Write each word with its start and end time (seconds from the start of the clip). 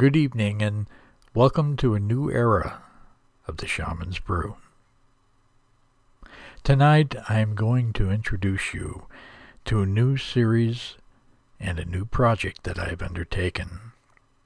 Good 0.00 0.16
evening 0.16 0.62
and 0.62 0.86
welcome 1.34 1.76
to 1.76 1.92
a 1.92 2.00
new 2.00 2.30
era 2.30 2.80
of 3.46 3.58
the 3.58 3.66
Shaman's 3.66 4.18
Brew. 4.18 4.56
Tonight 6.64 7.14
I 7.28 7.40
am 7.40 7.54
going 7.54 7.92
to 7.92 8.10
introduce 8.10 8.72
you 8.72 9.08
to 9.66 9.82
a 9.82 9.86
new 9.86 10.16
series 10.16 10.96
and 11.60 11.78
a 11.78 11.84
new 11.84 12.06
project 12.06 12.62
that 12.62 12.78
I 12.78 12.88
have 12.88 13.02
undertaken 13.02 13.92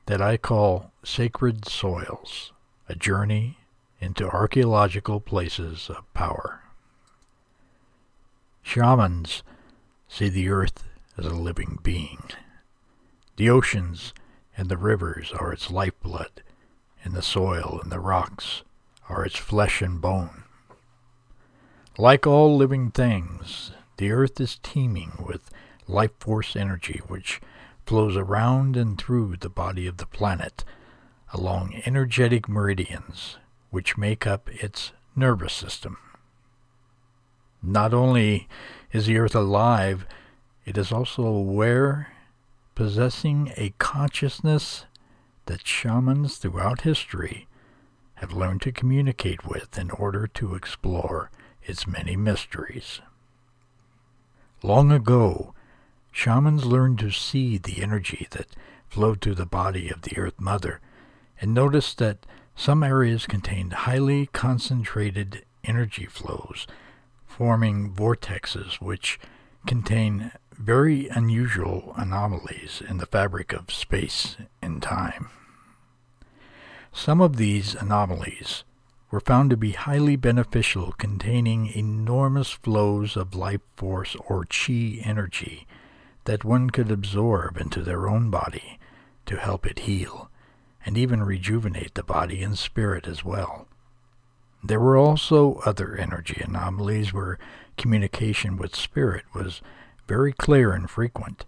that 0.07 0.21
I 0.21 0.39
call 0.39 0.91
Sacred 1.05 1.69
Soils, 1.69 2.53
a 2.89 2.97
journey 2.97 3.59
into 4.01 4.29
archaeological 4.29 5.21
places 5.21 5.89
of 5.89 6.13
power. 6.15 6.65
Shamans 8.61 9.45
see 10.09 10.29
the 10.29 10.49
earth 10.49 10.83
as 11.17 11.27
a 11.27 11.31
living 11.31 11.79
being. 11.85 12.25
The 13.37 13.51
oceans 13.51 14.13
and 14.57 14.69
the 14.69 14.77
rivers 14.77 15.33
are 15.33 15.53
its 15.53 15.71
lifeblood, 15.71 16.43
and 17.03 17.15
the 17.15 17.23
soil 17.23 17.81
and 17.83 17.91
the 17.91 18.01
rocks 18.01 18.63
are 19.09 19.25
its 19.25 19.37
flesh 19.37 19.83
and 19.83 20.01
bone. 20.01 20.45
Like 21.99 22.27
all 22.27 22.57
living 22.57 22.91
things, 22.91 23.73
the 23.99 24.11
earth 24.11 24.41
is 24.41 24.59
teeming 24.63 25.13
with 25.25 25.51
life 25.87 26.13
force 26.19 26.57
energy 26.57 27.01
which 27.07 27.41
flows 27.87 28.17
around 28.17 28.77
and 28.77 28.99
through 28.99 29.37
the 29.37 29.51
body 29.51 29.87
of 29.87 29.99
the 29.99 30.07
planet 30.07 30.65
along 31.33 31.83
energetic 31.85 32.49
meridians 32.49 33.37
which 33.71 33.99
make 33.99 34.27
up 34.27 34.49
its 34.51 34.93
nervous 35.17 35.53
system. 35.53 35.99
Not 37.63 37.93
only 37.93 38.49
is 38.93 39.07
the 39.07 39.19
earth 39.19 39.35
alive, 39.35 40.07
it 40.65 40.79
is 40.79 40.93
also 40.93 41.25
aware 41.25 42.14
possessing 42.75 43.53
a 43.57 43.75
consciousness 43.79 44.85
that 45.47 45.67
shamans 45.67 46.37
throughout 46.37 46.83
history 46.83 47.47
have 48.15 48.33
learned 48.33 48.63
to 48.63 48.73
communicate 48.73 49.47
with 49.47 49.79
in 49.79 49.91
order 49.91 50.27
to 50.27 50.55
explore 50.55 51.31
its 51.63 51.87
many 51.87 52.17
mysteries. 52.17 53.01
Long 54.63 54.91
ago, 54.91 55.55
shamans 56.11 56.65
learned 56.65 56.99
to 57.01 57.11
see 57.11 57.59
the 57.59 57.83
energy 57.83 58.27
that 58.31 58.47
flowed 58.89 59.21
through 59.21 59.35
the 59.35 59.47
body 59.47 59.91
of 59.91 60.03
the 60.03 60.17
Earth 60.17 60.41
Mother 60.41 60.81
and 61.41 61.53
noticed 61.53 61.99
that 61.99 62.25
some 62.57 62.83
areas 62.83 63.27
contained 63.27 63.73
highly 63.73 64.27
concentrated 64.27 65.45
energy 65.65 66.07
flows, 66.07 66.67
forming 67.27 67.93
vortexes 67.93 68.81
which 68.81 69.19
contain 69.67 70.31
very 70.59 71.09
unusual 71.09 71.95
anomalies 71.97 72.83
in 72.89 72.99
the 72.99 73.07
fabric 73.07 73.53
of 73.53 73.71
space 73.71 74.37
and 74.63 74.83
time. 74.83 75.31
Some 76.93 77.21
of 77.21 77.37
these 77.37 77.75
anomalies 77.75 78.65
were 79.11 79.21
found 79.21 79.51
to 79.51 79.57
be 79.57 79.73
highly 79.73 80.17
beneficial, 80.17 80.93
containing 80.93 81.67
enormous 81.67 82.51
flows 82.51 83.17
of 83.17 83.35
life 83.35 83.61
force 83.77 84.17
or 84.27 84.45
chi 84.45 84.99
energy 85.03 85.67
that 86.25 86.45
one 86.45 86.71
could 86.71 86.91
absorb 86.91 87.57
into 87.57 87.83
their 87.83 88.09
own 88.09 88.31
body 88.31 88.79
to 89.27 89.37
help 89.37 89.67
it 89.67 89.81
heal 89.81 90.31
and 90.87 90.99
even 90.99 91.23
rejuvenate 91.23 91.95
the 91.95 92.03
body 92.03 92.43
and 92.43 92.59
spirit 92.59 93.07
as 93.07 93.25
well. 93.25 93.67
There 94.63 94.81
were 94.81 94.97
also 94.97 95.61
other 95.67 95.97
energy 95.97 96.41
anomalies 96.45 97.13
where 97.13 97.39
communication 97.77 98.57
with 98.57 98.75
spirit 98.75 99.25
was 99.35 99.61
very 100.07 100.33
clear 100.33 100.73
and 100.73 100.89
frequent, 100.89 101.45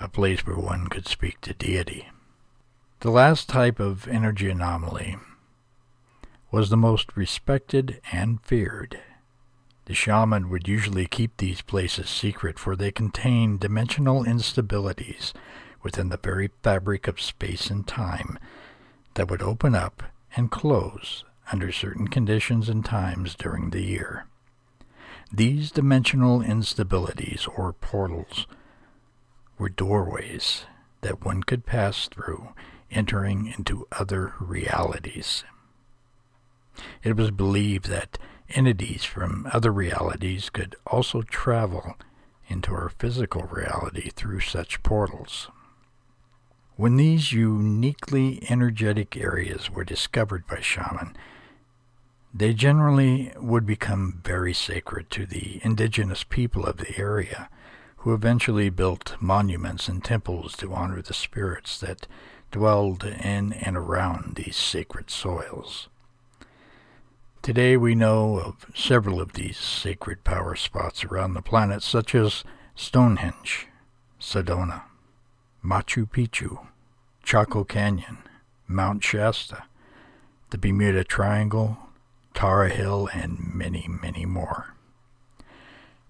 a 0.00 0.08
place 0.08 0.46
where 0.46 0.56
one 0.56 0.88
could 0.88 1.06
speak 1.06 1.40
to 1.42 1.54
deity. 1.54 2.08
The 3.00 3.10
last 3.10 3.48
type 3.48 3.80
of 3.80 4.06
energy 4.08 4.50
anomaly 4.50 5.16
was 6.50 6.68
the 6.68 6.76
most 6.76 7.16
respected 7.16 8.00
and 8.12 8.40
feared. 8.42 9.00
The 9.86 9.94
shaman 9.94 10.50
would 10.50 10.68
usually 10.68 11.06
keep 11.06 11.36
these 11.36 11.62
places 11.62 12.08
secret, 12.08 12.58
for 12.58 12.76
they 12.76 12.92
contain 12.92 13.58
dimensional 13.58 14.24
instabilities 14.24 15.32
within 15.82 16.10
the 16.10 16.16
very 16.16 16.50
fabric 16.62 17.08
of 17.08 17.20
space 17.20 17.70
and 17.70 17.86
time 17.86 18.38
that 19.14 19.30
would 19.30 19.42
open 19.42 19.74
up 19.74 20.02
and 20.36 20.50
close 20.50 21.24
under 21.52 21.72
certain 21.72 22.06
conditions 22.08 22.68
and 22.68 22.84
times 22.84 23.34
during 23.34 23.70
the 23.70 23.82
year. 23.82 24.26
These 25.32 25.70
dimensional 25.70 26.40
instabilities, 26.40 27.46
or 27.56 27.72
portals, 27.72 28.46
were 29.58 29.68
doorways 29.68 30.64
that 31.02 31.24
one 31.24 31.42
could 31.44 31.64
pass 31.64 32.08
through, 32.08 32.48
entering 32.90 33.54
into 33.56 33.86
other 33.92 34.34
realities. 34.40 35.44
It 37.02 37.16
was 37.16 37.30
believed 37.30 37.86
that 37.86 38.18
entities 38.48 39.04
from 39.04 39.46
other 39.52 39.72
realities 39.72 40.50
could 40.50 40.74
also 40.86 41.22
travel 41.22 41.96
into 42.48 42.72
our 42.72 42.88
physical 42.88 43.42
reality 43.42 44.10
through 44.10 44.40
such 44.40 44.82
portals. 44.82 45.48
When 46.76 46.96
these 46.96 47.32
uniquely 47.32 48.42
energetic 48.50 49.16
areas 49.16 49.70
were 49.70 49.84
discovered 49.84 50.46
by 50.46 50.60
shaman, 50.60 51.16
they 52.32 52.54
generally 52.54 53.32
would 53.36 53.66
become 53.66 54.20
very 54.24 54.54
sacred 54.54 55.10
to 55.10 55.26
the 55.26 55.60
indigenous 55.62 56.22
people 56.24 56.64
of 56.64 56.76
the 56.76 56.96
area, 56.98 57.48
who 57.98 58.14
eventually 58.14 58.70
built 58.70 59.16
monuments 59.20 59.88
and 59.88 60.04
temples 60.04 60.56
to 60.56 60.72
honor 60.72 61.02
the 61.02 61.12
spirits 61.12 61.78
that 61.80 62.06
dwelled 62.50 63.04
in 63.04 63.52
and 63.52 63.76
around 63.76 64.36
these 64.36 64.56
sacred 64.56 65.10
soils. 65.10 65.88
Today 67.42 67.76
we 67.76 67.94
know 67.94 68.38
of 68.38 68.66
several 68.74 69.20
of 69.20 69.32
these 69.32 69.56
sacred 69.56 70.24
power 70.24 70.54
spots 70.56 71.04
around 71.04 71.34
the 71.34 71.42
planet, 71.42 71.82
such 71.82 72.14
as 72.14 72.44
Stonehenge, 72.74 73.66
Sedona, 74.20 74.82
Machu 75.64 76.08
Picchu, 76.08 76.66
Chaco 77.22 77.64
Canyon, 77.64 78.18
Mount 78.68 79.02
Shasta, 79.02 79.64
the 80.50 80.58
Bermuda 80.58 81.04
Triangle, 81.04 81.78
Tara 82.34 82.70
Hill, 82.70 83.08
and 83.12 83.54
many, 83.54 83.86
many 83.88 84.24
more. 84.24 84.74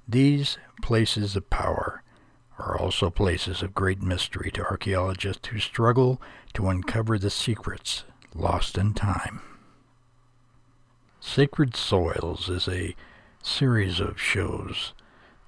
These 0.09 0.59
places 0.83 1.37
of 1.37 1.51
power 1.51 2.03
are 2.59 2.79
also 2.79 3.11
places 3.11 3.63
of 3.63 3.75
great 3.75 4.03
mystery 4.03 4.51
to 4.53 4.65
archaeologists 4.65 5.49
who 5.49 5.59
struggle 5.59 6.21
to 6.55 6.69
uncover 6.69 7.19
the 7.19 7.31
secrets 7.31 8.05
lost 8.35 8.77
in 8.77 8.95
time. 8.95 9.41
Sacred 11.21 11.77
Soils 11.77 12.49
is 12.49 12.69
a 12.69 12.95
series 13.43 14.01
of 14.01 14.21
shows 14.21 14.93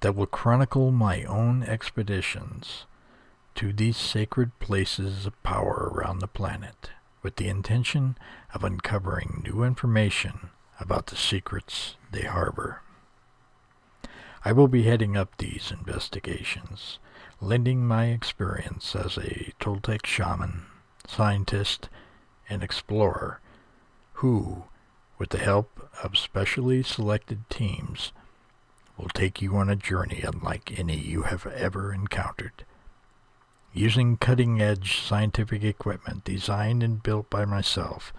that 0.01 0.15
will 0.15 0.27
chronicle 0.27 0.91
my 0.91 1.25
own 1.25 1.63
expeditions 1.63 2.87
to 3.55 3.73
these 3.73 3.97
sacred 3.97 4.59
places 4.59 5.27
of 5.27 5.43
power 5.43 5.91
around 5.93 6.19
the 6.19 6.27
planet 6.27 6.91
with 7.23 7.37
the 7.37 7.49
intention 7.49 8.17
of 8.55 8.65
uncovering 8.65 9.43
new 9.45 9.63
information 9.63 10.51
about 10.83 11.07
the 11.07 11.17
secrets 11.17 11.97
they 12.11 12.23
harbor. 12.23 12.83
I 14.45 14.53
will 14.53 14.69
be 14.69 14.83
heading 14.83 15.17
up 15.17 15.37
these 15.39 15.73
investigations, 15.73 16.99
lending 17.41 17.87
my 17.87 18.07
experience 18.07 18.97
as 18.97 19.17
a 19.17 19.53
Toltec 19.61 20.05
shaman, 20.05 20.67
scientist, 21.07 21.89
and 22.49 22.63
explorer 22.63 23.41
who, 24.15 24.65
with 25.19 25.31
the 25.31 25.39
help 25.39 25.89
of 26.03 26.19
specially 26.19 26.83
selected 26.83 27.49
teams, 27.49 28.13
will 28.97 29.09
take 29.09 29.41
you 29.41 29.57
on 29.57 29.69
a 29.69 29.77
journey 29.77 30.23
unlike 30.23 30.79
any 30.79 30.97
you 30.97 31.23
have 31.23 31.47
ever 31.47 31.93
encountered. 31.93 32.65
Using 33.73 34.17
cutting-edge 34.17 35.01
scientific 35.01 35.65
equipment 35.65 36.25
designed 36.25 36.83
and 36.83 37.03
built 37.03 37.31
by 37.31 37.45
myself, 37.45 38.13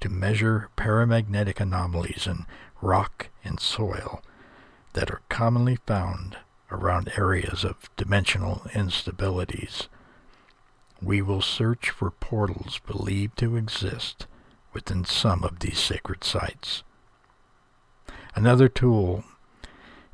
to 0.00 0.08
measure 0.08 0.68
paramagnetic 0.76 1.60
anomalies 1.60 2.26
in 2.26 2.46
rock 2.80 3.28
and 3.44 3.60
soil 3.60 4.22
that 4.92 5.10
are 5.10 5.22
commonly 5.28 5.76
found 5.86 6.36
around 6.70 7.10
areas 7.16 7.64
of 7.64 7.90
dimensional 7.96 8.62
instabilities 8.72 9.88
we 11.02 11.22
will 11.22 11.42
search 11.42 11.90
for 11.90 12.10
portals 12.10 12.80
believed 12.86 13.38
to 13.38 13.56
exist 13.56 14.26
within 14.72 15.04
some 15.04 15.44
of 15.44 15.60
these 15.60 15.78
sacred 15.78 16.24
sites. 16.24 16.82
Another 18.34 18.68
tool 18.68 19.24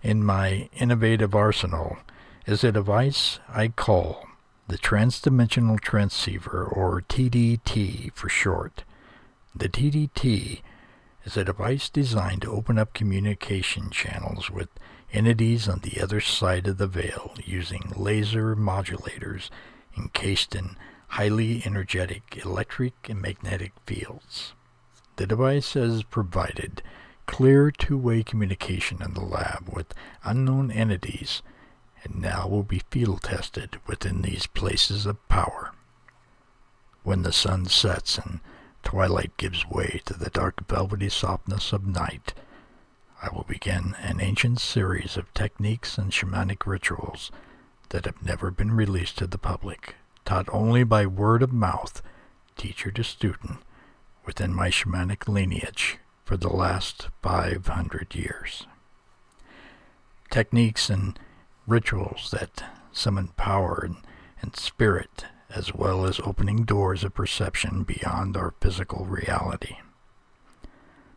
in 0.02 0.24
my 0.24 0.68
innovative 0.74 1.34
arsenal 1.34 1.98
is 2.46 2.62
a 2.62 2.72
device 2.72 3.38
I 3.48 3.68
call 3.68 4.26
the 4.66 4.78
Transdimensional 4.78 5.78
Transceiver, 5.78 6.64
or 6.64 7.02
TDT 7.02 8.14
for 8.14 8.30
short. 8.30 8.84
The 9.56 9.68
TDT 9.68 10.62
is 11.24 11.36
a 11.36 11.44
device 11.44 11.88
designed 11.88 12.42
to 12.42 12.50
open 12.50 12.76
up 12.76 12.92
communication 12.92 13.88
channels 13.88 14.50
with 14.50 14.68
entities 15.12 15.68
on 15.68 15.78
the 15.78 16.00
other 16.00 16.20
side 16.20 16.66
of 16.66 16.78
the 16.78 16.88
veil 16.88 17.32
using 17.44 17.92
laser 17.94 18.56
modulators 18.56 19.50
encased 19.96 20.56
in 20.56 20.76
highly 21.06 21.62
energetic 21.64 22.42
electric 22.44 23.08
and 23.08 23.22
magnetic 23.22 23.72
fields. 23.86 24.54
The 25.16 25.26
device 25.26 25.74
has 25.74 26.02
provided 26.02 26.82
clear 27.26 27.70
two-way 27.70 28.24
communication 28.24 29.00
in 29.02 29.14
the 29.14 29.20
lab 29.20 29.68
with 29.72 29.94
unknown 30.24 30.72
entities 30.72 31.42
and 32.02 32.20
now 32.20 32.48
will 32.48 32.64
be 32.64 32.82
field 32.90 33.22
tested 33.22 33.78
within 33.86 34.22
these 34.22 34.48
places 34.48 35.06
of 35.06 35.28
power. 35.28 35.70
When 37.04 37.22
the 37.22 37.32
sun 37.32 37.66
sets 37.66 38.18
and 38.18 38.40
twilight 38.84 39.36
gives 39.36 39.66
way 39.66 40.00
to 40.04 40.14
the 40.14 40.30
dark 40.30 40.68
velvety 40.68 41.08
softness 41.08 41.72
of 41.72 41.86
night, 41.86 42.34
I 43.22 43.34
will 43.34 43.44
begin 43.48 43.96
an 43.98 44.20
ancient 44.20 44.60
series 44.60 45.16
of 45.16 45.32
techniques 45.32 45.96
and 45.96 46.12
shamanic 46.12 46.66
rituals 46.66 47.32
that 47.88 48.04
have 48.04 48.22
never 48.22 48.50
been 48.50 48.72
released 48.72 49.18
to 49.18 49.26
the 49.26 49.38
public, 49.38 49.96
taught 50.24 50.48
only 50.52 50.84
by 50.84 51.06
word 51.06 51.42
of 51.42 51.52
mouth, 51.52 52.02
teacher 52.56 52.90
to 52.90 53.02
student, 53.02 53.58
within 54.26 54.54
my 54.54 54.68
shamanic 54.68 55.26
lineage 55.26 55.98
for 56.24 56.36
the 56.36 56.50
last 56.50 57.08
500 57.22 58.14
years. 58.14 58.66
Techniques 60.30 60.90
and 60.90 61.18
rituals 61.66 62.30
that 62.30 62.62
summon 62.92 63.28
power 63.28 63.82
and, 63.84 63.96
and 64.42 64.54
spirit, 64.56 65.24
as 65.54 65.74
well 65.74 66.04
as 66.04 66.20
opening 66.20 66.64
doors 66.64 67.04
of 67.04 67.14
perception 67.14 67.84
beyond 67.84 68.36
our 68.36 68.54
physical 68.60 69.04
reality. 69.04 69.76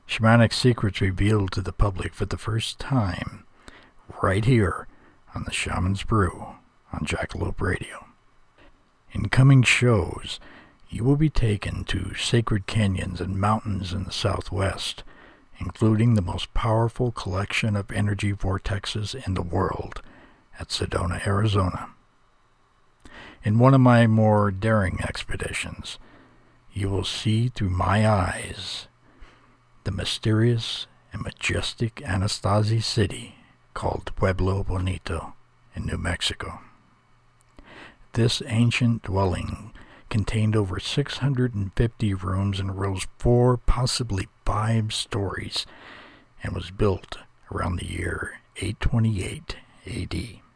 Shamanic 0.08 0.54
secrets 0.54 1.02
revealed 1.02 1.52
to 1.52 1.62
the 1.62 1.74
public 1.74 2.14
for 2.14 2.26
the 2.26 2.38
first 2.38 2.80
time 2.80 3.46
right 4.22 4.46
here 4.46 4.88
on 5.36 5.44
the 5.44 5.52
Shaman's 5.52 6.04
Brew 6.04 6.48
on 6.94 7.06
Jackalope 7.06 7.60
Radio. 7.60 8.06
In 9.12 9.30
coming 9.30 9.64
shows, 9.64 10.40
you 10.90 11.04
will 11.04 11.18
be 11.18 11.30
taken 11.30 11.84
to 11.86 12.14
sacred 12.14 12.68
canyons 12.68 13.20
and 13.20 13.36
mountains 13.36 13.92
in 13.92 14.06
the 14.06 14.12
southwest, 14.12 15.04
including 15.60 16.14
the 16.14 16.22
most 16.22 16.54
powerful 16.54 17.12
collection 17.12 17.76
of 17.76 17.92
energy 17.92 18.32
vortexes 18.32 19.16
in 19.28 19.34
the 19.34 19.42
world 19.42 20.02
at 20.60 20.70
Sedona, 20.70 21.26
Arizona. 21.28 21.90
In 23.48 23.60
one 23.60 23.74
of 23.74 23.80
my 23.80 24.08
more 24.08 24.52
daring 24.52 25.00
expeditions, 25.02 26.00
you 26.74 26.90
will 26.90 27.06
see 27.06 27.48
through 27.48 27.70
my 27.70 28.06
eyes 28.06 28.90
the 29.86 29.92
mysterious 29.92 30.86
and 31.14 31.22
majestic 31.22 32.02
Anasazi 32.06 32.84
city 32.84 33.36
called 33.74 34.12
Pueblo 34.18 34.66
Bonito 34.66 35.34
in 35.74 35.86
New 35.86 35.98
Mexico. 35.98 36.60
This 38.12 38.42
ancient 38.48 39.04
dwelling 39.04 39.72
contained 40.10 40.58
over 40.58 40.78
650 40.78 42.14
rooms 42.16 42.60
and 42.60 42.78
rose 42.78 43.08
four, 43.18 43.56
possibly 43.56 44.28
five 44.44 44.94
stories, 44.94 45.66
and 46.44 46.54
was 46.54 46.70
built 46.70 47.20
around 47.50 47.78
the 47.78 47.88
year 47.88 48.42
828 48.58 49.56
AD. 49.86 50.47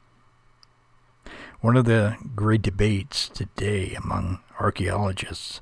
One 1.62 1.78
of 1.78 1.86
the 1.86 2.18
great 2.36 2.64
debates 2.64 3.30
today 3.30 3.94
among 3.94 4.40
archaeologists 4.60 5.62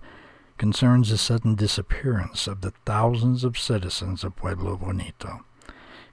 concerns 0.57 1.09
the 1.09 1.17
sudden 1.17 1.55
disappearance 1.55 2.47
of 2.47 2.61
the 2.61 2.71
thousands 2.85 3.43
of 3.43 3.59
citizens 3.59 4.23
of 4.23 4.37
Pueblo 4.37 4.77
Bonito 4.77 5.43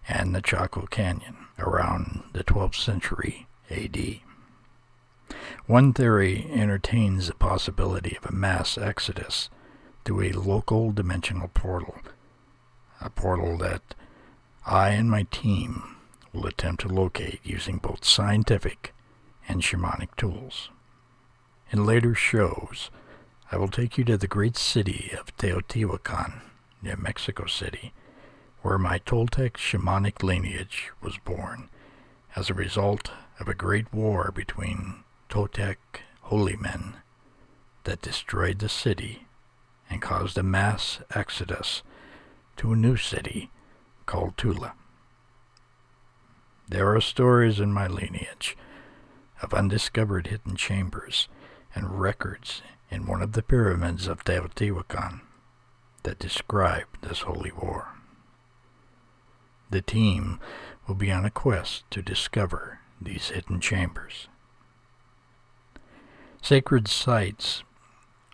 and 0.09 0.35
the 0.35 0.43
Chaco 0.43 0.87
Canyon 0.87 1.37
around 1.57 2.25
the 2.33 2.43
12th 2.43 2.75
century 2.75 3.47
AD. 3.71 4.23
One 5.67 5.93
theory 5.93 6.51
entertains 6.51 7.29
the 7.29 7.35
possibility 7.35 8.17
of 8.17 8.29
a 8.29 8.35
mass 8.35 8.77
exodus 8.77 9.51
through 10.05 10.23
a 10.23 10.33
local 10.33 10.91
dimensional 10.91 11.47
portal, 11.55 11.95
a 13.01 13.09
portal 13.09 13.57
that 13.59 13.95
I 14.67 14.89
and 14.89 15.09
my 15.09 15.29
team 15.31 15.95
will 16.33 16.49
attempt 16.49 16.81
to 16.81 16.89
locate 16.89 17.39
using 17.45 17.77
both 17.77 18.05
scientific 18.05 18.93
and 19.49 19.63
shamanic 19.63 20.15
tools. 20.17 20.71
In 21.71 21.85
later 21.85 22.15
shows, 22.15 22.91
I 23.51 23.57
will 23.57 23.69
take 23.69 23.97
you 23.97 24.05
to 24.05 24.17
the 24.17 24.27
great 24.27 24.57
city 24.57 25.13
of 25.19 25.37
Teotihuacan, 25.37 26.41
near 26.83 26.97
Mexico 26.97 27.47
City, 27.47 27.93
where 28.63 28.79
my 28.79 28.99
Toltec 28.99 29.53
shamanic 29.53 30.23
lineage 30.23 30.91
was 31.01 31.19
born 31.19 31.69
as 32.35 32.51
a 32.51 32.55
result 32.55 33.11
of 33.39 33.49
a 33.49 33.55
great 33.55 33.93
war 33.93 34.33
between 34.35 35.05
Toltec 35.29 35.77
holy 36.23 36.57
men 36.57 36.97
that 37.85 38.03
destroyed 38.03 38.59
the 38.59 38.69
city 38.69 39.27
and 39.89 40.03
caused 40.03 40.37
a 40.37 40.43
mass 40.43 41.01
exodus 41.15 41.83
to 42.57 42.73
a 42.73 42.77
new 42.77 42.97
city 42.97 43.51
called 44.07 44.37
Tula. 44.37 44.75
There 46.69 46.95
are 46.95 47.01
stories 47.01 47.61
in 47.61 47.73
my 47.73 47.87
lineage 47.87 48.57
of 49.43 49.55
undiscovered 49.55 50.29
hidden 50.29 50.57
chambers 50.57 51.29
and 51.75 52.01
records 52.01 52.63
in 52.91 53.07
one 53.07 53.23
of 53.23 53.33
the 53.33 53.43
pyramids 53.43 54.07
of 54.07 54.25
Teotihuacan 54.25 55.21
that 56.05 56.19
describe 56.19 56.87
this 57.03 57.21
holy 57.21 57.53
war. 57.53 57.89
The 59.71 59.83
team 59.83 60.39
will 60.87 60.95
be 60.95 61.11
on 61.11 61.25
a 61.25 61.31
quest 61.31 61.85
to 61.91 62.03
discover 62.03 62.79
these 63.01 63.31
hidden 63.31 63.61
chambers. 63.61 64.29
Sacred 66.41 66.87
sites 66.87 67.65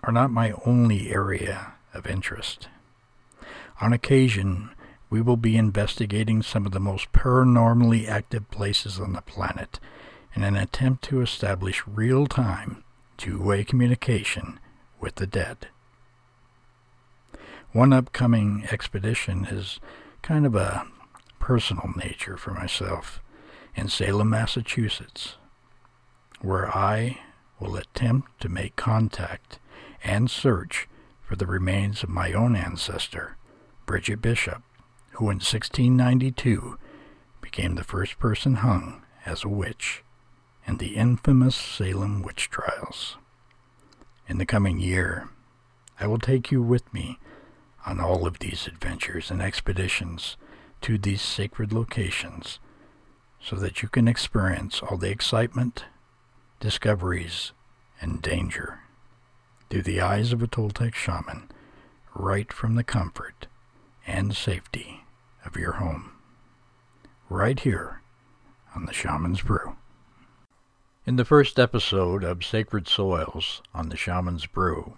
are 0.02 0.12
not 0.12 0.30
my 0.30 0.52
only 0.66 1.11
area 1.11 1.75
of 1.94 2.06
interest. 2.06 2.68
On 3.80 3.92
occasion, 3.92 4.71
we 5.09 5.21
will 5.21 5.37
be 5.37 5.56
investigating 5.56 6.42
some 6.42 6.66
of 6.66 6.73
the 6.73 6.80
most 6.80 7.12
paranormally 7.12 8.06
active 8.06 8.50
places 8.50 9.00
on 9.00 9.14
the 9.14 9.23
planet 9.23 9.80
in 10.35 10.43
an 10.43 10.57
attempt 10.57 11.05
to 11.05 11.21
establish 11.21 11.87
real-time, 11.87 12.83
two-way 13.17 13.65
communication 13.65 14.59
with 15.01 15.17
the 15.17 15.27
dead. 15.27 15.69
One 17.73 17.93
upcoming 17.93 18.67
expedition 18.71 19.45
is 19.45 19.81
kind 20.23 20.47
of 20.47 20.55
a 20.55 20.87
personal 21.39 21.91
nature 21.97 22.37
for 22.37 22.53
myself 22.53 23.21
in 23.75 23.89
Salem, 23.89 24.31
Massachusetts, 24.31 25.37
where 26.41 26.69
I 26.77 27.19
will 27.59 27.77
attempt 27.77 28.41
to 28.41 28.49
make 28.49 28.77
contact 28.77 29.59
and 30.05 30.31
search 30.31 30.89
for 31.23 31.37
the 31.37 31.47
remains 31.47 32.03
of 32.03 32.09
my 32.09 32.33
own 32.33 32.57
ancestor, 32.57 33.37
Bridget 33.87 34.21
Bishop, 34.21 34.62
who 35.12 35.25
in 35.25 35.37
1692 35.37 36.79
became 37.41 37.75
the 37.75 37.85
first 37.85 38.19
person 38.19 38.57
hung 38.57 39.03
as 39.25 39.45
a 39.45 39.49
witch 39.49 40.03
in 40.66 40.78
the 40.78 40.97
infamous 40.97 41.57
Salem 41.57 42.23
witch 42.23 42.50
trials. 42.50 43.16
In 44.28 44.38
the 44.38 44.47
coming 44.47 44.78
year, 44.78 45.28
I 45.99 46.07
will 46.07 46.19
take 46.19 46.50
you 46.50 46.62
with 46.62 46.92
me 46.92 47.19
on 47.87 48.00
all 48.00 48.26
of 48.26 48.38
these 48.38 48.66
adventures 48.66 49.31
and 49.31 49.42
expeditions 49.42 50.37
to 50.83 50.99
these 50.99 51.23
sacred 51.23 51.73
locations 51.73 52.59
so 53.40 53.57
that 53.57 53.83
you 53.83 53.88
can 53.88 54.07
experience 54.07 54.81
all 54.81 54.97
the 54.97 55.11
excitement, 55.11 55.85
discoveries, 56.61 57.52
and 58.00 58.23
danger 58.23 58.81
through 59.69 59.83
the 59.83 60.00
eyes 60.00 60.33
of 60.33 60.42
a 60.42 60.47
Toltec 60.47 60.95
shaman 60.95 61.50
right 62.14 62.52
from 62.52 62.75
the 62.75 62.85
comfort 62.85 63.47
and 64.07 64.37
safety 64.37 65.04
of 65.45 65.57
your 65.57 65.73
home. 65.73 66.12
Right 67.28 67.59
here 67.59 68.02
on 68.75 68.87
the 68.87 68.92
Shaman's 68.92 69.40
Brew. 69.40 69.76
In 71.04 71.16
the 71.16 71.25
first 71.25 71.59
episode 71.59 72.23
of 72.23 72.44
Sacred 72.44 72.87
Soils 72.87 73.61
on 73.75 73.88
the 73.88 73.97
Shaman's 73.97 74.47
Brew, 74.47 74.94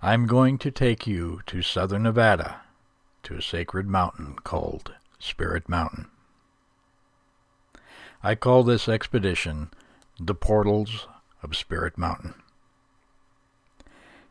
I'm 0.00 0.28
going 0.28 0.56
to 0.58 0.70
take 0.70 1.04
you 1.04 1.40
to 1.46 1.62
southern 1.62 2.04
Nevada 2.04 2.60
to 3.24 3.34
a 3.34 3.42
sacred 3.42 3.88
mountain 3.88 4.36
called 4.44 4.92
Spirit 5.18 5.68
Mountain. 5.68 6.06
I 8.22 8.36
call 8.36 8.62
this 8.62 8.88
expedition 8.88 9.70
the 10.20 10.36
Portals 10.36 11.08
of 11.42 11.56
Spirit 11.56 11.98
Mountain. 11.98 12.34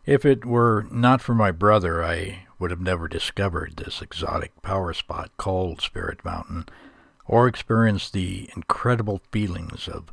If 0.05 0.25
it 0.25 0.45
were 0.45 0.87
not 0.89 1.19
for 1.19 1.35
my 1.35 1.51
brother, 1.51 2.01
I 2.01 2.47
would 2.57 2.71
have 2.71 2.79
never 2.79 3.09
discovered 3.09 3.75
this 3.75 4.01
exotic 4.01 4.53
power 4.61 4.93
spot 4.93 5.31
called 5.35 5.81
Spirit 5.81 6.23
Mountain, 6.23 6.69
or 7.25 7.49
experienced 7.49 8.13
the 8.13 8.49
incredible 8.55 9.21
feelings 9.29 9.89
of 9.89 10.09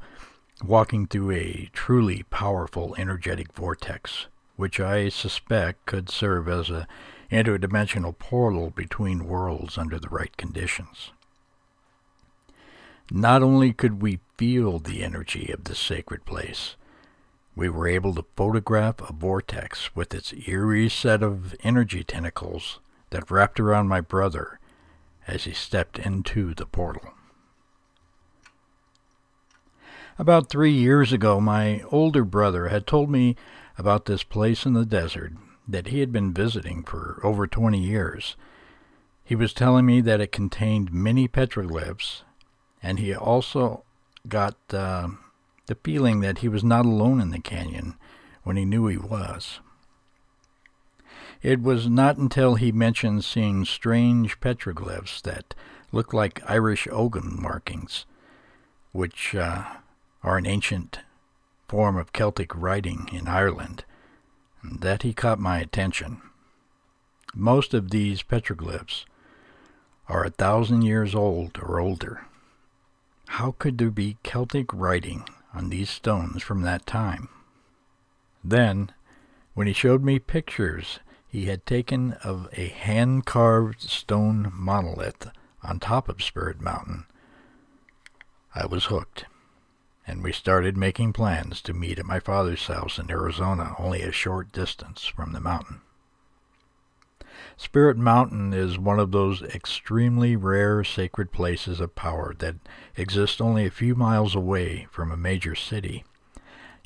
walking 0.65 1.07
through 1.07 1.33
a 1.33 1.71
truly 1.73 2.25
powerful 2.31 2.95
energetic 2.99 3.53
vortex, 3.53 4.27
which 4.57 4.81
I 4.81 5.09
suspect 5.09 5.87
could 5.87 6.09
serve 6.09 6.49
as 6.49 6.71
a 6.71 6.87
interdimensional 7.31 8.17
portal 8.19 8.71
between 8.71 9.27
worlds 9.27 9.77
under 9.77 9.99
the 9.99 10.09
right 10.09 10.35
conditions. 10.37 11.11
Not 13.11 13.43
only 13.43 13.73
could 13.73 14.03
we 14.03 14.21
feel 14.37 14.79
the 14.79 15.05
energy 15.05 15.51
of 15.53 15.65
this 15.65 15.79
sacred 15.79 16.25
place, 16.25 16.77
we 17.55 17.69
were 17.69 17.89
able 17.89 18.15
to 18.15 18.25
photograph 18.37 19.01
a 19.01 19.13
vortex 19.13 19.95
with 19.95 20.15
its 20.15 20.35
eerie 20.47 20.89
set 20.89 21.23
of 21.23 21.55
energy 21.63 22.05
tentacles 22.05 22.81
that 23.11 23.31
wrapped 23.31 23.59
around 23.61 23.89
my 23.89 24.01
brother 24.01 24.59
as 25.27 25.45
he 25.45 25.53
stepped 25.53 25.99
into 25.99 26.55
the 26.55 26.67
portal. 26.67 27.16
About 30.19 30.49
three 30.49 30.73
years 30.73 31.13
ago, 31.13 31.41
my 31.43 31.83
older 31.91 32.25
brother 32.25 32.69
had 32.69 32.87
told 32.87 33.11
me 33.11 33.37
about 33.77 34.07
this 34.07 34.23
place 34.23 34.65
in 34.65 34.73
the 34.73 34.87
desert 34.87 35.35
that 35.69 35.89
he 35.89 36.01
had 36.01 36.11
been 36.11 36.33
visiting 36.33 36.83
for 36.85 37.21
over 37.23 37.47
20 37.47 37.79
years. 37.79 38.35
He 39.23 39.37
was 39.37 39.53
telling 39.53 39.85
me 39.85 40.01
that 40.01 40.21
it 40.23 40.33
contained 40.33 40.91
many 40.91 41.29
petroglyphs, 41.29 42.23
and 42.83 42.99
he 42.99 43.15
also 43.15 43.85
got 44.27 44.57
uh, 44.73 45.09
the 45.67 45.75
feeling 45.75 46.21
that 46.21 46.39
he 46.39 46.49
was 46.49 46.65
not 46.65 46.87
alone 46.87 47.21
in 47.21 47.31
the 47.31 47.39
canyon 47.39 47.97
when 48.43 48.57
he 48.57 48.65
knew 48.65 48.87
he 48.87 48.97
was. 48.97 49.61
It 51.43 51.61
was 51.61 51.91
not 51.91 52.17
until 52.17 52.55
he 52.55 52.73
mentioned 52.73 53.23
seeing 53.23 53.67
strange 53.67 54.41
petroglyphs 54.41 55.21
that 55.23 55.55
looked 55.93 56.15
like 56.15 56.49
Irish 56.49 56.89
ogham 56.91 57.39
markings, 57.43 58.07
which 58.93 59.35
uh, 59.35 59.65
are 60.27 60.37
an 60.37 60.45
ancient 60.47 60.99
form 61.67 61.97
of 61.97 62.13
Celtic 62.13 62.55
writing 62.55 63.09
in 63.11 63.27
Ireland, 63.27 63.87
that 64.63 65.03
he 65.03 65.15
caught 65.15 65.39
my 65.39 65.59
attention. 65.61 66.21
Most 67.35 67.73
of 67.73 67.91
these 67.91 68.23
petroglyphs 68.23 69.07
are 70.07 70.25
a 70.25 70.31
thousand 70.31 70.83
years 70.83 71.15
old 71.15 71.59
or 71.63 71.81
older. 71.81 72.27
How 73.29 73.53
could 73.59 73.79
there 73.79 73.91
be 73.91 74.19
Celtic 74.23 74.71
writing 74.75 75.25
on 75.57 75.71
these 75.71 75.89
stones 75.89 76.43
from 76.43 76.63
that 76.63 76.87
time. 76.87 77.29
Then, 78.45 78.93
when 79.55 79.67
he 79.67 79.73
showed 79.73 80.05
me 80.05 80.19
pictures 80.19 81.01
he 81.27 81.47
had 81.47 81.65
taken 81.65 82.13
of 82.23 82.49
a 82.53 82.69
hand 82.69 83.25
carved 83.25 83.81
stone 83.81 84.53
monolith 84.55 85.31
on 85.63 85.81
top 85.81 86.09
of 86.11 86.23
Spirit 86.23 86.61
Mountain, 86.61 87.07
I 88.55 88.67
was 88.67 88.87
hooked, 88.87 89.25
and 90.07 90.23
we 90.23 90.33
started 90.33 90.77
making 90.77 91.13
plans 91.13 91.61
to 91.63 91.75
meet 91.75 91.99
at 91.99 92.07
my 92.07 92.21
father's 92.21 92.67
house 92.67 92.99
in 92.99 93.11
Arizona, 93.11 93.75
only 93.79 94.03
a 94.03 94.13
short 94.13 94.53
distance 94.53 95.07
from 95.07 95.33
the 95.33 95.41
mountain. 95.41 95.81
Spirit 97.57 97.97
Mountain 97.97 98.53
is 98.53 98.79
one 98.79 99.01
of 99.01 99.13
those 99.13 99.43
extremely 99.43 100.37
rare 100.37 100.85
sacred 100.85 101.33
places 101.33 101.81
of 101.81 101.95
power 101.95 102.35
that 102.39 102.57
exist 102.97 103.41
only 103.41 103.67
a 103.67 103.71
few 103.71 103.95
miles 103.95 104.35
away 104.35 104.87
from 104.91 105.11
a 105.11 105.17
major 105.17 105.55
city, 105.55 106.05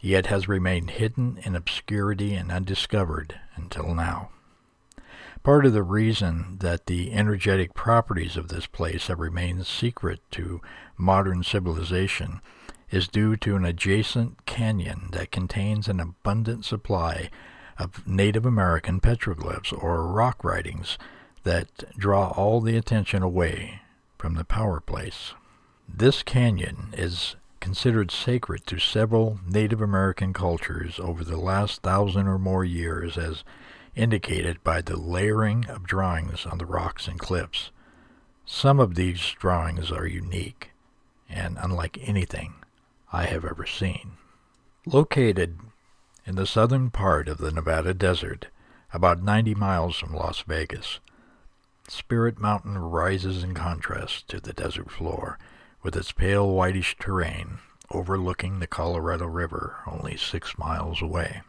yet 0.00 0.26
has 0.26 0.48
remained 0.48 0.90
hidden 0.90 1.38
in 1.44 1.54
obscurity 1.54 2.34
and 2.34 2.50
undiscovered 2.50 3.40
until 3.56 3.94
now. 3.94 4.30
Part 5.42 5.66
of 5.66 5.72
the 5.72 5.82
reason 5.82 6.58
that 6.60 6.86
the 6.86 7.12
energetic 7.12 7.74
properties 7.74 8.36
of 8.36 8.48
this 8.48 8.66
place 8.66 9.06
have 9.08 9.18
remained 9.18 9.66
secret 9.66 10.20
to 10.32 10.60
modern 10.96 11.42
civilization 11.42 12.40
is 12.90 13.08
due 13.08 13.36
to 13.36 13.56
an 13.56 13.64
adjacent 13.64 14.44
canyon 14.46 15.08
that 15.12 15.30
contains 15.30 15.88
an 15.88 16.00
abundant 16.00 16.64
supply 16.64 17.30
of 17.78 18.06
Native 18.06 18.44
American 18.44 19.00
petroglyphs 19.00 19.72
or 19.72 20.06
rock 20.06 20.44
writings 20.44 20.98
that 21.44 21.96
draw 21.96 22.28
all 22.30 22.60
the 22.60 22.76
attention 22.76 23.22
away 23.22 23.80
from 24.18 24.34
the 24.34 24.44
power 24.44 24.80
place. 24.80 25.34
This 25.88 26.22
canyon 26.22 26.92
is 26.92 27.36
considered 27.60 28.10
sacred 28.10 28.66
to 28.66 28.78
several 28.78 29.40
Native 29.46 29.80
American 29.80 30.32
cultures 30.32 30.98
over 30.98 31.24
the 31.24 31.36
last 31.36 31.82
thousand 31.82 32.26
or 32.26 32.38
more 32.38 32.64
years 32.64 33.16
as 33.16 33.44
indicated 33.94 34.62
by 34.62 34.80
the 34.80 34.96
layering 34.96 35.66
of 35.66 35.86
drawings 35.86 36.46
on 36.46 36.58
the 36.58 36.66
rocks 36.66 37.08
and 37.08 37.18
cliffs. 37.18 37.70
Some 38.44 38.80
of 38.80 38.94
these 38.94 39.20
drawings 39.38 39.90
are 39.90 40.06
unique 40.06 40.70
and 41.28 41.58
unlike 41.60 41.98
anything 42.02 42.54
I 43.12 43.24
have 43.24 43.44
ever 43.44 43.66
seen. 43.66 44.12
Located 44.86 45.58
in 46.26 46.36
the 46.36 46.46
southern 46.46 46.90
part 46.90 47.28
of 47.28 47.38
the 47.38 47.50
Nevada 47.50 47.92
desert, 47.92 48.46
about 48.92 49.22
90 49.22 49.54
miles 49.54 49.98
from 49.98 50.14
Las 50.14 50.42
Vegas. 50.42 51.00
Spirit 51.88 52.38
Mountain 52.38 52.78
rises 52.78 53.42
in 53.42 53.54
contrast 53.54 54.28
to 54.28 54.40
the 54.40 54.52
desert 54.52 54.90
floor, 54.90 55.38
with 55.82 55.96
its 55.96 56.12
pale 56.12 56.48
whitish 56.48 56.96
terrain 56.98 57.58
overlooking 57.90 58.60
the 58.60 58.66
Colorado 58.66 59.26
River 59.26 59.76
only 59.86 60.16
six 60.16 60.56
miles 60.56 61.02
away. 61.02 61.42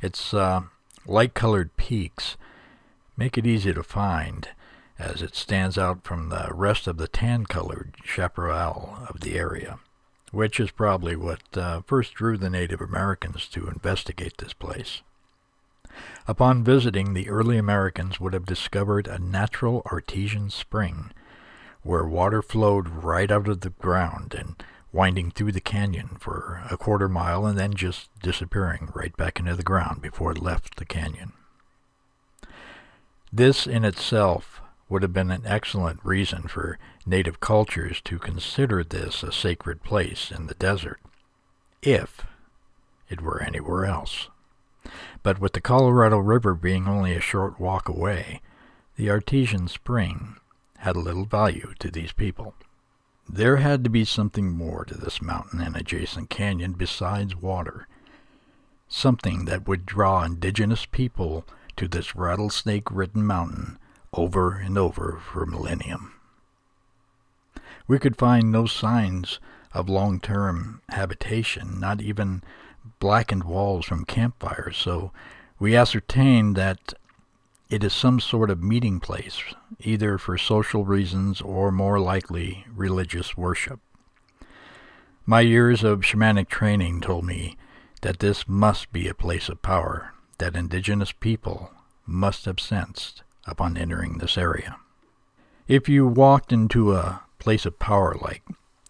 Its 0.00 0.34
uh, 0.34 0.62
light-colored 1.06 1.76
peaks 1.76 2.36
make 3.16 3.38
it 3.38 3.46
easy 3.46 3.72
to 3.72 3.82
find, 3.82 4.48
as 4.98 5.22
it 5.22 5.34
stands 5.34 5.78
out 5.78 6.04
from 6.04 6.28
the 6.28 6.48
rest 6.52 6.86
of 6.86 6.96
the 6.96 7.08
tan-colored 7.08 7.94
chaparral 8.04 8.98
of 9.08 9.20
the 9.20 9.36
area 9.36 9.78
which 10.30 10.60
is 10.60 10.70
probably 10.70 11.16
what 11.16 11.40
uh, 11.56 11.80
first 11.86 12.14
drew 12.14 12.36
the 12.36 12.50
Native 12.50 12.80
Americans 12.80 13.46
to 13.48 13.68
investigate 13.68 14.38
this 14.38 14.52
place. 14.52 15.02
Upon 16.26 16.62
visiting, 16.62 17.14
the 17.14 17.28
early 17.28 17.56
Americans 17.56 18.20
would 18.20 18.34
have 18.34 18.44
discovered 18.44 19.06
a 19.06 19.18
natural 19.18 19.82
artesian 19.90 20.50
spring 20.50 21.12
where 21.82 22.04
water 22.04 22.42
flowed 22.42 22.88
right 22.88 23.30
out 23.30 23.48
of 23.48 23.62
the 23.62 23.70
ground 23.70 24.34
and 24.38 24.62
winding 24.92 25.30
through 25.30 25.52
the 25.52 25.60
canyon 25.60 26.16
for 26.20 26.62
a 26.70 26.76
quarter 26.76 27.08
mile 27.08 27.46
and 27.46 27.58
then 27.58 27.74
just 27.74 28.10
disappearing 28.20 28.90
right 28.94 29.16
back 29.16 29.38
into 29.38 29.54
the 29.54 29.62
ground 29.62 30.02
before 30.02 30.32
it 30.32 30.42
left 30.42 30.76
the 30.76 30.84
canyon. 30.84 31.32
This 33.32 33.66
in 33.66 33.84
itself 33.84 34.60
would 34.88 35.02
have 35.02 35.12
been 35.12 35.30
an 35.30 35.42
excellent 35.44 36.00
reason 36.04 36.42
for 36.42 36.78
native 37.04 37.40
cultures 37.40 38.00
to 38.02 38.18
consider 38.18 38.82
this 38.82 39.22
a 39.22 39.30
sacred 39.30 39.82
place 39.82 40.30
in 40.30 40.46
the 40.46 40.54
desert, 40.54 41.00
if 41.82 42.22
it 43.08 43.20
were 43.20 43.42
anywhere 43.42 43.84
else. 43.84 44.28
But 45.22 45.40
with 45.40 45.52
the 45.52 45.60
Colorado 45.60 46.18
River 46.18 46.54
being 46.54 46.88
only 46.88 47.14
a 47.14 47.20
short 47.20 47.60
walk 47.60 47.88
away, 47.88 48.40
the 48.96 49.10
artesian 49.10 49.68
spring 49.68 50.36
had 50.78 50.96
little 50.96 51.26
value 51.26 51.74
to 51.80 51.90
these 51.90 52.12
people. 52.12 52.54
There 53.28 53.56
had 53.56 53.84
to 53.84 53.90
be 53.90 54.04
something 54.04 54.50
more 54.52 54.84
to 54.86 54.94
this 54.94 55.20
mountain 55.20 55.60
and 55.60 55.76
adjacent 55.76 56.30
canyon 56.30 56.72
besides 56.72 57.36
water, 57.36 57.86
something 58.88 59.44
that 59.44 59.68
would 59.68 59.84
draw 59.84 60.22
indigenous 60.22 60.86
people 60.86 61.44
to 61.76 61.88
this 61.88 62.16
rattlesnake-ridden 62.16 63.24
mountain 63.24 63.78
over 64.12 64.54
and 64.54 64.78
over 64.78 65.20
for 65.32 65.46
millennium. 65.46 66.14
We 67.86 67.98
could 67.98 68.16
find 68.16 68.50
no 68.50 68.66
signs 68.66 69.40
of 69.72 69.88
long-term 69.88 70.82
habitation, 70.90 71.80
not 71.80 72.00
even 72.00 72.42
blackened 72.98 73.44
walls 73.44 73.86
from 73.86 74.04
campfires, 74.04 74.76
so 74.76 75.12
we 75.58 75.76
ascertained 75.76 76.56
that 76.56 76.94
it 77.70 77.84
is 77.84 77.92
some 77.92 78.18
sort 78.18 78.50
of 78.50 78.62
meeting 78.62 78.98
place, 78.98 79.42
either 79.80 80.16
for 80.16 80.38
social 80.38 80.84
reasons 80.84 81.40
or 81.40 81.70
more 81.70 82.00
likely 82.00 82.64
religious 82.74 83.36
worship. 83.36 83.80
My 85.26 85.42
years 85.42 85.84
of 85.84 86.00
shamanic 86.00 86.48
training 86.48 87.02
told 87.02 87.24
me 87.24 87.56
that 88.00 88.20
this 88.20 88.48
must 88.48 88.90
be 88.92 89.08
a 89.08 89.14
place 89.14 89.48
of 89.48 89.60
power 89.60 90.14
that 90.38 90.56
indigenous 90.56 91.12
people 91.12 91.70
must 92.06 92.46
have 92.46 92.60
sensed 92.60 93.22
upon 93.48 93.76
entering 93.76 94.18
this 94.18 94.38
area. 94.38 94.76
If 95.66 95.88
you 95.88 96.06
walked 96.06 96.52
into 96.52 96.94
a 96.94 97.22
place 97.38 97.66
of 97.66 97.78
power 97.78 98.16
like 98.20 98.42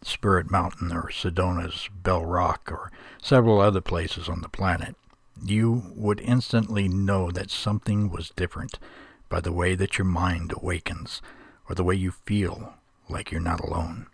Spirit 0.02 0.50
Mountain 0.50 0.92
or 0.92 1.10
Sedona's 1.10 1.88
Bell 1.92 2.24
Rock 2.24 2.68
or 2.70 2.92
several 3.20 3.60
other 3.60 3.80
places 3.80 4.28
on 4.28 4.42
the 4.42 4.48
planet, 4.48 4.96
you 5.44 5.92
would 5.94 6.20
instantly 6.20 6.88
know 6.88 7.30
that 7.30 7.50
something 7.50 8.10
was 8.10 8.30
different 8.30 8.78
by 9.28 9.40
the 9.40 9.52
way 9.52 9.74
that 9.74 9.98
your 9.98 10.04
mind 10.04 10.52
awakens 10.56 11.20
or 11.68 11.74
the 11.74 11.84
way 11.84 11.94
you 11.94 12.10
feel 12.10 12.74
like 13.08 13.30
you're 13.30 13.40
not 13.40 13.60
alone. 13.60 14.06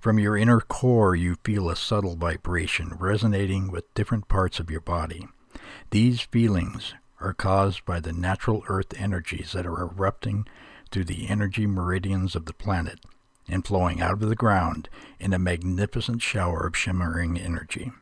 From 0.00 0.18
your 0.18 0.36
inner 0.36 0.60
core, 0.60 1.16
you 1.16 1.36
feel 1.44 1.70
a 1.70 1.76
subtle 1.76 2.16
vibration 2.16 2.94
resonating 2.98 3.70
with 3.70 3.92
different 3.94 4.28
parts 4.28 4.60
of 4.60 4.70
your 4.70 4.82
body. 4.82 5.28
These 5.90 6.20
feelings 6.20 6.94
are 7.24 7.32
caused 7.32 7.84
by 7.84 8.00
the 8.00 8.12
natural 8.12 8.62
earth 8.68 8.92
energies 8.96 9.52
that 9.52 9.66
are 9.66 9.80
erupting 9.80 10.46
through 10.90 11.04
the 11.04 11.28
energy 11.28 11.66
meridians 11.66 12.36
of 12.36 12.46
the 12.46 12.52
planet 12.52 13.00
and 13.48 13.66
flowing 13.66 14.00
out 14.00 14.22
of 14.22 14.28
the 14.28 14.36
ground 14.36 14.88
in 15.18 15.32
a 15.32 15.38
magnificent 15.38 16.22
shower 16.22 16.66
of 16.66 16.76
shimmering 16.76 17.38
energy. 17.38 17.92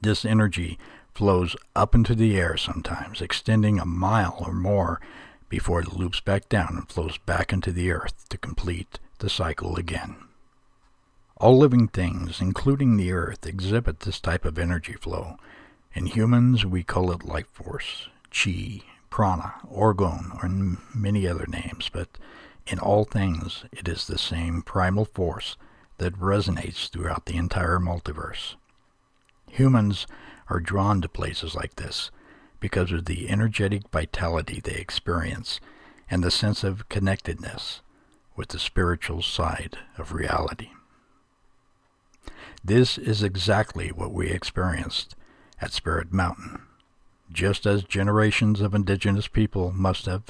This 0.00 0.24
energy 0.24 0.78
flows 1.14 1.56
up 1.74 1.94
into 1.94 2.14
the 2.14 2.38
air 2.38 2.56
sometimes, 2.56 3.20
extending 3.20 3.78
a 3.78 3.86
mile 3.86 4.36
or 4.46 4.52
more 4.52 5.00
before 5.48 5.80
it 5.80 5.96
loops 5.96 6.20
back 6.20 6.48
down 6.48 6.68
and 6.72 6.88
flows 6.88 7.18
back 7.18 7.52
into 7.52 7.72
the 7.72 7.90
earth 7.90 8.28
to 8.28 8.38
complete 8.38 8.98
the 9.18 9.30
cycle 9.30 9.76
again. 9.76 10.16
All 11.38 11.58
living 11.58 11.88
things, 11.88 12.40
including 12.40 12.96
the 12.96 13.12
earth, 13.12 13.46
exhibit 13.46 14.00
this 14.00 14.20
type 14.20 14.44
of 14.44 14.58
energy 14.58 14.94
flow. 14.94 15.36
In 15.96 16.04
humans, 16.04 16.66
we 16.66 16.82
call 16.82 17.10
it 17.10 17.24
life 17.24 17.48
force, 17.54 18.10
chi, 18.30 18.82
prana, 19.08 19.54
orgone, 19.66 20.36
or 20.44 20.76
many 20.94 21.26
other 21.26 21.46
names, 21.46 21.88
but 21.90 22.18
in 22.66 22.78
all 22.78 23.06
things, 23.06 23.64
it 23.72 23.88
is 23.88 24.06
the 24.06 24.18
same 24.18 24.60
primal 24.60 25.06
force 25.06 25.56
that 25.96 26.20
resonates 26.20 26.90
throughout 26.90 27.24
the 27.24 27.38
entire 27.38 27.78
multiverse. 27.78 28.56
Humans 29.50 30.06
are 30.50 30.60
drawn 30.60 31.00
to 31.00 31.08
places 31.08 31.54
like 31.54 31.76
this 31.76 32.10
because 32.60 32.92
of 32.92 33.06
the 33.06 33.30
energetic 33.30 33.88
vitality 33.90 34.60
they 34.62 34.74
experience 34.74 35.60
and 36.10 36.22
the 36.22 36.30
sense 36.30 36.62
of 36.62 36.90
connectedness 36.90 37.80
with 38.36 38.48
the 38.48 38.58
spiritual 38.58 39.22
side 39.22 39.78
of 39.96 40.12
reality. 40.12 40.72
This 42.62 42.98
is 42.98 43.22
exactly 43.22 43.88
what 43.88 44.12
we 44.12 44.28
experienced 44.28 45.16
at 45.60 45.72
Spirit 45.72 46.12
Mountain, 46.12 46.62
just 47.32 47.66
as 47.66 47.82
generations 47.82 48.60
of 48.60 48.74
indigenous 48.74 49.28
people 49.28 49.72
must 49.72 50.06
have 50.06 50.24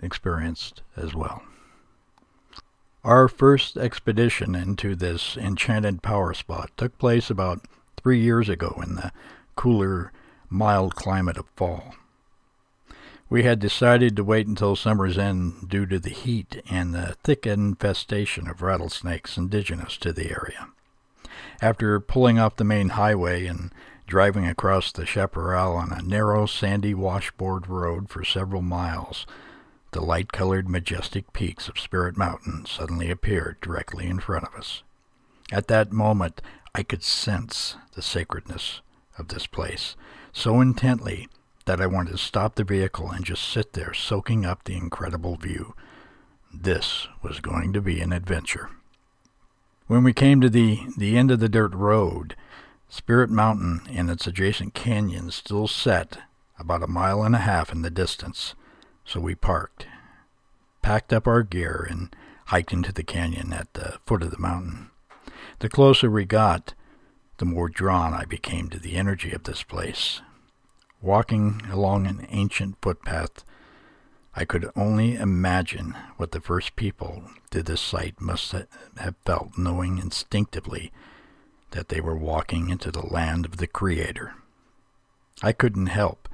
experienced 0.00 0.82
as 0.96 1.14
well. 1.14 1.42
Our 3.04 3.26
first 3.26 3.76
expedition 3.76 4.54
into 4.54 4.94
this 4.94 5.36
enchanted 5.36 6.02
power 6.02 6.34
spot 6.34 6.70
took 6.76 6.96
place 6.98 7.30
about 7.30 7.64
three 7.96 8.20
years 8.20 8.48
ago 8.48 8.80
in 8.82 8.94
the 8.94 9.12
cooler, 9.56 10.12
mild 10.48 10.94
climate 10.94 11.36
of 11.36 11.46
fall. 11.56 11.94
We 13.28 13.44
had 13.44 13.58
decided 13.58 14.14
to 14.16 14.24
wait 14.24 14.46
until 14.46 14.76
summer's 14.76 15.16
end 15.16 15.68
due 15.68 15.86
to 15.86 15.98
the 15.98 16.10
heat 16.10 16.62
and 16.68 16.94
the 16.94 17.16
thick 17.24 17.46
infestation 17.46 18.46
of 18.46 18.62
rattlesnakes 18.62 19.36
indigenous 19.36 19.96
to 19.96 20.12
the 20.12 20.30
area. 20.30 20.68
After 21.60 21.98
pulling 21.98 22.38
off 22.38 22.56
the 22.56 22.64
main 22.64 22.90
highway 22.90 23.46
and 23.46 23.72
driving 24.12 24.46
across 24.46 24.92
the 24.92 25.06
chaparral 25.06 25.74
on 25.74 25.90
a 25.90 26.02
narrow, 26.02 26.44
sandy 26.44 26.92
washboard 26.92 27.66
road 27.66 28.10
for 28.10 28.22
several 28.22 28.60
miles, 28.60 29.24
the 29.92 30.02
light-colored, 30.02 30.68
majestic 30.68 31.32
peaks 31.32 31.66
of 31.66 31.80
Spirit 31.80 32.14
Mountain 32.14 32.66
suddenly 32.66 33.10
appeared 33.10 33.58
directly 33.62 34.06
in 34.06 34.20
front 34.20 34.44
of 34.44 34.54
us. 34.54 34.82
At 35.50 35.66
that 35.68 35.92
moment, 35.92 36.42
I 36.74 36.82
could 36.82 37.02
sense 37.02 37.76
the 37.94 38.02
sacredness 38.02 38.82
of 39.16 39.28
this 39.28 39.46
place 39.46 39.96
so 40.30 40.60
intently 40.60 41.26
that 41.64 41.80
I 41.80 41.86
wanted 41.86 42.10
to 42.10 42.18
stop 42.18 42.56
the 42.56 42.64
vehicle 42.64 43.10
and 43.10 43.24
just 43.24 43.48
sit 43.48 43.72
there 43.72 43.94
soaking 43.94 44.44
up 44.44 44.64
the 44.64 44.76
incredible 44.76 45.36
view. 45.36 45.74
This 46.52 47.08
was 47.22 47.40
going 47.40 47.72
to 47.72 47.80
be 47.80 48.02
an 48.02 48.12
adventure. 48.12 48.68
When 49.86 50.04
we 50.04 50.12
came 50.12 50.42
to 50.42 50.50
the, 50.50 50.80
the 50.98 51.16
end 51.16 51.30
of 51.30 51.40
the 51.40 51.48
dirt 51.48 51.74
road, 51.74 52.36
Spirit 52.94 53.30
Mountain 53.30 53.80
and 53.88 54.10
its 54.10 54.26
adjacent 54.26 54.74
canyon 54.74 55.30
still 55.30 55.66
set 55.66 56.18
about 56.58 56.82
a 56.82 56.86
mile 56.86 57.22
and 57.22 57.34
a 57.34 57.38
half 57.38 57.72
in 57.72 57.80
the 57.80 57.88
distance 57.88 58.54
so 59.02 59.18
we 59.18 59.34
parked, 59.34 59.86
packed 60.82 61.10
up 61.10 61.26
our 61.26 61.42
gear, 61.42 61.86
and 61.88 62.14
hiked 62.48 62.70
into 62.70 62.92
the 62.92 63.02
canyon 63.02 63.50
at 63.54 63.72
the 63.72 63.98
foot 64.04 64.22
of 64.22 64.30
the 64.30 64.38
mountain. 64.38 64.90
The 65.60 65.70
closer 65.70 66.10
we 66.10 66.26
got, 66.26 66.74
the 67.38 67.46
more 67.46 67.70
drawn 67.70 68.12
I 68.12 68.26
became 68.26 68.68
to 68.68 68.78
the 68.78 68.96
energy 68.96 69.32
of 69.32 69.44
this 69.44 69.62
place. 69.62 70.20
Walking 71.00 71.62
along 71.70 72.06
an 72.06 72.26
ancient 72.28 72.76
footpath, 72.82 73.42
I 74.36 74.44
could 74.44 74.70
only 74.76 75.14
imagine 75.14 75.96
what 76.18 76.32
the 76.32 76.42
first 76.42 76.76
people 76.76 77.22
to 77.52 77.62
this 77.62 77.80
site 77.80 78.20
must 78.20 78.52
have 78.52 79.14
felt, 79.24 79.56
knowing 79.56 79.96
instinctively 79.96 80.92
that 81.72 81.88
they 81.88 82.00
were 82.00 82.16
walking 82.16 82.70
into 82.70 82.90
the 82.90 83.06
land 83.06 83.44
of 83.44 83.58
the 83.58 83.66
Creator. 83.66 84.34
I 85.42 85.52
couldn't 85.52 85.86
help 85.86 86.28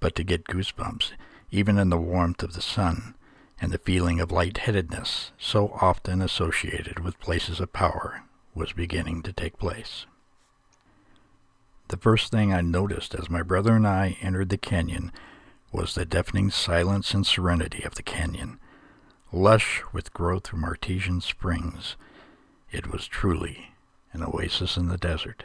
but 0.00 0.14
to 0.16 0.24
get 0.24 0.44
goosebumps 0.44 1.12
even 1.50 1.78
in 1.78 1.88
the 1.88 1.96
warmth 1.96 2.42
of 2.42 2.52
the 2.52 2.62
sun, 2.62 3.14
and 3.60 3.72
the 3.72 3.78
feeling 3.78 4.20
of 4.20 4.30
lightheadedness, 4.30 5.32
so 5.38 5.68
often 5.80 6.20
associated 6.20 7.00
with 7.00 7.18
places 7.20 7.58
of 7.58 7.72
power, 7.72 8.22
was 8.54 8.72
beginning 8.72 9.22
to 9.22 9.32
take 9.32 9.58
place. 9.58 10.06
The 11.88 11.96
first 11.96 12.30
thing 12.30 12.52
I 12.52 12.60
noticed 12.60 13.14
as 13.14 13.30
my 13.30 13.42
brother 13.42 13.74
and 13.74 13.86
I 13.86 14.18
entered 14.20 14.50
the 14.50 14.58
canyon 14.58 15.10
was 15.72 15.94
the 15.94 16.04
deafening 16.04 16.50
silence 16.50 17.14
and 17.14 17.26
serenity 17.26 17.82
of 17.82 17.94
the 17.94 18.02
canyon. 18.02 18.58
Lush 19.32 19.82
with 19.92 20.12
growth 20.12 20.48
from 20.48 20.64
artesian 20.64 21.20
springs, 21.20 21.96
it 22.70 22.90
was 22.90 23.06
truly 23.06 23.70
an 24.12 24.22
oasis 24.22 24.76
in 24.76 24.88
the 24.88 24.98
desert. 24.98 25.44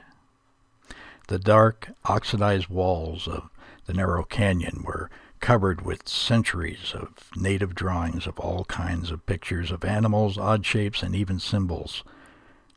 The 1.28 1.40
dark, 1.40 1.90
oxidized 2.06 2.68
walls 2.68 3.28
of 3.28 3.50
the 3.86 3.94
narrow 3.94 4.24
canyon 4.24 4.84
were 4.86 5.10
covered 5.40 5.82
with 5.82 6.08
centuries 6.08 6.94
of 6.94 7.30
native 7.36 7.76
drawings 7.76 8.28
of 8.28 8.40
all 8.40 8.66
kinds 8.66 9.12
of 9.12 9.26
pictures 9.26 9.72
of 9.72 9.84
animals, 9.84 10.38
odd 10.38 10.66
shapes, 10.66 11.04
and 11.04 11.16
even 11.16 11.40
symbols. 11.40 12.04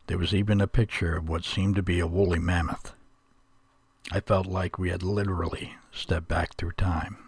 There 0.07 0.19
was 0.19 0.35
even 0.35 0.61
a 0.61 0.67
picture 0.67 1.17
of 1.17 1.29
what 1.29 1.45
seemed 1.45 1.77
to 1.77 1.83
be 1.83 2.01
a 2.01 2.07
woolly 2.07 2.39
mammoth. 2.39 2.93
I 4.11 4.21
felt 4.21 4.47
like 4.47 4.79
we 4.79 4.91
had 4.91 5.03
literally 5.03 5.75
stepped 5.93 6.29
back 6.29 6.55
through 6.57 6.73
time. 6.73 7.19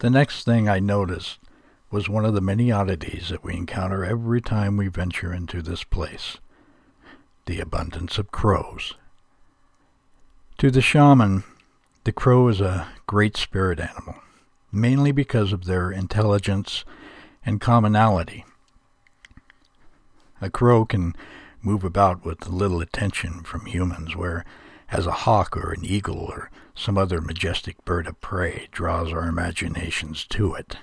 The 0.00 0.10
next 0.10 0.44
thing 0.44 0.68
I 0.68 0.78
noticed 0.78 1.38
was 1.90 2.08
one 2.08 2.24
of 2.24 2.34
the 2.34 2.40
many 2.40 2.72
oddities 2.72 3.28
that 3.28 3.44
we 3.44 3.54
encounter 3.54 4.04
every 4.04 4.40
time 4.40 4.76
we 4.76 4.88
venture 4.88 5.32
into 5.32 5.62
this 5.62 5.84
place 5.84 6.38
the 7.46 7.60
abundance 7.60 8.18
of 8.18 8.30
crows. 8.30 8.94
To 10.58 10.70
the 10.70 10.80
shaman, 10.80 11.44
the 12.04 12.12
crow 12.12 12.48
is 12.48 12.60
a 12.60 12.88
great 13.06 13.36
spirit 13.36 13.80
animal, 13.80 14.16
mainly 14.70 15.12
because 15.12 15.52
of 15.52 15.64
their 15.64 15.90
intelligence 15.90 16.84
and 17.44 17.60
commonality. 17.60 18.44
A 20.40 20.50
crow 20.50 20.84
can 20.84 21.14
move 21.62 21.84
about 21.84 22.24
with 22.24 22.48
little 22.48 22.80
attention 22.80 23.42
from 23.42 23.66
humans, 23.66 24.16
where 24.16 24.44
as 24.90 25.06
a 25.06 25.12
hawk 25.12 25.56
or 25.56 25.72
an 25.72 25.84
eagle 25.84 26.18
or 26.18 26.50
some 26.74 26.98
other 26.98 27.20
majestic 27.20 27.84
bird 27.84 28.06
of 28.06 28.20
prey 28.20 28.68
draws 28.72 29.12
our 29.12 29.28
imaginations 29.28 30.24
to 30.24 30.54
it. 30.54 30.76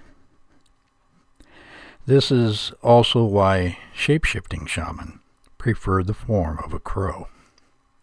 This 2.06 2.32
is 2.32 2.72
also 2.82 3.24
why 3.24 3.78
shape-shifting 3.93 4.65
shaman 4.65 5.18
prefer 5.60 6.02
the 6.02 6.15
form 6.15 6.58
of 6.65 6.74
a 6.74 6.80
crow. 6.80 7.28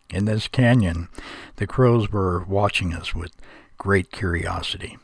In 0.09 0.27
this 0.27 0.47
canyon, 0.47 1.09
the 1.57 1.67
crows 1.67 2.13
were 2.13 2.45
watching 2.45 2.95
us 2.95 3.13
with 3.13 3.33
great 3.77 4.13
curiosity. 4.13 4.97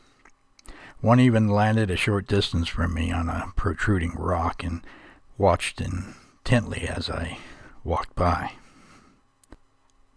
One 1.01 1.19
even 1.19 1.49
landed 1.49 1.91
a 1.91 1.97
short 1.97 2.27
distance 2.27 2.69
from 2.69 2.93
me 2.93 3.11
on 3.11 3.27
a 3.27 3.51
protruding 3.57 4.13
rock 4.15 4.63
and 4.63 4.81
watched 5.37 5.81
intently 5.81 6.87
as 6.87 7.09
I 7.09 7.39
walked 7.83 8.15
by. 8.15 8.53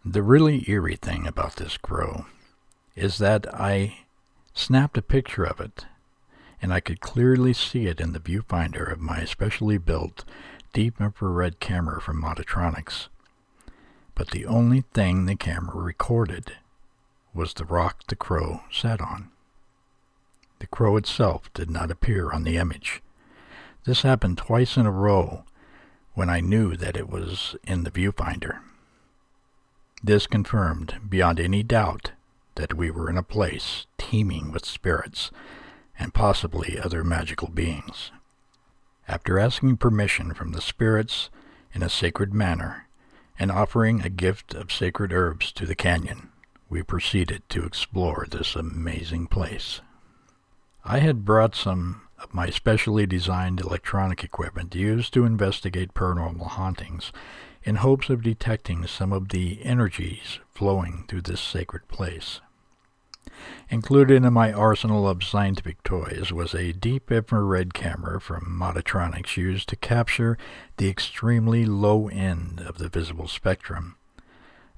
The 0.04 0.22
really 0.22 0.64
eerie 0.70 0.94
thing 0.94 1.26
about 1.26 1.56
this 1.56 1.76
crow 1.76 2.26
is 2.94 3.18
that 3.18 3.52
I 3.52 3.98
snapped 4.54 4.96
a 4.96 5.02
picture 5.02 5.42
of 5.42 5.60
it, 5.60 5.86
and 6.62 6.72
I 6.72 6.78
could 6.78 7.00
clearly 7.00 7.52
see 7.52 7.86
it 7.86 8.00
in 8.00 8.12
the 8.12 8.20
viewfinder 8.20 8.90
of 8.90 9.00
my 9.00 9.24
specially 9.24 9.78
built 9.78 10.24
deep 10.76 11.00
infrared 11.00 11.58
camera 11.58 12.02
from 12.02 12.22
Modatronics 12.22 13.08
but 14.16 14.30
the 14.30 14.44
only 14.46 14.82
thing 14.92 15.26
the 15.26 15.36
camera 15.36 15.76
recorded 15.76 16.52
was 17.32 17.54
the 17.54 17.64
rock 17.64 18.02
the 18.08 18.16
crow 18.16 18.62
sat 18.72 19.00
on. 19.00 19.30
The 20.58 20.66
crow 20.66 20.96
itself 20.96 21.52
did 21.54 21.70
not 21.70 21.90
appear 21.90 22.30
on 22.30 22.44
the 22.44 22.56
image. 22.56 23.02
This 23.84 24.02
happened 24.02 24.38
twice 24.38 24.76
in 24.76 24.86
a 24.86 24.90
row 24.90 25.44
when 26.14 26.30
I 26.30 26.40
knew 26.40 26.76
that 26.76 26.96
it 26.96 27.08
was 27.08 27.54
in 27.64 27.84
the 27.84 27.90
viewfinder. 27.90 28.60
This 30.02 30.26
confirmed 30.26 30.96
beyond 31.08 31.38
any 31.38 31.62
doubt 31.62 32.12
that 32.54 32.74
we 32.74 32.90
were 32.90 33.10
in 33.10 33.18
a 33.18 33.22
place 33.22 33.86
teeming 33.98 34.50
with 34.50 34.64
spirits 34.64 35.30
and 35.98 36.14
possibly 36.14 36.78
other 36.78 37.04
magical 37.04 37.48
beings. 37.48 38.12
After 39.08 39.38
asking 39.38 39.76
permission 39.76 40.34
from 40.34 40.52
the 40.52 40.60
spirits 40.60 41.30
in 41.72 41.82
a 41.82 41.88
sacred 41.88 42.34
manner, 42.34 42.88
and 43.38 43.52
offering 43.52 44.00
a 44.00 44.08
gift 44.08 44.54
of 44.54 44.72
sacred 44.72 45.12
herbs 45.12 45.52
to 45.52 45.66
the 45.66 45.74
canyon, 45.74 46.30
we 46.68 46.82
proceeded 46.82 47.42
to 47.50 47.64
explore 47.64 48.26
this 48.28 48.56
amazing 48.56 49.26
place. 49.26 49.80
I 50.84 50.98
had 50.98 51.24
brought 51.24 51.54
some 51.54 52.02
of 52.18 52.34
my 52.34 52.50
specially 52.50 53.06
designed 53.06 53.60
electronic 53.60 54.24
equipment 54.24 54.74
used 54.74 55.12
to 55.14 55.24
investigate 55.24 55.94
paranormal 55.94 56.46
hauntings 56.48 57.12
in 57.62 57.76
hopes 57.76 58.08
of 58.08 58.22
detecting 58.22 58.86
some 58.86 59.12
of 59.12 59.28
the 59.28 59.64
energies 59.64 60.40
flowing 60.50 61.04
through 61.08 61.22
this 61.22 61.40
sacred 61.40 61.86
place. 61.88 62.40
Included 63.68 64.24
in 64.24 64.32
my 64.32 64.52
arsenal 64.52 65.08
of 65.08 65.24
scientific 65.24 65.82
toys 65.82 66.32
was 66.32 66.54
a 66.54 66.72
deep 66.72 67.10
infrared 67.10 67.74
camera 67.74 68.20
from 68.20 68.56
Modatronics 68.58 69.36
used 69.36 69.68
to 69.68 69.76
capture 69.76 70.38
the 70.76 70.88
extremely 70.88 71.64
low 71.64 72.08
end 72.08 72.60
of 72.60 72.78
the 72.78 72.88
visible 72.88 73.26
spectrum, 73.26 73.96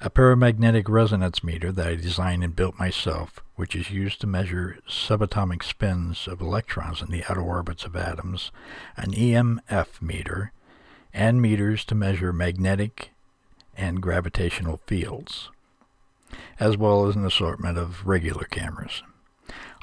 a 0.01 0.09
paramagnetic 0.09 0.89
resonance 0.89 1.45
meter 1.45 1.71
that 1.73 1.87
I 1.87 1.95
designed 1.97 2.43
and 2.43 2.57
built 2.57 2.79
myself, 2.79 3.41
which 3.57 3.77
is 3.77 3.91
used 3.91 4.21
to 4.23 4.27
measure 4.27 4.79
subatomic 4.89 5.63
spins 5.63 6.27
of 6.27 6.41
electrons 6.41 7.03
in 7.03 7.11
the 7.11 7.25
outer 7.29 7.43
orbits 7.43 7.85
of 7.85 7.95
atoms, 7.95 8.51
an 8.97 9.13
EMF 9.13 10.01
meter, 10.01 10.53
and 11.13 11.43
meters 11.43 11.85
to 11.87 11.95
measure 11.95 12.33
magnetic 12.33 13.11
and 13.77 14.01
gravitational 14.01 14.79
fields 14.87 15.51
as 16.61 16.77
well 16.77 17.07
as 17.07 17.17
an 17.17 17.25
assortment 17.25 17.79
of 17.79 18.07
regular 18.07 18.45
cameras. 18.45 19.03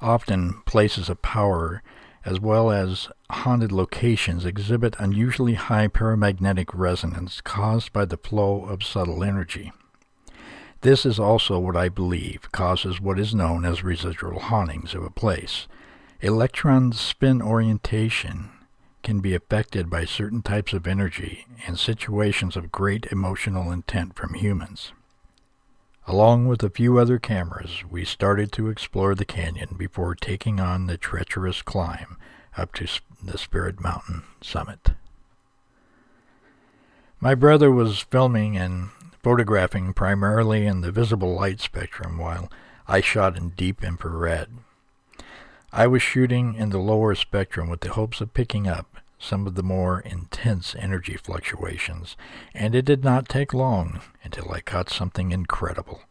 Often, 0.02 0.62
places 0.66 1.10
of 1.10 1.22
power 1.22 1.82
as 2.26 2.40
well 2.40 2.72
as 2.72 3.08
haunted 3.30 3.72
locations 3.72 4.46
exhibit 4.46 4.96
unusually 4.98 5.54
high 5.54 5.88
paramagnetic 5.88 6.70
resonance 6.74 7.40
caused 7.40 7.94
by 7.94 8.04
the 8.04 8.18
flow 8.18 8.66
of 8.66 8.84
subtle 8.84 9.24
energy. 9.24 9.72
This 10.82 11.06
is 11.06 11.20
also 11.20 11.60
what 11.60 11.76
I 11.78 11.88
believe 11.90 12.52
causes 12.52 13.00
what 13.00 13.20
is 13.20 13.36
known 13.36 13.64
as 13.64 13.84
residual 13.84 14.40
hauntings 14.40 14.94
of 14.96 15.04
a 15.04 15.10
place. 15.10 15.68
Electron 16.20 16.92
spin 16.94 17.42
orientation 17.42 18.50
can 19.04 19.20
be 19.20 19.36
affected 19.36 19.90
by 19.90 20.06
certain 20.06 20.42
types 20.42 20.74
of 20.74 20.88
energy 20.88 21.46
and 21.68 21.78
situations 21.78 22.56
of 22.56 22.72
great 22.72 23.06
emotional 23.12 23.72
intent 23.72 24.16
from 24.16 24.34
humans. 24.34 24.94
Along 26.08 26.46
with 26.48 26.62
a 26.62 26.70
few 26.70 27.00
other 27.00 27.18
cameras, 27.18 27.84
we 27.90 28.06
started 28.06 28.52
to 28.54 28.70
explore 28.70 29.16
the 29.16 29.26
canyon 29.26 29.76
before 29.76 30.14
taking 30.14 30.60
on 30.60 30.86
the 30.86 30.98
treacherous 30.98 31.64
climb 31.64 32.18
up 32.56 32.74
to 32.74 32.88
the 33.24 33.40
Spirit 33.40 33.82
Mountain 33.82 34.24
summit. 34.40 34.92
My 37.20 37.34
brother 37.34 37.72
was 37.72 38.00
filming 38.00 38.56
and 38.56 38.90
photographing 39.24 39.94
primarily 39.94 40.68
in 40.68 40.82
the 40.82 40.92
visible 40.92 41.34
light 41.34 41.60
spectrum 41.60 42.20
while 42.20 42.52
I 42.88 43.02
shot 43.02 43.36
in 43.36 43.50
deep 43.50 43.84
infrared. 43.84 44.50
I 45.74 45.88
was 45.88 46.04
shooting 46.04 46.54
in 46.54 46.70
the 46.70 46.78
lower 46.78 47.16
spectrum 47.16 47.68
with 47.68 47.82
the 47.82 47.94
hopes 47.94 48.22
of 48.22 48.36
picking 48.36 48.68
up 48.68 48.95
some 49.20 49.48
of 49.48 49.56
the 49.56 49.64
more 49.64 50.00
intense 50.02 50.76
energy 50.78 51.18
fluctuations, 51.18 52.16
and 52.54 52.76
it 52.76 52.86
did 52.86 53.04
not 53.04 53.30
take 53.30 53.54
long 53.54 54.02
until 54.24 54.52
I 54.52 54.62
caught 54.62 54.90
something 54.90 55.32
incredible. 55.32 56.02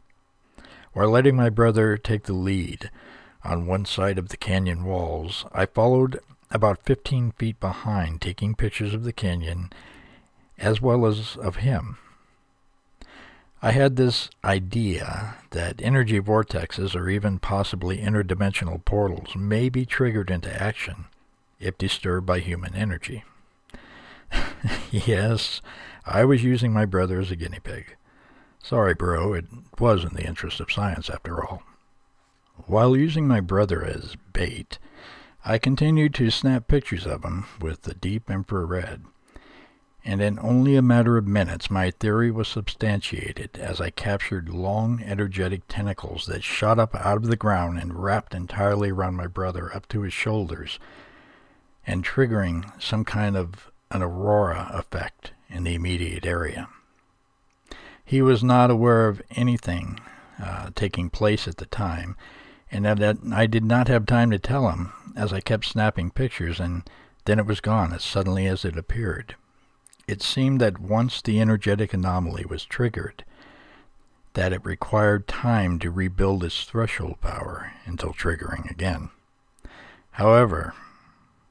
While 0.93 1.11
letting 1.11 1.37
my 1.37 1.51
brother 1.51 1.97
take 1.97 2.25
the 2.25 2.33
lead 2.33 2.91
on 3.43 3.67
one 3.67 3.85
side 3.85 4.19
of 4.19 4.29
the 4.29 4.37
canyon 4.37 4.85
walls, 4.85 5.45
I 5.53 5.67
followed 5.67 6.21
about 6.51 6.85
15 6.85 7.33
feet 7.33 7.59
behind, 7.61 8.21
taking 8.21 8.55
pictures 8.55 8.95
of 8.95 9.05
the 9.05 9.13
canyon 9.13 9.71
as 10.59 10.81
well 10.81 11.05
as 11.05 11.37
of 11.37 11.57
him. 11.57 11.99
I 13.61 13.73
had 13.73 13.97
this 13.97 14.29
idea 14.45 15.37
that 15.51 15.81
energy 15.83 16.21
vortexes 16.21 16.95
or 16.95 17.09
even 17.09 17.39
possibly 17.39 17.99
interdimensional 17.99 18.85
portals 18.85 19.35
may 19.35 19.69
be 19.69 19.87
triggered 19.87 20.31
into 20.31 20.63
action 20.63 21.07
if 21.65 21.79
disturbed 21.79 22.27
by 22.27 22.41
human 22.41 22.75
energy. 22.75 23.25
yes, 24.91 25.61
I 26.07 26.25
was 26.25 26.45
using 26.45 26.73
my 26.73 26.85
brother 26.85 27.21
as 27.21 27.31
a 27.31 27.37
guinea 27.37 27.61
pig. 27.61 27.97
Sorry, 28.63 28.95
bro, 28.95 29.35
it 29.35 29.47
was 29.79 30.05
in 30.05 30.15
the 30.15 30.27
interest 30.27 30.61
of 30.61 30.73
science 30.73 31.11
after 31.11 31.45
all. 31.45 31.63
While 32.67 32.97
using 32.97 33.27
my 33.27 33.41
brother 33.41 33.85
as 33.85 34.17
bait, 34.33 34.79
I 35.45 35.59
continued 35.59 36.15
to 36.15 36.31
snap 36.31 36.69
pictures 36.69 37.07
of 37.07 37.25
him 37.25 37.47
with 37.61 37.83
the 37.83 37.95
deep 37.95 38.31
infrared, 38.31 39.03
and 40.05 40.23
in 40.23 40.39
only 40.39 40.77
a 40.77 40.83
matter 40.83 41.17
of 41.19 41.27
minutes 41.27 41.71
my 41.71 41.91
theory 41.91 42.31
was 42.31 42.49
substantiated 42.49 43.59
as 43.59 43.81
I 43.81 43.91
captured 43.91 44.49
long 44.49 45.03
energetic 45.03 45.63
tentacles 45.69 46.27
that 46.27 46.45
shot 46.45 46.79
up 46.79 46.95
out 46.95 47.19
of 47.19 47.27
the 47.27 47.37
ground 47.37 47.79
and 47.79 48.03
wrapped 48.03 48.35
entirely 48.35 48.91
around 48.91 49.17
my 49.17 49.27
brother 49.27 49.75
up 49.75 49.89
to 49.89 50.03
his 50.03 50.13
shoulders 50.13 50.79
and 51.87 52.05
triggering 52.05 52.71
some 52.83 53.05
kind 53.05 53.37
of 53.37 53.71
an 53.91 54.03
aurora 54.03 54.71
effect 54.73 55.33
in 55.49 55.65
the 55.65 55.75
immediate 55.75 56.27
area. 56.27 56.69
He 58.05 58.21
was 58.21 58.43
not 58.45 58.71
aware 58.71 59.09
of 59.09 59.23
anything 59.31 60.01
uh, 60.43 60.71
taking 60.75 61.11
place 61.11 61.47
at 61.47 61.59
the 61.59 61.67
time, 61.67 62.17
and 62.71 62.85
that 62.85 63.19
I 63.33 63.47
did 63.47 63.65
not 63.65 63.89
have 63.89 64.07
time 64.07 64.31
to 64.31 64.39
tell 64.39 64.69
him 64.71 64.93
as 65.17 65.33
I 65.33 65.41
kept 65.41 65.65
snapping 65.65 66.11
pictures, 66.11 66.59
and 66.59 66.89
then 67.25 67.39
it 67.39 67.47
was 67.47 67.61
gone 67.61 67.93
as 67.93 68.03
suddenly 68.03 68.47
as 68.47 68.65
it 68.65 68.77
appeared. 68.77 69.37
It 70.07 70.23
seemed 70.23 70.61
that 70.61 70.81
once 70.81 71.23
the 71.23 71.41
energetic 71.41 71.95
anomaly 71.95 72.45
was 72.45 72.65
triggered, 72.65 73.25
that 74.35 74.53
it 74.53 74.65
required 74.65 75.29
time 75.29 75.79
to 75.79 75.91
rebuild 75.91 76.45
its 76.45 76.65
threshold 76.65 77.21
power 77.21 77.73
until 77.87 78.13
triggering 78.13 78.71
again. 78.71 79.11
However, 80.13 80.75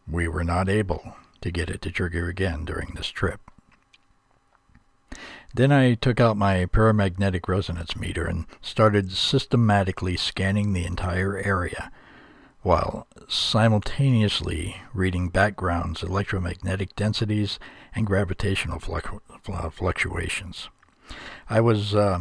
we 0.10 0.28
were 0.28 0.44
not 0.44 0.70
able 0.70 1.16
to 1.42 1.52
get 1.52 1.70
it 1.70 1.82
to 1.82 1.92
trigger 1.92 2.28
again 2.28 2.66
during 2.66 2.94
this 2.96 3.08
trip. 3.08 3.40
Then 5.54 5.72
I 5.72 5.94
took 5.94 6.20
out 6.20 6.36
my 6.36 6.66
paramagnetic 6.66 7.48
resonance 7.48 7.96
meter 7.96 8.26
and 8.26 8.46
started 8.62 9.12
systematically 9.12 10.18
scanning 10.18 10.74
the 10.74 10.86
entire 10.86 11.38
area 11.38 11.92
while 12.64 13.08
simultaneously 13.28 14.78
reading 14.94 15.30
backgrounds, 15.30 16.02
electromagnetic 16.02 16.96
densities, 16.96 17.60
and 17.94 18.08
gravitational 18.08 18.80
fluctuations. 18.80 20.70
I 21.50 21.62
was 21.62 21.94
uh, 21.94 22.20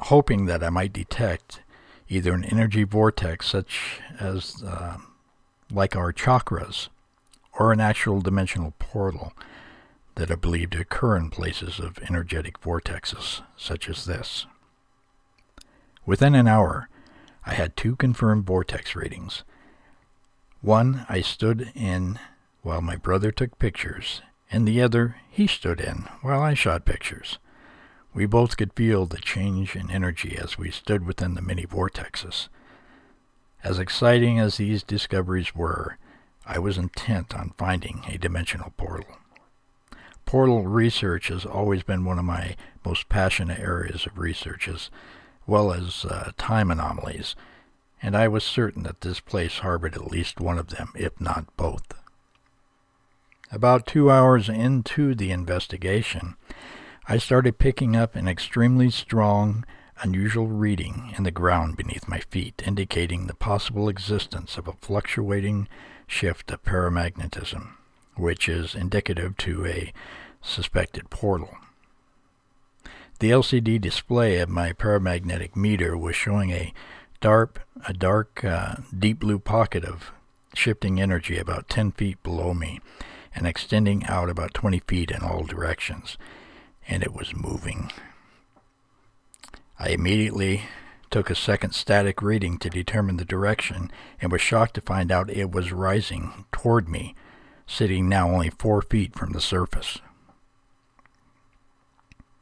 hoping 0.00 0.44
that 0.46 0.62
I 0.62 0.68
might 0.68 0.92
detect 0.92 1.62
either 2.08 2.32
an 2.32 2.44
energy 2.44 2.84
vortex 2.84 3.48
such 3.48 4.00
as 4.20 4.62
uh, 4.62 4.98
like 5.72 5.96
our 5.96 6.12
chakras 6.12 6.88
or 7.58 7.72
an 7.72 7.80
actual 7.80 8.20
dimensional 8.20 8.72
portal 8.78 9.32
that 10.14 10.30
are 10.30 10.36
believed 10.36 10.72
to 10.72 10.80
occur 10.80 11.16
in 11.16 11.28
places 11.28 11.78
of 11.78 11.98
energetic 12.08 12.60
vortexes 12.60 13.42
such 13.56 13.88
as 13.88 14.04
this. 14.04 14.46
Within 16.06 16.34
an 16.34 16.48
hour, 16.48 16.88
I 17.44 17.54
had 17.54 17.76
two 17.76 17.96
confirmed 17.96 18.46
vortex 18.46 18.94
readings. 18.96 19.42
One 20.60 21.04
I 21.08 21.20
stood 21.20 21.70
in 21.74 22.18
while 22.62 22.80
my 22.80 22.96
brother 22.96 23.30
took 23.30 23.58
pictures, 23.58 24.22
and 24.50 24.66
the 24.66 24.80
other 24.80 25.16
he 25.30 25.46
stood 25.46 25.80
in 25.80 26.08
while 26.22 26.40
I 26.40 26.54
shot 26.54 26.84
pictures. 26.84 27.38
We 28.14 28.26
both 28.26 28.56
could 28.56 28.72
feel 28.72 29.06
the 29.06 29.18
change 29.18 29.76
in 29.76 29.90
energy 29.90 30.36
as 30.36 30.58
we 30.58 30.70
stood 30.70 31.06
within 31.06 31.34
the 31.34 31.42
mini 31.42 31.66
vortexes. 31.66 32.48
As 33.62 33.78
exciting 33.78 34.38
as 34.38 34.56
these 34.56 34.82
discoveries 34.82 35.54
were, 35.54 35.98
I 36.50 36.58
was 36.58 36.78
intent 36.78 37.34
on 37.34 37.52
finding 37.58 38.02
a 38.08 38.16
dimensional 38.16 38.72
portal. 38.78 39.18
Portal 40.24 40.64
research 40.64 41.28
has 41.28 41.44
always 41.44 41.82
been 41.82 42.06
one 42.06 42.18
of 42.18 42.24
my 42.24 42.56
most 42.86 43.10
passionate 43.10 43.60
areas 43.60 44.06
of 44.06 44.18
research, 44.18 44.66
as 44.66 44.90
well 45.46 45.72
as 45.72 46.06
uh, 46.06 46.32
time 46.38 46.70
anomalies, 46.70 47.36
and 48.02 48.16
I 48.16 48.28
was 48.28 48.44
certain 48.44 48.82
that 48.84 49.02
this 49.02 49.20
place 49.20 49.58
harbored 49.58 49.94
at 49.94 50.10
least 50.10 50.40
one 50.40 50.58
of 50.58 50.68
them, 50.68 50.92
if 50.94 51.20
not 51.20 51.54
both. 51.58 51.84
About 53.52 53.86
two 53.86 54.10
hours 54.10 54.48
into 54.48 55.14
the 55.14 55.30
investigation, 55.30 56.36
I 57.08 57.18
started 57.18 57.58
picking 57.58 57.94
up 57.94 58.14
an 58.14 58.26
extremely 58.26 58.88
strong, 58.90 59.66
unusual 60.00 60.46
reading 60.46 61.14
in 61.16 61.24
the 61.24 61.30
ground 61.30 61.76
beneath 61.76 62.08
my 62.08 62.20
feet, 62.20 62.62
indicating 62.66 63.26
the 63.26 63.34
possible 63.34 63.88
existence 63.88 64.56
of 64.56 64.66
a 64.66 64.74
fluctuating 64.74 65.68
shift 66.08 66.50
of 66.50 66.64
paramagnetism, 66.64 67.68
which 68.16 68.48
is 68.48 68.74
indicative 68.74 69.36
to 69.36 69.64
a 69.66 69.92
suspected 70.42 71.08
portal. 71.10 71.56
The 73.20 73.30
LCD 73.30 73.80
display 73.80 74.38
of 74.38 74.48
my 74.48 74.72
paramagnetic 74.72 75.54
meter 75.54 75.96
was 75.96 76.16
showing 76.16 76.50
a 76.50 76.72
dark, 77.20 77.62
a 77.86 77.92
dark, 77.92 78.44
uh, 78.44 78.76
deep 78.96 79.20
blue 79.20 79.38
pocket 79.38 79.84
of 79.84 80.10
shifting 80.54 81.00
energy 81.00 81.38
about 81.38 81.68
10 81.68 81.92
feet 81.92 82.20
below 82.24 82.52
me 82.54 82.80
and 83.34 83.46
extending 83.46 84.04
out 84.06 84.28
about 84.28 84.54
20 84.54 84.80
feet 84.88 85.12
in 85.12 85.22
all 85.22 85.44
directions. 85.44 86.18
and 86.88 87.02
it 87.02 87.14
was 87.14 87.34
moving. 87.34 87.92
I 89.78 89.90
immediately 89.90 90.62
took 91.10 91.30
a 91.30 91.34
second 91.34 91.72
static 91.72 92.22
reading 92.22 92.58
to 92.58 92.70
determine 92.70 93.16
the 93.16 93.24
direction 93.24 93.90
and 94.20 94.30
was 94.30 94.40
shocked 94.40 94.74
to 94.74 94.80
find 94.80 95.10
out 95.10 95.30
it 95.30 95.50
was 95.50 95.72
rising 95.72 96.44
toward 96.52 96.88
me, 96.88 97.14
sitting 97.66 98.08
now 98.08 98.30
only 98.30 98.50
four 98.50 98.82
feet 98.82 99.14
from 99.14 99.32
the 99.32 99.40
surface. 99.40 99.98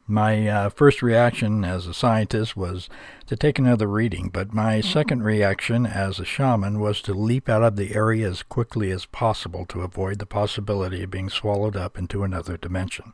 My 0.09 0.47
uh, 0.47 0.69
first 0.69 1.01
reaction 1.01 1.65
as 1.65 1.85
a 1.85 1.93
scientist 1.93 2.55
was 2.55 2.87
to 3.25 3.35
take 3.35 3.59
another 3.59 3.87
reading, 3.87 4.29
but 4.29 4.53
my 4.53 4.79
second 4.79 5.23
reaction 5.23 5.85
as 5.85 6.17
a 6.17 6.23
shaman 6.23 6.79
was 6.79 7.01
to 7.01 7.13
leap 7.13 7.49
out 7.49 7.61
of 7.61 7.75
the 7.75 7.93
area 7.93 8.29
as 8.29 8.41
quickly 8.41 8.89
as 8.89 9.05
possible 9.05 9.65
to 9.65 9.81
avoid 9.81 10.19
the 10.19 10.25
possibility 10.25 11.03
of 11.03 11.11
being 11.11 11.29
swallowed 11.29 11.75
up 11.75 11.97
into 11.97 12.23
another 12.23 12.55
dimension. 12.55 13.11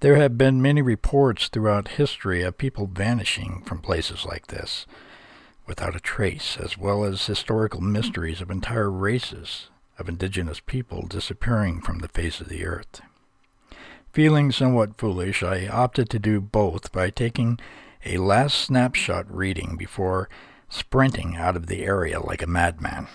There 0.00 0.16
have 0.16 0.36
been 0.36 0.60
many 0.60 0.82
reports 0.82 1.48
throughout 1.48 1.88
history 1.88 2.42
of 2.42 2.58
people 2.58 2.86
vanishing 2.86 3.62
from 3.64 3.80
places 3.80 4.26
like 4.26 4.48
this 4.48 4.86
without 5.66 5.96
a 5.96 6.00
trace, 6.00 6.58
as 6.58 6.76
well 6.76 7.04
as 7.04 7.26
historical 7.26 7.80
mysteries 7.80 8.40
of 8.40 8.50
entire 8.50 8.90
races 8.90 9.70
of 9.98 10.08
indigenous 10.08 10.60
people 10.60 11.06
disappearing 11.06 11.80
from 11.80 12.00
the 12.00 12.08
face 12.08 12.40
of 12.40 12.48
the 12.48 12.66
earth. 12.66 13.00
Feeling 14.12 14.52
somewhat 14.52 14.98
foolish, 14.98 15.42
I 15.42 15.66
opted 15.66 16.10
to 16.10 16.18
do 16.18 16.40
both 16.40 16.92
by 16.92 17.10
taking 17.10 17.58
a 18.04 18.18
last 18.18 18.60
snapshot 18.60 19.24
reading 19.34 19.76
before 19.76 20.28
sprinting 20.68 21.36
out 21.36 21.56
of 21.56 21.66
the 21.66 21.84
area 21.84 22.20
like 22.20 22.42
a 22.42 22.46
madman. 22.46 23.08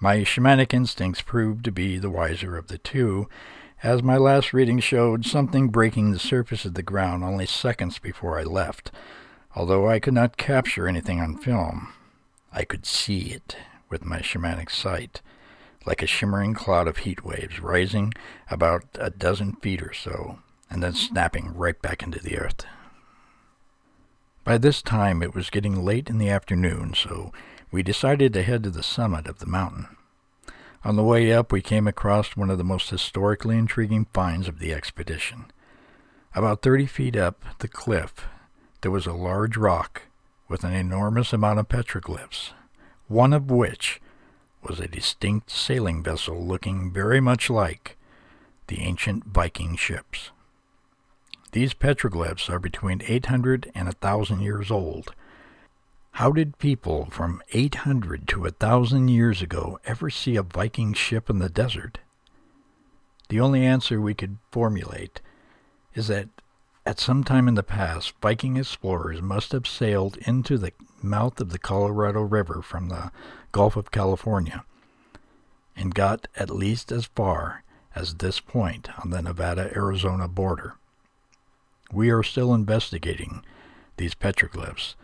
My 0.00 0.18
shamanic 0.18 0.72
instincts 0.72 1.20
proved 1.20 1.64
to 1.64 1.72
be 1.72 1.98
the 1.98 2.10
wiser 2.10 2.56
of 2.56 2.68
the 2.68 2.78
two, 2.78 3.28
as 3.82 4.02
my 4.02 4.16
last 4.16 4.52
reading 4.52 4.78
showed 4.80 5.26
something 5.26 5.68
breaking 5.68 6.10
the 6.10 6.18
surface 6.18 6.64
of 6.64 6.74
the 6.74 6.82
ground 6.82 7.22
only 7.22 7.46
seconds 7.46 7.98
before 7.98 8.38
I 8.38 8.42
left. 8.42 8.90
Although 9.56 9.88
I 9.88 10.00
could 10.00 10.14
not 10.14 10.36
capture 10.36 10.88
anything 10.88 11.20
on 11.20 11.36
film, 11.36 11.92
I 12.52 12.64
could 12.64 12.86
see 12.86 13.32
it 13.32 13.56
with 13.88 14.04
my 14.04 14.20
shamanic 14.20 14.70
sight, 14.70 15.20
like 15.86 16.02
a 16.02 16.06
shimmering 16.06 16.54
cloud 16.54 16.88
of 16.88 16.98
heat 16.98 17.24
waves 17.24 17.60
rising 17.60 18.12
about 18.50 18.84
a 18.94 19.10
dozen 19.10 19.54
feet 19.56 19.82
or 19.82 19.92
so, 19.92 20.38
and 20.70 20.82
then 20.82 20.94
snapping 20.94 21.54
right 21.54 21.80
back 21.80 22.02
into 22.02 22.18
the 22.18 22.38
earth. 22.38 22.64
By 24.44 24.58
this 24.58 24.82
time 24.82 25.22
it 25.22 25.34
was 25.34 25.50
getting 25.50 25.84
late 25.84 26.10
in 26.10 26.18
the 26.18 26.28
afternoon, 26.28 26.94
so 26.94 27.32
we 27.70 27.82
decided 27.82 28.32
to 28.32 28.42
head 28.42 28.62
to 28.64 28.70
the 28.70 28.82
summit 28.82 29.26
of 29.26 29.38
the 29.38 29.46
mountain. 29.46 29.88
On 30.84 30.96
the 30.96 31.02
way 31.02 31.32
up, 31.32 31.50
we 31.50 31.62
came 31.62 31.88
across 31.88 32.36
one 32.36 32.50
of 32.50 32.58
the 32.58 32.64
most 32.64 32.90
historically 32.90 33.56
intriguing 33.56 34.06
finds 34.12 34.48
of 34.48 34.58
the 34.58 34.74
expedition. 34.74 35.46
About 36.34 36.60
thirty 36.60 36.84
feet 36.84 37.16
up 37.16 37.42
the 37.60 37.68
cliff, 37.68 38.26
there 38.82 38.90
was 38.90 39.06
a 39.06 39.14
large 39.14 39.56
rock 39.56 40.02
with 40.46 40.62
an 40.62 40.74
enormous 40.74 41.32
amount 41.32 41.58
of 41.58 41.70
petroglyphs, 41.70 42.50
one 43.08 43.32
of 43.32 43.50
which 43.50 43.98
was 44.62 44.78
a 44.78 44.86
distinct 44.86 45.50
sailing 45.50 46.02
vessel 46.02 46.44
looking 46.44 46.92
very 46.92 47.20
much 47.20 47.48
like 47.48 47.96
the 48.66 48.80
ancient 48.80 49.24
Viking 49.24 49.76
ships. 49.76 50.32
These 51.52 51.72
petroglyphs 51.72 52.50
are 52.50 52.58
between 52.58 53.00
800 53.06 53.72
and 53.74 53.86
1,000 53.86 54.40
years 54.40 54.70
old 54.70 55.14
how 56.14 56.30
did 56.30 56.58
people 56.58 57.08
from 57.10 57.42
800 57.52 58.28
to 58.28 58.42
1,000 58.42 59.08
years 59.08 59.42
ago 59.42 59.80
ever 59.84 60.08
see 60.08 60.36
a 60.36 60.44
Viking 60.44 60.92
ship 60.92 61.28
in 61.28 61.40
the 61.40 61.48
desert? 61.48 61.98
The 63.30 63.40
only 63.40 63.66
answer 63.66 64.00
we 64.00 64.14
could 64.14 64.36
formulate 64.52 65.20
is 65.92 66.06
that 66.06 66.28
at 66.86 67.00
some 67.00 67.24
time 67.24 67.48
in 67.48 67.54
the 67.54 67.64
past, 67.64 68.12
Viking 68.22 68.56
explorers 68.56 69.20
must 69.20 69.50
have 69.50 69.66
sailed 69.66 70.16
into 70.18 70.56
the 70.56 70.72
mouth 71.02 71.40
of 71.40 71.50
the 71.50 71.58
Colorado 71.58 72.20
River 72.20 72.62
from 72.62 72.90
the 72.90 73.10
Gulf 73.50 73.74
of 73.74 73.90
California 73.90 74.64
and 75.74 75.96
got 75.96 76.28
at 76.36 76.48
least 76.48 76.92
as 76.92 77.06
far 77.06 77.64
as 77.96 78.14
this 78.14 78.38
point 78.38 78.88
on 79.02 79.10
the 79.10 79.20
Nevada 79.20 79.72
Arizona 79.74 80.28
border. 80.28 80.74
We 81.92 82.10
are 82.10 82.22
still 82.22 82.54
investigating 82.54 83.44
these 83.96 84.14
petroglyphs 84.14 84.94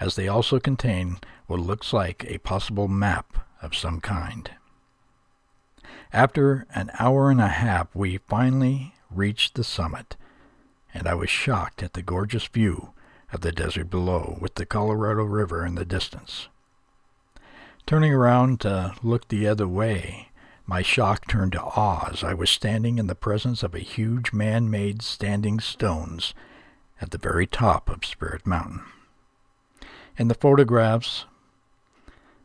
as 0.00 0.16
they 0.16 0.28
also 0.28 0.58
contain 0.58 1.18
what 1.46 1.60
looks 1.60 1.92
like 1.92 2.24
a 2.24 2.38
possible 2.38 2.88
map 2.88 3.46
of 3.62 3.76
some 3.76 4.00
kind. 4.00 4.50
After 6.12 6.66
an 6.74 6.90
hour 6.98 7.30
and 7.30 7.40
a 7.40 7.48
half, 7.48 7.88
we 7.94 8.18
finally 8.18 8.94
reached 9.10 9.54
the 9.54 9.64
summit, 9.64 10.16
and 10.92 11.08
I 11.08 11.14
was 11.14 11.30
shocked 11.30 11.82
at 11.82 11.94
the 11.94 12.02
gorgeous 12.02 12.46
view 12.46 12.90
of 13.32 13.40
the 13.40 13.52
desert 13.52 13.90
below, 13.90 14.38
with 14.40 14.54
the 14.54 14.66
Colorado 14.66 15.24
River 15.24 15.66
in 15.66 15.74
the 15.74 15.84
distance. 15.84 16.48
Turning 17.86 18.12
around 18.12 18.60
to 18.60 18.94
look 19.02 19.28
the 19.28 19.46
other 19.46 19.68
way, 19.68 20.28
my 20.66 20.82
shock 20.82 21.26
turned 21.26 21.52
to 21.52 21.62
awe 21.62 22.08
as 22.10 22.24
I 22.24 22.32
was 22.32 22.48
standing 22.48 22.98
in 22.98 23.08
the 23.08 23.14
presence 23.14 23.62
of 23.62 23.74
a 23.74 23.80
huge 23.80 24.32
man 24.32 24.70
made 24.70 25.02
standing 25.02 25.60
stones 25.60 26.32
at 27.00 27.10
the 27.10 27.18
very 27.18 27.46
top 27.46 27.90
of 27.90 28.04
Spirit 28.04 28.46
Mountain. 28.46 28.82
In 30.16 30.28
the 30.28 30.34
photographs 30.34 31.24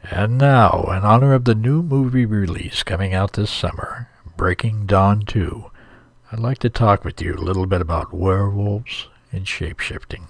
And 0.02 0.38
now, 0.38 0.84
in 0.96 1.04
honor 1.04 1.32
of 1.34 1.44
the 1.44 1.54
new 1.54 1.82
movie 1.82 2.26
release 2.26 2.82
coming 2.82 3.12
out 3.12 3.32
this 3.32 3.50
summer, 3.50 4.08
Breaking 4.36 4.86
Dawn 4.86 5.22
2, 5.22 5.70
I'd 6.30 6.38
like 6.38 6.58
to 6.58 6.70
talk 6.70 7.04
with 7.04 7.20
you 7.20 7.34
a 7.34 7.36
little 7.36 7.66
bit 7.66 7.80
about 7.80 8.12
werewolves 8.12 9.08
and 9.32 9.44
shapeshifting. 9.44 10.24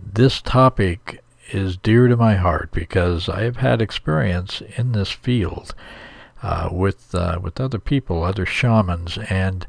This 0.00 0.40
topic 0.42 1.22
is 1.52 1.76
dear 1.76 2.08
to 2.08 2.16
my 2.16 2.34
heart 2.36 2.70
because 2.72 3.28
I 3.28 3.42
have 3.42 3.56
had 3.56 3.80
experience 3.80 4.60
in 4.76 4.92
this 4.92 5.10
field 5.10 5.74
uh, 6.42 6.68
with 6.72 7.14
uh, 7.14 7.38
with 7.42 7.60
other 7.60 7.78
people, 7.78 8.22
other 8.22 8.46
shamans, 8.46 9.18
and 9.30 9.66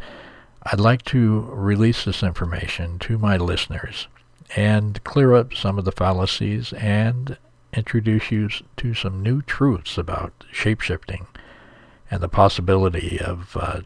I'd 0.63 0.79
like 0.79 1.03
to 1.05 1.41
release 1.51 2.03
this 2.03 2.23
information 2.23 2.99
to 2.99 3.17
my 3.17 3.37
listeners 3.37 4.07
and 4.55 5.03
clear 5.03 5.33
up 5.33 5.53
some 5.53 5.77
of 5.77 5.85
the 5.85 5.91
fallacies 5.91 6.73
and 6.73 7.37
introduce 7.77 8.31
you 8.31 8.49
to 8.75 8.93
some 8.93 9.21
new 9.21 9.41
truths 9.41 9.97
about 9.97 10.43
shapeshifting 10.51 11.27
and 12.09 12.21
the 12.21 12.27
possibility 12.27 13.19
of 13.19 13.55
uh. 13.55 13.81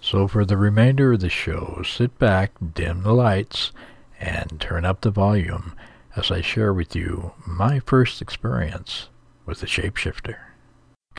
So 0.00 0.28
for 0.28 0.44
the 0.44 0.56
remainder 0.56 1.12
of 1.12 1.20
the 1.20 1.28
show, 1.28 1.82
sit 1.84 2.18
back, 2.18 2.52
dim 2.74 3.02
the 3.02 3.12
lights, 3.12 3.72
and 4.20 4.60
turn 4.60 4.84
up 4.84 5.00
the 5.00 5.10
volume 5.10 5.74
as 6.16 6.30
I 6.30 6.40
share 6.40 6.72
with 6.72 6.96
you 6.96 7.32
my 7.46 7.80
first 7.80 8.20
experience 8.20 9.08
with 9.44 9.60
the 9.60 9.66
shapeshifter. 9.66 10.36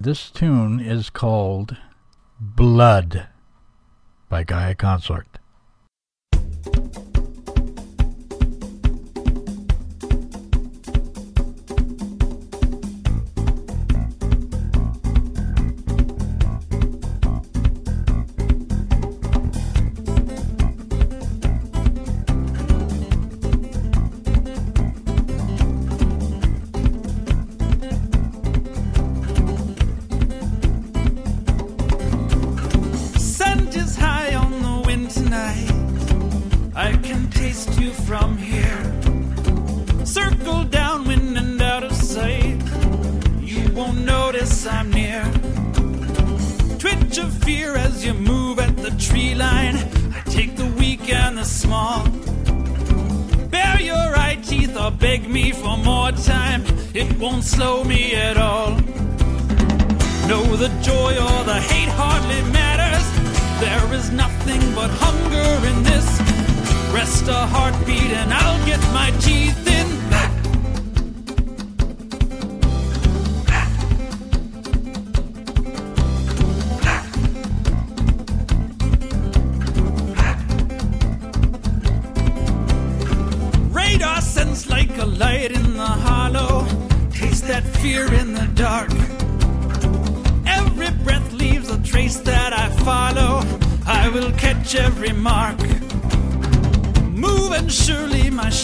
This 0.02 0.30
tune 0.30 0.80
is 0.80 1.10
called 1.10 1.78
Blood 2.40 3.28
by 4.30 4.44
Gaia 4.44 4.76
Consort. 4.76 5.40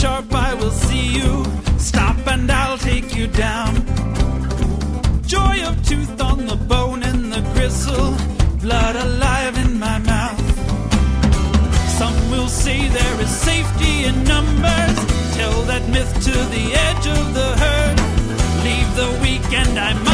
sharp, 0.03 0.33
I 0.33 0.53
will 0.55 0.75
see 0.87 1.05
you. 1.19 1.31
Stop 1.77 2.17
and 2.27 2.51
I'll 2.51 2.77
take 2.77 3.15
you 3.15 3.27
down. 3.27 3.73
Joy 5.35 5.55
of 5.69 5.75
tooth 5.89 6.19
on 6.29 6.45
the 6.45 6.57
bone 6.57 7.03
and 7.03 7.31
the 7.31 7.41
gristle, 7.53 8.09
blood 8.65 8.95
alive 9.07 9.55
in 9.63 9.79
my 9.79 9.99
mouth. 9.99 10.45
Some 11.99 12.17
will 12.31 12.49
say 12.49 12.79
there 12.99 13.17
is 13.21 13.31
safety 13.49 13.93
in 14.09 14.15
numbers. 14.35 14.97
Tell 15.37 15.57
that 15.71 15.83
myth 15.93 16.13
to 16.27 16.35
the 16.55 16.65
edge 16.87 17.05
of 17.17 17.23
the 17.39 17.49
herd. 17.63 17.97
Leave 18.67 18.89
the 19.01 19.09
weak 19.23 19.47
and 19.61 19.79
I 19.79 19.93
must. 19.93 20.12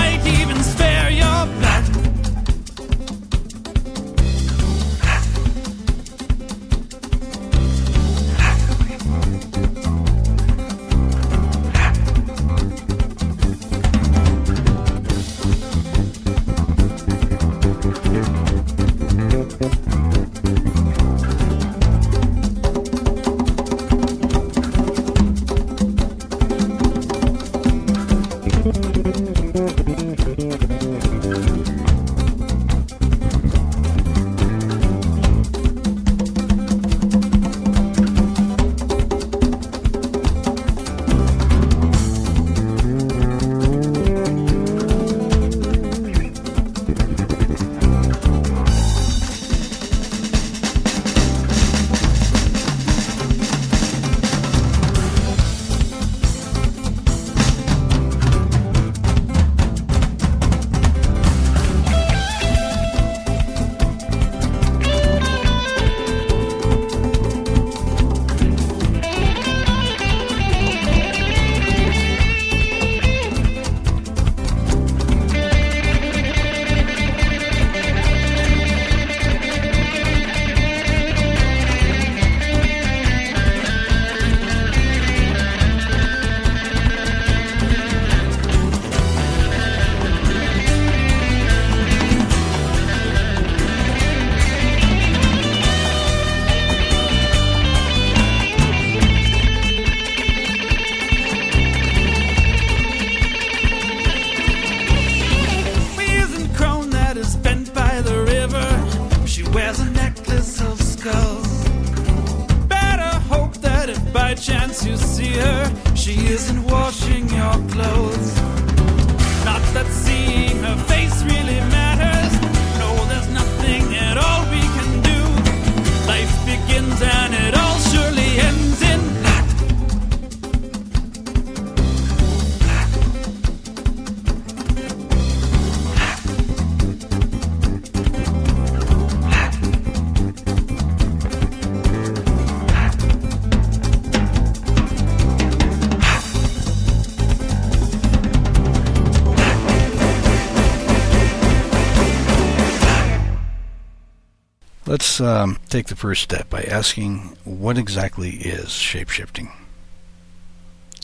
Let's 155.20 155.42
um, 155.42 155.58
take 155.70 155.88
the 155.88 155.96
first 155.96 156.22
step 156.22 156.50
by 156.50 156.62
asking 156.64 157.36
what 157.44 157.78
exactly 157.78 158.30
is 158.30 158.68
shapeshifting. 158.68 159.52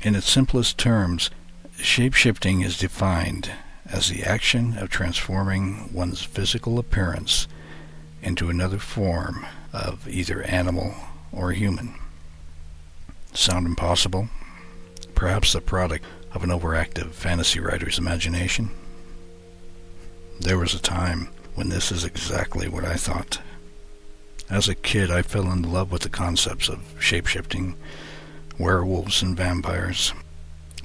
In 0.04 0.16
its 0.16 0.30
simplest 0.30 0.78
terms, 0.78 1.30
shapeshifting 1.78 2.64
is 2.64 2.78
defined 2.78 3.52
as 3.86 4.10
the 4.10 4.24
action 4.24 4.78
of 4.78 4.90
transforming 4.90 5.92
one's 5.94 6.24
physical 6.24 6.80
appearance 6.80 7.48
into 8.22 8.50
another 8.50 8.80
form 8.80 9.46
of 9.74 10.08
either 10.08 10.44
animal 10.44 10.96
or 11.32 11.52
human. 11.52 11.96
Sound 13.34 13.66
impossible? 13.66 14.30
Perhaps 15.14 15.52
the 15.54 15.62
product 15.62 16.06
of 16.32 16.44
an 16.44 16.52
overactive 16.52 17.12
fantasy 17.12 17.60
writer's 17.60 18.00
imagination? 18.00 18.72
There 20.40 20.58
was 20.58 20.74
a 20.74 20.80
time 20.80 21.28
when 21.56 21.70
this 21.70 21.92
is 21.92 22.06
exactly 22.06 22.70
what 22.70 22.86
I 22.86 22.96
thought. 22.96 23.40
As 24.50 24.70
a 24.70 24.76
kid, 24.76 25.10
I 25.10 25.22
fell 25.24 25.52
in 25.52 25.64
love 25.64 25.92
with 25.92 26.04
the 26.04 26.10
concepts 26.10 26.70
of 26.70 26.80
shapeshifting, 27.00 27.76
werewolves, 28.60 29.22
and 29.22 29.36
vampires. 29.36 30.14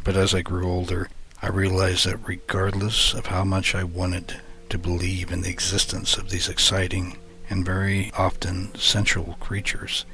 But 0.03 0.17
as 0.17 0.35
I 0.35 0.41
grew 0.41 0.71
older, 0.71 1.09
I 1.43 1.49
realized 1.49 2.07
that 2.07 2.27
regardless 2.27 3.13
of 3.13 3.27
how 3.27 3.45
much 3.45 3.75
I 3.75 3.85
wanted 3.85 4.41
to 4.71 4.79
believe 4.79 5.31
in 5.31 5.43
the 5.43 5.51
existence 5.51 6.17
of 6.17 6.31
these 6.31 6.49
exciting 6.49 7.17
and 7.51 7.65
very 7.65 8.13
often 8.17 8.75
sensual 8.77 9.37
creatures, 9.41 10.07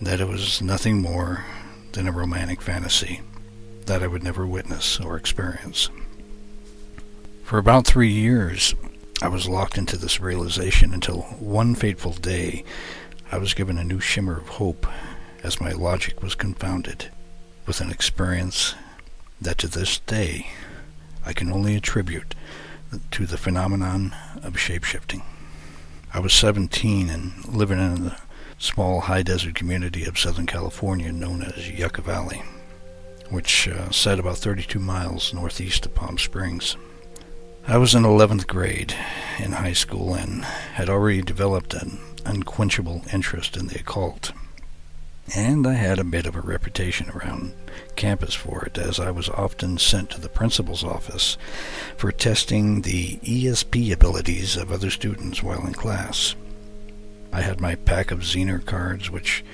that 0.00 0.20
it 0.20 0.28
was 0.28 0.62
nothing 0.62 1.00
more 1.00 1.44
than 1.92 2.06
a 2.06 2.12
romantic 2.12 2.60
fantasy 2.60 3.22
that 3.86 4.02
I 4.02 4.06
would 4.06 4.22
never 4.22 4.46
witness 4.46 5.00
or 5.00 5.16
experience. 5.16 5.90
For 7.44 7.58
about 7.58 7.86
three 7.86 8.10
years, 8.10 8.74
I 9.22 9.28
was 9.28 9.48
locked 9.48 9.78
into 9.78 9.96
this 9.96 10.20
realization 10.20 10.92
until 10.92 11.22
one 11.22 11.74
fateful 11.74 12.12
day 12.12 12.64
I 13.32 13.38
was 13.38 13.54
given 13.54 13.78
a 13.78 13.84
new 13.84 13.98
shimmer 13.98 14.36
of 14.36 14.48
hope 14.48 14.86
as 15.42 15.60
my 15.60 15.70
logic 15.72 16.22
was 16.22 16.34
confounded 16.34 17.08
with 17.66 17.80
an 17.80 17.90
experience 17.90 18.74
that 19.40 19.56
to 19.58 19.68
this 19.68 20.00
day 20.00 20.48
I 21.24 21.32
can 21.32 21.50
only 21.50 21.76
attribute 21.76 22.34
to 23.12 23.24
the 23.24 23.38
phenomenon 23.38 24.14
of 24.42 24.54
shapeshifting. 24.54 25.22
I 26.12 26.20
was 26.20 26.34
17 26.34 27.08
and 27.08 27.44
living 27.48 27.78
in 27.78 28.04
the 28.04 28.16
small 28.58 29.00
high 29.00 29.22
desert 29.22 29.54
community 29.54 30.04
of 30.04 30.18
Southern 30.18 30.46
California 30.46 31.10
known 31.10 31.42
as 31.42 31.70
Yucca 31.70 32.02
Valley, 32.02 32.42
which 33.30 33.66
uh, 33.66 33.90
sat 33.90 34.18
about 34.18 34.36
32 34.36 34.78
miles 34.78 35.32
northeast 35.32 35.86
of 35.86 35.94
Palm 35.94 36.18
Springs. 36.18 36.76
I 37.68 37.78
was 37.78 37.96
in 37.96 38.04
11th 38.04 38.46
grade 38.46 38.94
in 39.40 39.50
high 39.50 39.72
school 39.72 40.14
and 40.14 40.44
had 40.44 40.88
already 40.88 41.20
developed 41.20 41.74
an 41.74 41.98
unquenchable 42.24 43.02
interest 43.12 43.56
in 43.56 43.66
the 43.66 43.80
occult. 43.80 44.30
And 45.34 45.66
I 45.66 45.72
had 45.72 45.98
a 45.98 46.04
bit 46.04 46.26
of 46.26 46.36
a 46.36 46.40
reputation 46.40 47.10
around 47.10 47.54
campus 47.96 48.34
for 48.34 48.64
it, 48.66 48.78
as 48.78 49.00
I 49.00 49.10
was 49.10 49.28
often 49.28 49.78
sent 49.78 50.10
to 50.10 50.20
the 50.20 50.28
principal's 50.28 50.84
office 50.84 51.36
for 51.96 52.12
testing 52.12 52.82
the 52.82 53.16
ESP 53.24 53.92
abilities 53.92 54.56
of 54.56 54.70
other 54.70 54.88
students 54.90 55.42
while 55.42 55.66
in 55.66 55.72
class. 55.72 56.36
I 57.32 57.40
had 57.40 57.60
my 57.60 57.74
pack 57.74 58.12
of 58.12 58.20
Zener 58.20 58.64
cards, 58.64 59.10
which 59.10 59.44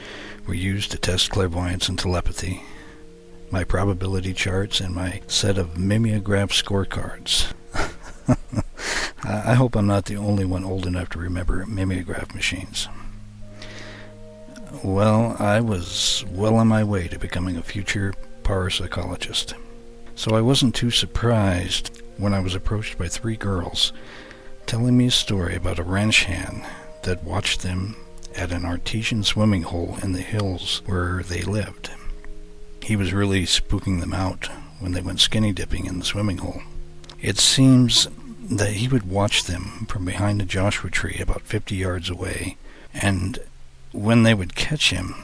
were 0.46 0.52
used 0.52 0.90
to 0.90 0.98
test 0.98 1.30
clairvoyance 1.30 1.88
and 1.88 1.98
telepathy, 1.98 2.62
my 3.50 3.64
probability 3.64 4.34
charts, 4.34 4.80
and 4.80 4.94
my 4.94 5.22
set 5.28 5.56
of 5.56 5.78
mimeograph 5.78 6.50
scorecards. 6.50 7.54
I 9.24 9.54
hope 9.54 9.76
I'm 9.76 9.86
not 9.86 10.06
the 10.06 10.16
only 10.16 10.44
one 10.44 10.64
old 10.64 10.86
enough 10.86 11.10
to 11.10 11.18
remember 11.18 11.64
mimeograph 11.66 12.34
machines. 12.34 12.88
Well, 14.82 15.36
I 15.38 15.60
was 15.60 16.24
well 16.30 16.56
on 16.56 16.68
my 16.68 16.82
way 16.82 17.08
to 17.08 17.18
becoming 17.18 17.56
a 17.56 17.62
future 17.62 18.14
parapsychologist. 18.42 19.54
So 20.14 20.34
I 20.34 20.40
wasn't 20.40 20.74
too 20.74 20.90
surprised 20.90 22.02
when 22.16 22.34
I 22.34 22.40
was 22.40 22.54
approached 22.54 22.98
by 22.98 23.08
three 23.08 23.36
girls 23.36 23.92
telling 24.66 24.96
me 24.96 25.06
a 25.06 25.10
story 25.10 25.56
about 25.56 25.78
a 25.78 25.82
ranch 25.82 26.24
hand 26.24 26.64
that 27.02 27.24
watched 27.24 27.62
them 27.62 27.96
at 28.36 28.52
an 28.52 28.64
artesian 28.64 29.22
swimming 29.22 29.62
hole 29.62 29.98
in 30.02 30.12
the 30.12 30.20
hills 30.20 30.82
where 30.86 31.22
they 31.22 31.42
lived. 31.42 31.90
He 32.82 32.96
was 32.96 33.12
really 33.12 33.42
spooking 33.42 34.00
them 34.00 34.14
out 34.14 34.48
when 34.80 34.92
they 34.92 35.02
went 35.02 35.20
skinny 35.20 35.52
dipping 35.52 35.86
in 35.86 35.98
the 35.98 36.04
swimming 36.04 36.38
hole. 36.38 36.62
It 37.22 37.38
seems 37.38 38.08
that 38.50 38.72
he 38.72 38.88
would 38.88 39.08
watch 39.08 39.44
them 39.44 39.86
from 39.88 40.04
behind 40.04 40.42
a 40.42 40.44
Joshua 40.44 40.90
tree 40.90 41.20
about 41.22 41.42
50 41.42 41.76
yards 41.76 42.10
away, 42.10 42.56
and 42.92 43.38
when 43.92 44.24
they 44.24 44.34
would 44.34 44.56
catch 44.56 44.90
him, 44.90 45.14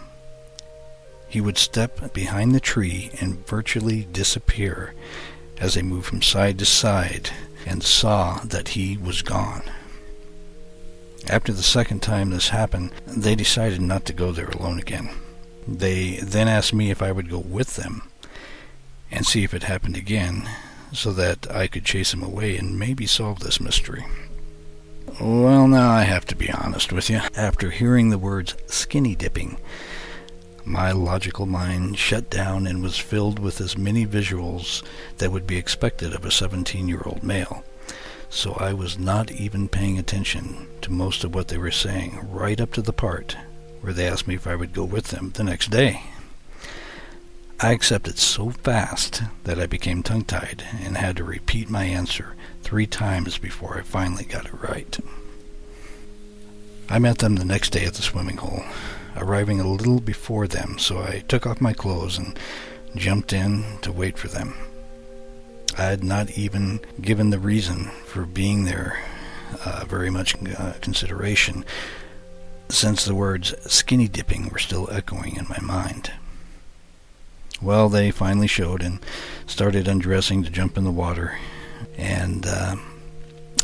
he 1.28 1.40
would 1.40 1.58
step 1.58 2.14
behind 2.14 2.54
the 2.54 2.60
tree 2.60 3.10
and 3.20 3.44
virtually 3.46 4.06
disappear 4.12 4.94
as 5.58 5.74
they 5.74 5.82
moved 5.82 6.06
from 6.06 6.22
side 6.22 6.56
to 6.60 6.64
side 6.64 7.30
and 7.66 7.82
saw 7.82 8.38
that 8.44 8.68
he 8.68 8.96
was 8.96 9.22
gone. 9.22 9.64
After 11.28 11.52
the 11.52 11.64
second 11.64 12.00
time 12.00 12.30
this 12.30 12.50
happened, 12.50 12.92
they 13.08 13.34
decided 13.34 13.80
not 13.80 14.04
to 14.06 14.12
go 14.12 14.30
there 14.30 14.48
alone 14.48 14.78
again. 14.78 15.10
They 15.66 16.18
then 16.18 16.46
asked 16.46 16.72
me 16.72 16.92
if 16.92 17.02
I 17.02 17.10
would 17.10 17.28
go 17.28 17.40
with 17.40 17.74
them 17.74 18.08
and 19.10 19.26
see 19.26 19.42
if 19.42 19.52
it 19.52 19.64
happened 19.64 19.96
again, 19.96 20.48
so 20.92 21.12
that 21.12 21.50
I 21.50 21.66
could 21.66 21.84
chase 21.84 22.12
him 22.12 22.22
away 22.22 22.56
and 22.56 22.78
maybe 22.78 23.06
solve 23.06 23.40
this 23.40 23.60
mystery. 23.60 24.04
Well, 25.20 25.66
now 25.66 25.90
I 25.90 26.02
have 26.02 26.26
to 26.26 26.36
be 26.36 26.50
honest 26.50 26.92
with 26.92 27.10
you. 27.10 27.20
After 27.34 27.70
hearing 27.70 28.10
the 28.10 28.18
words 28.18 28.54
skinny 28.66 29.14
dipping, 29.14 29.58
my 30.64 30.92
logical 30.92 31.46
mind 31.46 31.98
shut 31.98 32.30
down 32.30 32.66
and 32.66 32.82
was 32.82 32.98
filled 32.98 33.38
with 33.38 33.60
as 33.60 33.76
many 33.76 34.06
visuals 34.06 34.82
that 35.16 35.32
would 35.32 35.46
be 35.46 35.56
expected 35.56 36.14
of 36.14 36.24
a 36.24 36.30
17 36.30 36.86
year 36.86 37.02
old 37.04 37.22
male. 37.22 37.64
So 38.30 38.52
I 38.54 38.74
was 38.74 38.98
not 38.98 39.32
even 39.32 39.68
paying 39.68 39.98
attention 39.98 40.68
to 40.82 40.92
most 40.92 41.24
of 41.24 41.34
what 41.34 41.48
they 41.48 41.58
were 41.58 41.70
saying, 41.70 42.28
right 42.30 42.60
up 42.60 42.72
to 42.74 42.82
the 42.82 42.92
part 42.92 43.36
where 43.80 43.92
they 43.92 44.06
asked 44.06 44.28
me 44.28 44.34
if 44.34 44.46
I 44.46 44.54
would 44.54 44.74
go 44.74 44.84
with 44.84 45.08
them 45.08 45.30
the 45.34 45.44
next 45.44 45.70
day. 45.70 46.02
I 47.60 47.72
accepted 47.72 48.18
so 48.18 48.50
fast 48.50 49.22
that 49.42 49.58
I 49.58 49.66
became 49.66 50.04
tongue 50.04 50.22
tied 50.22 50.62
and 50.80 50.96
had 50.96 51.16
to 51.16 51.24
repeat 51.24 51.68
my 51.68 51.82
answer 51.82 52.36
three 52.62 52.86
times 52.86 53.36
before 53.36 53.76
I 53.76 53.82
finally 53.82 54.24
got 54.24 54.46
it 54.46 54.62
right. 54.62 54.96
I 56.88 57.00
met 57.00 57.18
them 57.18 57.34
the 57.34 57.44
next 57.44 57.70
day 57.70 57.84
at 57.84 57.94
the 57.94 58.02
swimming 58.02 58.36
hole, 58.36 58.62
arriving 59.16 59.60
a 59.60 59.66
little 59.66 59.98
before 59.98 60.46
them, 60.46 60.78
so 60.78 61.00
I 61.00 61.24
took 61.26 61.48
off 61.48 61.60
my 61.60 61.72
clothes 61.72 62.16
and 62.16 62.38
jumped 62.94 63.32
in 63.32 63.64
to 63.82 63.90
wait 63.90 64.18
for 64.18 64.28
them. 64.28 64.54
I 65.76 65.82
had 65.82 66.04
not 66.04 66.30
even 66.38 66.78
given 67.00 67.30
the 67.30 67.40
reason 67.40 67.86
for 68.04 68.24
being 68.24 68.66
there 68.66 69.02
uh, 69.64 69.84
very 69.84 70.10
much 70.10 70.36
uh, 70.56 70.74
consideration, 70.80 71.64
since 72.68 73.04
the 73.04 73.16
words 73.16 73.52
skinny 73.70 74.06
dipping 74.06 74.48
were 74.48 74.58
still 74.60 74.88
echoing 74.92 75.34
in 75.34 75.46
my 75.48 75.58
mind. 75.60 76.12
Well, 77.60 77.88
they 77.88 78.10
finally 78.10 78.46
showed 78.46 78.82
and 78.82 79.00
started 79.46 79.88
undressing 79.88 80.44
to 80.44 80.50
jump 80.50 80.78
in 80.78 80.84
the 80.84 80.90
water. 80.90 81.38
And 81.96 82.46
uh, 82.46 82.76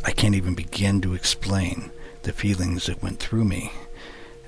I 0.05 0.11
can't 0.11 0.35
even 0.35 0.55
begin 0.55 1.01
to 1.03 1.15
explain 1.15 1.91
the 2.23 2.33
feelings 2.33 2.87
that 2.87 3.03
went 3.03 3.21
through 3.21 3.45
me 3.45 3.71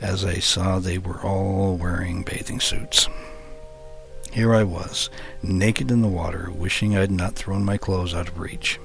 as 0.00 0.24
I 0.24 0.34
saw 0.34 0.78
they 0.78 0.98
were 0.98 1.20
all 1.22 1.76
wearing 1.76 2.22
bathing 2.22 2.60
suits. 2.60 3.08
Here 4.32 4.54
I 4.54 4.64
was, 4.64 5.08
naked 5.42 5.90
in 5.90 6.02
the 6.02 6.08
water, 6.08 6.50
wishing 6.50 6.96
I'd 6.96 7.10
not 7.10 7.34
thrown 7.34 7.64
my 7.64 7.78
clothes 7.78 8.14
out 8.14 8.28
of 8.28 8.38
reach. 8.38 8.78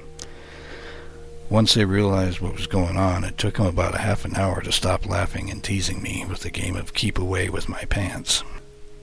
Once 1.50 1.74
they 1.74 1.84
realized 1.84 2.40
what 2.40 2.56
was 2.56 2.68
going 2.68 2.96
on, 2.96 3.26
it 3.26 3.38
took 3.38 3.58
them 3.58 3.66
about 3.66 3.96
a 3.96 4.00
half 4.00 4.24
an 4.24 4.36
hour 4.38 4.62
to 4.62 4.72
stop 4.72 5.06
laughing 5.06 5.52
and 5.52 5.62
teasing 5.62 6.02
me 6.02 6.26
with 6.30 6.42
the 6.42 6.50
game 6.50 6.78
of 6.78 6.94
keep 6.94 7.20
away 7.20 7.50
with 7.50 7.68
my 7.68 7.84
pants. 7.86 8.44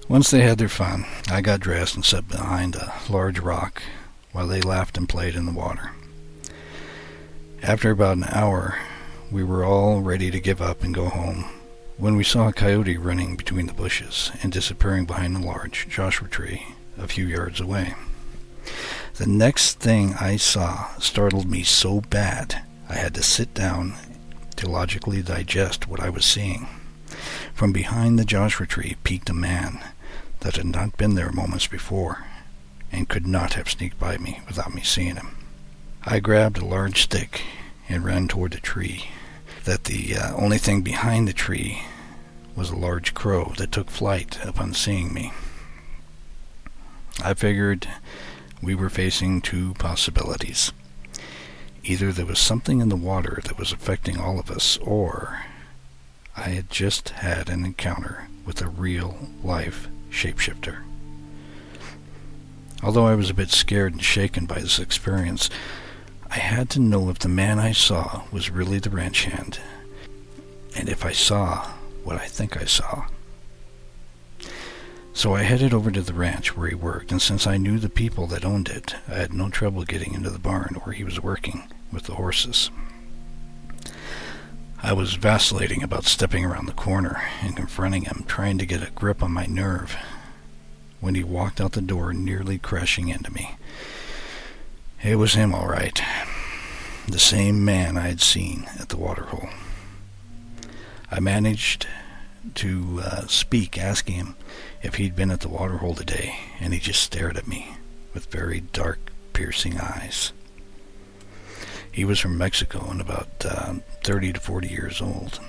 Once 0.08 0.30
they 0.30 0.40
had 0.40 0.56
their 0.56 0.70
fun, 0.70 1.04
I 1.30 1.42
got 1.42 1.60
dressed 1.60 1.94
and 1.94 2.02
sat 2.02 2.28
behind 2.28 2.74
a 2.74 2.94
large 3.10 3.38
rock 3.38 3.82
while 4.32 4.46
they 4.46 4.62
laughed 4.62 4.96
and 4.96 5.06
played 5.06 5.34
in 5.34 5.44
the 5.44 5.52
water. 5.52 5.90
After 7.62 7.90
about 7.90 8.16
an 8.16 8.24
hour, 8.24 8.78
we 9.30 9.44
were 9.44 9.66
all 9.66 10.00
ready 10.00 10.30
to 10.30 10.40
give 10.40 10.62
up 10.62 10.82
and 10.82 10.94
go 10.94 11.10
home 11.10 11.44
when 11.98 12.16
we 12.16 12.24
saw 12.24 12.48
a 12.48 12.54
coyote 12.54 12.96
running 12.96 13.36
between 13.36 13.66
the 13.66 13.74
bushes 13.74 14.32
and 14.42 14.50
disappearing 14.50 15.04
behind 15.04 15.36
a 15.36 15.40
large 15.40 15.86
Joshua 15.90 16.26
tree 16.28 16.62
a 16.96 17.06
few 17.06 17.26
yards 17.26 17.60
away. 17.60 17.94
The 19.16 19.26
next 19.26 19.78
thing 19.78 20.14
I 20.14 20.36
saw 20.36 20.88
startled 20.98 21.50
me 21.50 21.64
so 21.64 22.00
bad 22.00 22.62
I 22.88 22.94
had 22.94 23.14
to 23.16 23.22
sit 23.22 23.52
down 23.52 23.94
to 24.56 24.70
logically 24.70 25.20
digest 25.20 25.86
what 25.86 26.00
I 26.00 26.08
was 26.08 26.24
seeing. 26.24 26.66
From 27.52 27.72
behind 27.72 28.18
the 28.18 28.24
Joshua 28.24 28.66
tree 28.66 28.96
peeked 29.04 29.28
a 29.28 29.34
man 29.34 29.80
that 30.40 30.56
had 30.56 30.66
not 30.66 30.96
been 30.96 31.14
there 31.14 31.32
moments 31.32 31.66
before 31.66 32.24
and 32.90 33.08
could 33.08 33.26
not 33.26 33.54
have 33.54 33.70
sneaked 33.70 33.98
by 33.98 34.16
me 34.18 34.40
without 34.46 34.74
me 34.74 34.82
seeing 34.82 35.16
him. 35.16 35.36
I 36.04 36.20
grabbed 36.20 36.58
a 36.58 36.64
large 36.64 37.02
stick 37.02 37.42
and 37.88 38.04
ran 38.04 38.28
toward 38.28 38.52
the 38.52 38.60
tree, 38.60 39.10
that 39.64 39.84
the 39.84 40.16
uh, 40.16 40.34
only 40.36 40.58
thing 40.58 40.82
behind 40.82 41.26
the 41.26 41.32
tree 41.32 41.82
was 42.54 42.70
a 42.70 42.76
large 42.76 43.14
crow 43.14 43.52
that 43.58 43.72
took 43.72 43.90
flight 43.90 44.38
upon 44.44 44.74
seeing 44.74 45.12
me. 45.12 45.32
I 47.22 47.34
figured 47.34 47.88
we 48.62 48.74
were 48.74 48.90
facing 48.90 49.40
two 49.40 49.74
possibilities. 49.74 50.72
Either 51.84 52.12
there 52.12 52.26
was 52.26 52.38
something 52.38 52.80
in 52.80 52.88
the 52.88 52.96
water 52.96 53.40
that 53.44 53.58
was 53.58 53.72
affecting 53.72 54.18
all 54.18 54.38
of 54.38 54.50
us, 54.50 54.76
or 54.78 55.42
I 56.36 56.50
had 56.50 56.70
just 56.70 57.10
had 57.10 57.48
an 57.48 57.64
encounter 57.64 58.28
with 58.44 58.60
a 58.62 58.68
real 58.68 59.16
life 59.42 59.88
shapeshifter. 60.10 60.78
Although 62.82 63.06
I 63.06 63.14
was 63.14 63.30
a 63.30 63.34
bit 63.34 63.50
scared 63.50 63.92
and 63.92 64.02
shaken 64.02 64.46
by 64.46 64.60
this 64.60 64.78
experience, 64.78 65.50
I 66.30 66.38
had 66.38 66.70
to 66.70 66.80
know 66.80 67.08
if 67.08 67.18
the 67.18 67.28
man 67.28 67.58
I 67.58 67.72
saw 67.72 68.24
was 68.30 68.50
really 68.50 68.78
the 68.78 68.90
ranch 68.90 69.24
hand, 69.24 69.58
and 70.76 70.88
if 70.88 71.04
I 71.04 71.12
saw 71.12 71.70
what 72.04 72.16
I 72.16 72.26
think 72.26 72.56
I 72.56 72.64
saw. 72.64 73.06
So 75.12 75.34
I 75.34 75.42
headed 75.42 75.74
over 75.74 75.90
to 75.90 76.02
the 76.02 76.14
ranch 76.14 76.56
where 76.56 76.68
he 76.68 76.76
worked, 76.76 77.10
and 77.10 77.20
since 77.20 77.46
I 77.46 77.56
knew 77.56 77.78
the 77.78 77.88
people 77.88 78.28
that 78.28 78.44
owned 78.44 78.68
it, 78.68 78.94
I 79.08 79.14
had 79.14 79.32
no 79.32 79.48
trouble 79.48 79.82
getting 79.82 80.14
into 80.14 80.30
the 80.30 80.38
barn 80.38 80.76
where 80.84 80.94
he 80.94 81.02
was 81.02 81.20
working 81.20 81.64
with 81.92 82.04
the 82.04 82.14
horses. 82.14 82.70
I 84.80 84.92
was 84.92 85.14
vacillating 85.14 85.82
about 85.82 86.04
stepping 86.04 86.44
around 86.44 86.66
the 86.66 86.72
corner 86.72 87.20
and 87.42 87.56
confronting 87.56 88.04
him, 88.04 88.24
trying 88.28 88.58
to 88.58 88.66
get 88.66 88.86
a 88.86 88.92
grip 88.92 89.22
on 89.22 89.32
my 89.32 89.44
nerve, 89.44 89.96
when 91.00 91.16
he 91.16 91.24
walked 91.24 91.60
out 91.60 91.72
the 91.72 91.80
door, 91.80 92.12
nearly 92.12 92.58
crashing 92.58 93.08
into 93.08 93.32
me. 93.32 93.56
It 95.02 95.16
was 95.16 95.34
him, 95.34 95.54
all 95.54 95.66
right. 95.66 96.00
The 97.08 97.18
same 97.18 97.64
man 97.64 97.96
I 97.96 98.08
had 98.08 98.20
seen 98.20 98.68
at 98.78 98.88
the 98.88 98.96
waterhole. 98.96 99.48
I 101.10 101.20
managed 101.20 101.86
to 102.54 103.00
uh, 103.02 103.26
speak, 103.26 103.78
asking 103.78 104.14
him 104.14 104.36
if 104.82 104.94
he'd 104.94 105.16
been 105.16 105.30
at 105.30 105.40
the 105.40 105.48
waterhole 105.48 105.94
today, 105.94 106.38
and 106.60 106.72
he 106.72 106.78
just 106.78 107.02
stared 107.02 107.36
at 107.36 107.48
me 107.48 107.72
with 108.14 108.30
very 108.30 108.60
dark, 108.60 109.10
piercing 109.32 109.78
eyes. 109.78 110.32
He 111.98 112.04
was 112.04 112.20
from 112.20 112.38
Mexico 112.38 112.86
and 112.92 113.00
about 113.00 113.26
uh, 113.44 113.74
30 114.04 114.34
to 114.34 114.38
40 114.38 114.68
years 114.68 115.02
old. 115.02 115.40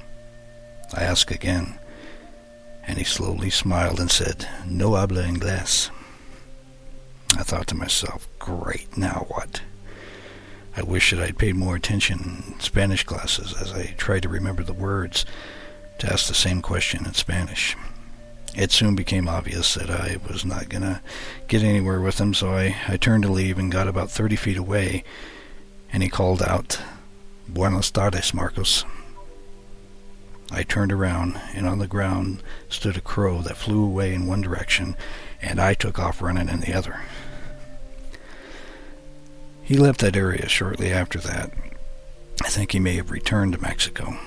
I 0.92 1.04
asked 1.04 1.30
again, 1.30 1.78
and 2.88 2.98
he 2.98 3.04
slowly 3.04 3.52
smiled 3.52 4.00
and 4.00 4.10
said, 4.10 4.50
No 4.66 4.96
habla 4.96 5.22
inglés. 5.22 5.92
I 7.38 7.44
thought 7.44 7.68
to 7.68 7.76
myself, 7.76 8.28
great, 8.40 8.98
now 8.98 9.28
what? 9.30 9.62
I 10.76 10.82
wish 10.82 11.12
that 11.12 11.20
I'd 11.20 11.38
paid 11.38 11.56
more 11.56 11.76
attention 11.76 12.44
in 12.48 12.60
Spanish 12.60 13.04
classes 13.04 13.54
as 13.62 13.72
I 13.72 13.94
tried 14.00 14.24
to 14.24 14.30
remember 14.30 14.64
the 14.64 14.74
words 14.74 15.28
to 16.00 16.12
ask 16.12 16.28
the 16.28 16.34
same 16.34 16.64
question 16.64 17.06
in 17.06 17.14
Spanish. 17.14 17.78
It 18.56 18.72
soon 18.72 18.96
became 18.96 19.30
obvious 19.30 19.76
that 19.76 19.92
I 19.92 20.18
was 20.28 20.44
not 20.44 20.68
going 20.68 20.82
to 20.82 21.00
get 21.48 21.62
anywhere 21.62 22.02
with 22.02 22.20
him, 22.20 22.34
so 22.34 22.50
I, 22.50 22.76
I 22.88 22.98
turned 22.98 23.22
to 23.22 23.32
leave 23.32 23.60
and 23.60 23.72
got 23.72 23.88
about 23.88 24.10
30 24.10 24.36
feet 24.36 24.58
away, 24.58 25.04
and 25.92 26.04
he 26.04 26.10
called 26.10 26.42
out, 26.42 26.80
Buenos 27.48 27.92
tardes, 27.92 28.34
Marcos. 28.34 28.86
I 30.52 30.64
turned 30.64 30.92
around, 30.92 31.40
and 31.54 31.68
on 31.68 31.80
the 31.80 31.88
ground 31.88 32.42
stood 32.70 32.98
a 32.98 33.02
crow 33.02 33.42
that 33.42 33.58
flew 33.58 33.84
away 33.84 34.14
in 34.14 34.28
one 34.28 34.42
direction, 34.42 34.96
and 35.42 35.60
I 35.60 35.74
took 35.74 36.00
off 36.00 36.22
running 36.22 36.50
in 36.50 36.60
the 36.60 36.74
other. 36.74 37.02
He 39.62 39.78
left 39.78 40.02
that 40.02 40.16
area 40.16 40.50
shortly 40.50 40.92
after 40.92 41.20
that. 41.20 41.52
I 42.44 42.50
think 42.50 42.72
he 42.72 42.80
may 42.80 42.96
have 42.96 43.12
returned 43.12 43.54
to 43.54 43.62
Mexico. 43.62 44.18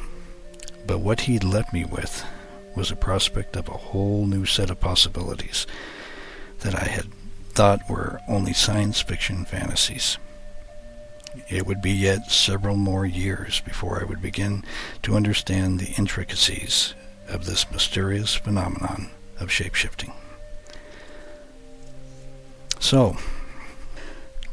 But 0.87 1.01
what 1.01 1.23
he'd 1.23 1.45
left 1.45 1.73
me 1.73 1.85
with 1.85 2.25
was 2.77 2.91
a 2.91 2.97
prospect 2.97 3.57
of 3.57 3.69
a 3.69 3.73
whole 3.73 4.27
new 4.27 4.47
set 4.47 4.71
of 4.71 4.81
possibilities 4.81 5.67
that 6.61 6.75
I 6.75 6.85
had 6.85 7.07
thought 7.51 7.89
were 7.89 8.21
only 8.29 8.53
science 8.53 9.01
fiction 9.01 9.45
fantasies. 9.45 10.19
It 11.49 11.67
would 11.67 11.81
be 11.81 11.93
yet 11.93 12.31
several 12.31 12.77
more 12.77 13.07
years 13.07 13.61
before 13.61 14.01
I 14.01 14.05
would 14.05 14.21
begin 14.21 14.65
to 15.03 15.17
understand 15.17 15.81
the 15.81 15.95
intricacies 15.97 16.95
of 17.29 17.47
this 17.47 17.71
mysterious 17.71 18.35
phenomenon 18.35 19.11
of 19.39 19.49
shapeshifting. 19.49 20.13
So, 22.79 23.17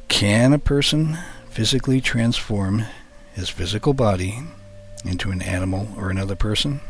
can 0.08 0.54
a 0.54 0.60
person 0.60 1.18
physically 1.50 2.00
transform 2.00 2.86
his 3.34 3.50
physical 3.50 3.94
body 3.94 4.44
into 5.04 5.32
an 5.32 5.42
animal 5.42 5.90
or 5.98 6.10
another 6.10 6.36
person? 6.36 6.82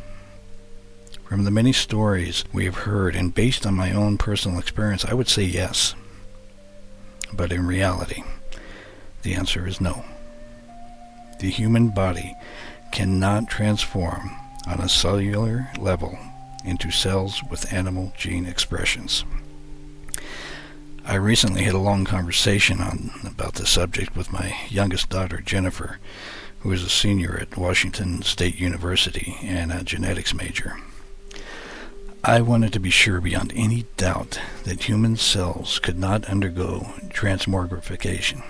From 1.23 1.43
the 1.43 1.51
many 1.51 1.73
stories 1.73 2.43
we 2.51 2.65
have 2.65 2.75
heard 2.77 3.15
and 3.15 3.33
based 3.33 3.65
on 3.65 3.75
my 3.75 3.91
own 3.91 4.17
personal 4.17 4.59
experience, 4.59 5.05
I 5.05 5.13
would 5.13 5.27
say 5.27 5.43
yes. 5.43 5.93
But 7.31 7.51
in 7.51 7.67
reality, 7.67 8.23
the 9.21 9.33
answer 9.33 9.67
is 9.67 9.81
no. 9.81 10.03
The 11.39 11.49
human 11.49 11.89
body 11.89 12.35
cannot 12.91 13.49
transform 13.49 14.35
on 14.67 14.79
a 14.79 14.89
cellular 14.89 15.69
level 15.77 16.17
into 16.65 16.91
cells 16.91 17.41
with 17.49 17.71
animal 17.71 18.13
gene 18.17 18.45
expressions. 18.45 19.23
I 21.05 21.15
recently 21.15 21.63
had 21.63 21.73
a 21.73 21.79
long 21.79 22.05
conversation 22.05 22.81
on 22.81 23.11
about 23.25 23.55
the 23.55 23.65
subject 23.65 24.15
with 24.15 24.31
my 24.31 24.55
youngest 24.69 25.09
daughter, 25.09 25.41
Jennifer, 25.41 25.97
who 26.59 26.71
is 26.71 26.83
a 26.83 26.89
senior 26.89 27.37
at 27.39 27.57
Washington 27.57 28.21
State 28.21 28.59
University 28.59 29.37
and 29.41 29.71
a 29.71 29.83
genetics 29.83 30.33
major. 30.33 30.77
I 32.23 32.41
wanted 32.41 32.73
to 32.73 32.79
be 32.79 32.89
sure 32.89 33.21
beyond 33.21 33.53
any 33.55 33.85
doubt 33.95 34.39
that 34.65 34.83
human 34.83 35.15
cells 35.15 35.79
could 35.79 35.97
not 35.97 36.25
undergo 36.25 36.81
transmogrification. 37.09 38.43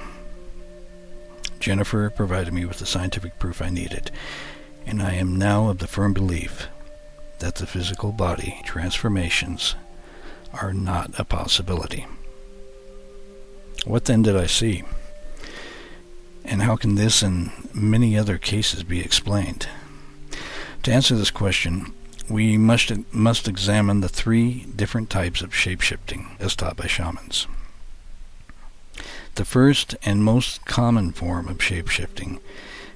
Jennifer 1.59 2.09
provided 2.09 2.53
me 2.53 2.65
with 2.65 2.79
the 2.79 2.85
scientific 2.85 3.37
proof 3.37 3.61
I 3.61 3.69
needed, 3.69 4.11
and 4.85 5.01
I 5.01 5.13
am 5.13 5.37
now 5.37 5.69
of 5.69 5.79
the 5.79 5.87
firm 5.87 6.13
belief 6.13 6.67
that 7.39 7.55
the 7.55 7.67
physical 7.67 8.11
body 8.11 8.61
transformations 8.65 9.75
are 10.53 10.73
not 10.73 11.17
a 11.19 11.23
possibility. 11.23 12.05
What 13.85 14.05
then 14.05 14.21
did 14.21 14.35
I 14.35 14.45
see? 14.45 14.83
And 16.43 16.61
how 16.63 16.75
can 16.75 16.95
this 16.95 17.21
and 17.21 17.51
many 17.73 18.17
other 18.17 18.37
cases 18.37 18.83
be 18.83 19.01
explained? 19.01 19.67
To 20.83 20.91
answer 20.91 21.15
this 21.15 21.31
question, 21.31 21.93
we 22.29 22.57
must, 22.57 22.91
must 23.13 23.47
examine 23.47 24.01
the 24.01 24.09
three 24.09 24.65
different 24.75 25.09
types 25.09 25.41
of 25.41 25.51
shapeshifting 25.51 26.39
as 26.39 26.55
taught 26.55 26.77
by 26.77 26.87
shamans. 26.87 27.47
The 29.35 29.45
first 29.45 29.95
and 30.03 30.23
most 30.23 30.65
common 30.65 31.13
form 31.13 31.47
of 31.47 31.59
shapeshifting 31.59 32.39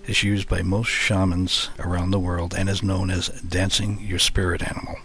is 0.06 0.24
used 0.24 0.50
by 0.50 0.62
most 0.62 0.90
shamans 0.90 1.70
around 1.80 2.12
the 2.12 2.20
world 2.20 2.54
and 2.54 2.68
is 2.70 2.84
known 2.84 3.10
as 3.10 3.30
dancing 3.42 4.00
your 4.02 4.20
spirit 4.20 4.62
animal. 4.62 4.98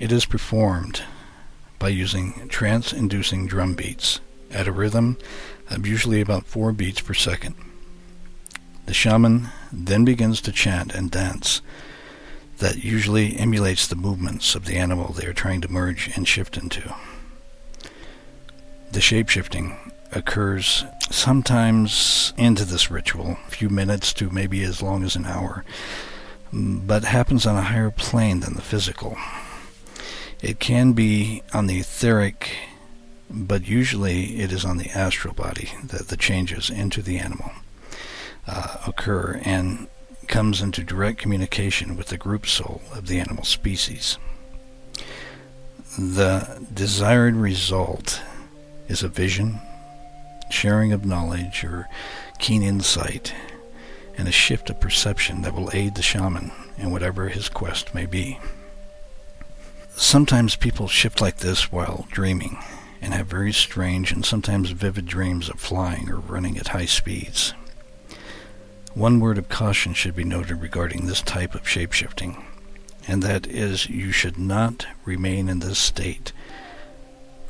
It 0.00 0.10
is 0.10 0.24
performed 0.24 1.02
by 1.78 1.90
using 1.90 2.48
trance-inducing 2.48 3.46
drum 3.46 3.74
beats 3.74 4.20
at 4.50 4.66
a 4.66 4.72
rhythm 4.72 5.16
of 5.70 5.86
usually 5.86 6.20
about 6.20 6.46
four 6.46 6.72
beats 6.72 7.00
per 7.00 7.14
second. 7.14 7.54
The 8.86 8.94
shaman 8.94 9.48
then 9.72 10.04
begins 10.04 10.40
to 10.42 10.52
chant 10.52 10.94
and 10.94 11.10
dance 11.10 11.62
that 12.58 12.84
usually 12.84 13.36
emulates 13.36 13.86
the 13.86 13.96
movements 13.96 14.54
of 14.54 14.64
the 14.64 14.76
animal 14.76 15.12
they 15.12 15.26
are 15.26 15.32
trying 15.32 15.60
to 15.60 15.72
merge 15.72 16.10
and 16.16 16.26
shift 16.26 16.56
into. 16.56 16.94
The 18.94 19.00
shapeshifting 19.00 19.76
occurs 20.12 20.84
sometimes 21.10 22.32
into 22.36 22.64
this 22.64 22.92
ritual, 22.92 23.38
a 23.44 23.50
few 23.50 23.68
minutes 23.68 24.12
to 24.12 24.30
maybe 24.30 24.62
as 24.62 24.82
long 24.82 25.02
as 25.02 25.16
an 25.16 25.26
hour, 25.26 25.64
but 26.52 27.02
happens 27.02 27.44
on 27.44 27.56
a 27.56 27.62
higher 27.62 27.90
plane 27.90 28.38
than 28.38 28.54
the 28.54 28.62
physical. 28.62 29.16
It 30.40 30.60
can 30.60 30.92
be 30.92 31.42
on 31.52 31.66
the 31.66 31.80
etheric, 31.80 32.56
but 33.28 33.66
usually 33.66 34.36
it 34.38 34.52
is 34.52 34.64
on 34.64 34.76
the 34.76 34.90
astral 34.90 35.34
body 35.34 35.72
that 35.82 36.06
the 36.06 36.16
changes 36.16 36.70
into 36.70 37.02
the 37.02 37.18
animal 37.18 37.50
uh, 38.46 38.76
occur, 38.86 39.40
and 39.44 39.88
comes 40.28 40.62
into 40.62 40.84
direct 40.84 41.18
communication 41.18 41.96
with 41.96 42.06
the 42.06 42.16
group 42.16 42.46
soul 42.46 42.80
of 42.94 43.08
the 43.08 43.18
animal 43.18 43.42
species. 43.42 44.18
The 45.98 46.64
desired 46.72 47.34
result 47.34 48.22
is 48.88 49.02
a 49.02 49.08
vision, 49.08 49.60
sharing 50.50 50.92
of 50.92 51.04
knowledge, 51.04 51.64
or 51.64 51.88
keen 52.38 52.62
insight, 52.62 53.34
and 54.16 54.28
a 54.28 54.32
shift 54.32 54.70
of 54.70 54.80
perception 54.80 55.42
that 55.42 55.54
will 55.54 55.70
aid 55.72 55.94
the 55.94 56.02
shaman 56.02 56.52
in 56.78 56.90
whatever 56.90 57.28
his 57.28 57.48
quest 57.48 57.94
may 57.94 58.06
be. 58.06 58.38
Sometimes 59.96 60.56
people 60.56 60.88
shift 60.88 61.20
like 61.20 61.38
this 61.38 61.70
while 61.70 62.06
dreaming 62.10 62.58
and 63.00 63.14
have 63.14 63.26
very 63.26 63.52
strange 63.52 64.12
and 64.12 64.24
sometimes 64.24 64.70
vivid 64.70 65.06
dreams 65.06 65.48
of 65.48 65.60
flying 65.60 66.10
or 66.10 66.16
running 66.16 66.58
at 66.58 66.68
high 66.68 66.86
speeds. 66.86 67.54
One 68.94 69.20
word 69.20 69.38
of 69.38 69.48
caution 69.48 69.92
should 69.92 70.16
be 70.16 70.24
noted 70.24 70.62
regarding 70.62 71.06
this 71.06 71.20
type 71.20 71.54
of 71.54 71.64
shapeshifting, 71.64 72.42
and 73.06 73.22
that 73.22 73.46
is 73.46 73.88
you 73.88 74.12
should 74.12 74.38
not 74.38 74.86
remain 75.04 75.48
in 75.48 75.58
this 75.58 75.78
state 75.78 76.32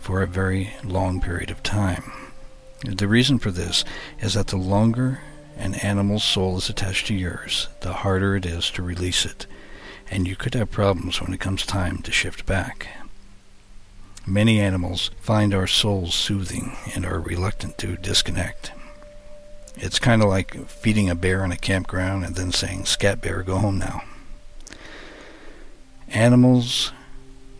for 0.05 0.21
a 0.21 0.27
very 0.27 0.75
long 0.85 1.19
period 1.19 1.51
of 1.51 1.63
time. 1.63 2.13
The 2.85 3.09
reason 3.09 3.39
for 3.39 3.51
this 3.51 3.87
is 4.21 4.35
that 4.35 4.49
the 4.49 4.59
longer 4.59 5.21
an 5.57 5.77
animal's 5.77 6.23
soul 6.23 6.59
is 6.59 6.69
attached 6.69 7.07
to 7.07 7.15
yours, 7.15 7.69
the 7.81 7.95
harder 7.95 8.37
it 8.37 8.45
is 8.45 8.71
to 8.73 8.83
release 8.83 9.25
it, 9.25 9.47
and 10.11 10.29
you 10.29 10.37
could 10.37 10.53
have 10.53 10.71
problems 10.71 11.23
when 11.23 11.33
it 11.33 11.41
comes 11.41 11.65
time 11.65 12.03
to 12.03 12.13
shift 12.13 12.45
back. 12.45 12.89
Many 14.27 14.61
animals 14.61 15.11
find 15.23 15.55
our 15.55 15.67
souls 15.67 16.15
soothing 16.15 16.77
and 16.95 17.07
are 17.07 17.21
reluctant 17.21 17.79
to 17.79 17.97
disconnect. 17.97 18.73
It's 19.77 19.99
kind 19.99 20.23
of 20.23 20.29
like 20.29 20.69
feeding 20.69 21.09
a 21.09 21.15
bear 21.15 21.43
in 21.47 21.51
a 21.51 21.57
campground 21.57 22.27
and 22.27 22.35
then 22.35 22.53
saying, 22.53 22.85
Scat 22.85 23.23
bear, 23.23 23.43
go 23.43 23.57
home 23.57 23.79
now. 23.79 24.03
Animals 26.09 26.93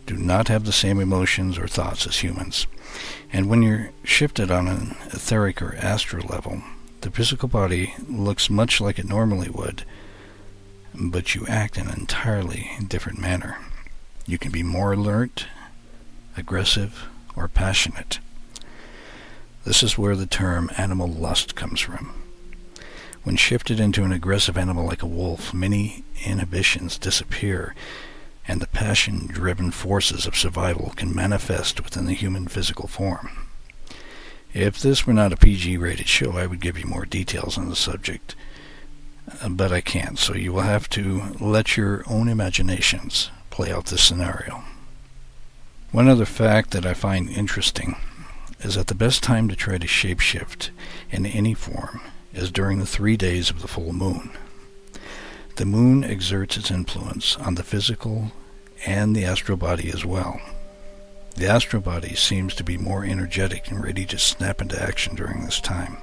do 0.05 0.15
not 0.15 0.47
have 0.47 0.65
the 0.65 0.71
same 0.71 0.99
emotions 0.99 1.57
or 1.57 1.67
thoughts 1.67 2.05
as 2.05 2.17
humans. 2.17 2.67
And 3.33 3.49
when 3.49 3.61
you're 3.61 3.91
shifted 4.03 4.51
on 4.51 4.67
an 4.67 4.95
etheric 5.11 5.61
or 5.61 5.75
astral 5.75 6.27
level, 6.27 6.61
the 7.01 7.11
physical 7.11 7.47
body 7.47 7.93
looks 8.07 8.49
much 8.49 8.79
like 8.79 8.99
it 8.99 9.07
normally 9.07 9.49
would, 9.49 9.83
but 10.93 11.35
you 11.35 11.45
act 11.47 11.77
in 11.77 11.87
an 11.87 11.99
entirely 11.99 12.69
different 12.87 13.19
manner. 13.19 13.57
You 14.25 14.37
can 14.37 14.51
be 14.51 14.63
more 14.63 14.93
alert, 14.93 15.47
aggressive, 16.37 17.07
or 17.35 17.47
passionate. 17.47 18.19
This 19.65 19.83
is 19.83 19.97
where 19.97 20.15
the 20.15 20.25
term 20.25 20.69
animal 20.77 21.07
lust 21.07 21.55
comes 21.55 21.81
from. 21.81 22.13
When 23.23 23.35
shifted 23.35 23.79
into 23.79 24.03
an 24.03 24.11
aggressive 24.11 24.57
animal 24.57 24.85
like 24.85 25.01
a 25.01 25.07
wolf, 25.07 25.53
many 25.53 26.03
inhibitions 26.23 26.99
disappear, 26.99 27.73
and 28.47 28.61
the 28.61 28.67
passion 28.67 29.27
driven 29.27 29.71
forces 29.71 30.25
of 30.25 30.37
survival 30.37 30.93
can 30.95 31.15
manifest 31.15 31.83
within 31.83 32.05
the 32.05 32.13
human 32.13 32.47
physical 32.47 32.87
form. 32.87 33.47
If 34.53 34.79
this 34.79 35.05
were 35.05 35.13
not 35.13 35.33
a 35.33 35.37
PG 35.37 35.77
rated 35.77 36.07
show, 36.07 36.37
I 36.37 36.45
would 36.45 36.61
give 36.61 36.77
you 36.77 36.85
more 36.85 37.05
details 37.05 37.57
on 37.57 37.69
the 37.69 37.75
subject, 37.75 38.35
uh, 39.41 39.49
but 39.49 39.71
I 39.73 39.81
can't, 39.81 40.17
so 40.17 40.33
you 40.33 40.53
will 40.53 40.61
have 40.61 40.87
to 40.91 41.35
let 41.39 41.75
your 41.75 42.03
own 42.07 42.29
imaginations 42.29 43.31
play 43.49 43.71
out 43.71 43.87
this 43.87 44.03
scenario. 44.03 44.63
One 45.91 46.07
other 46.07 46.25
fact 46.25 46.71
that 46.71 46.85
I 46.85 46.93
find 46.93 47.29
interesting 47.29 47.95
is 48.61 48.75
that 48.75 48.87
the 48.87 48.95
best 48.95 49.23
time 49.23 49.47
to 49.49 49.55
try 49.55 49.77
to 49.77 49.87
shapeshift 49.87 50.69
in 51.09 51.25
any 51.25 51.53
form 51.53 52.01
is 52.33 52.51
during 52.51 52.79
the 52.79 52.85
three 52.85 53.17
days 53.17 53.49
of 53.49 53.61
the 53.61 53.67
full 53.67 53.93
moon. 53.93 54.31
The 55.55 55.65
moon 55.65 56.03
exerts 56.03 56.57
its 56.57 56.69
influence 56.69 57.37
on 57.37 57.55
the 57.55 57.63
physical 57.63 58.33
and 58.85 59.15
the 59.15 59.23
astral 59.23 59.57
body 59.57 59.89
as 59.89 60.03
well. 60.03 60.41
The 61.37 61.47
astral 61.47 61.81
body 61.81 62.13
seems 62.13 62.53
to 62.55 62.63
be 62.63 62.77
more 62.77 63.05
energetic 63.05 63.71
and 63.71 63.81
ready 63.81 64.05
to 64.07 64.19
snap 64.19 64.61
into 64.61 64.81
action 64.81 65.15
during 65.15 65.45
this 65.45 65.61
time. 65.61 65.95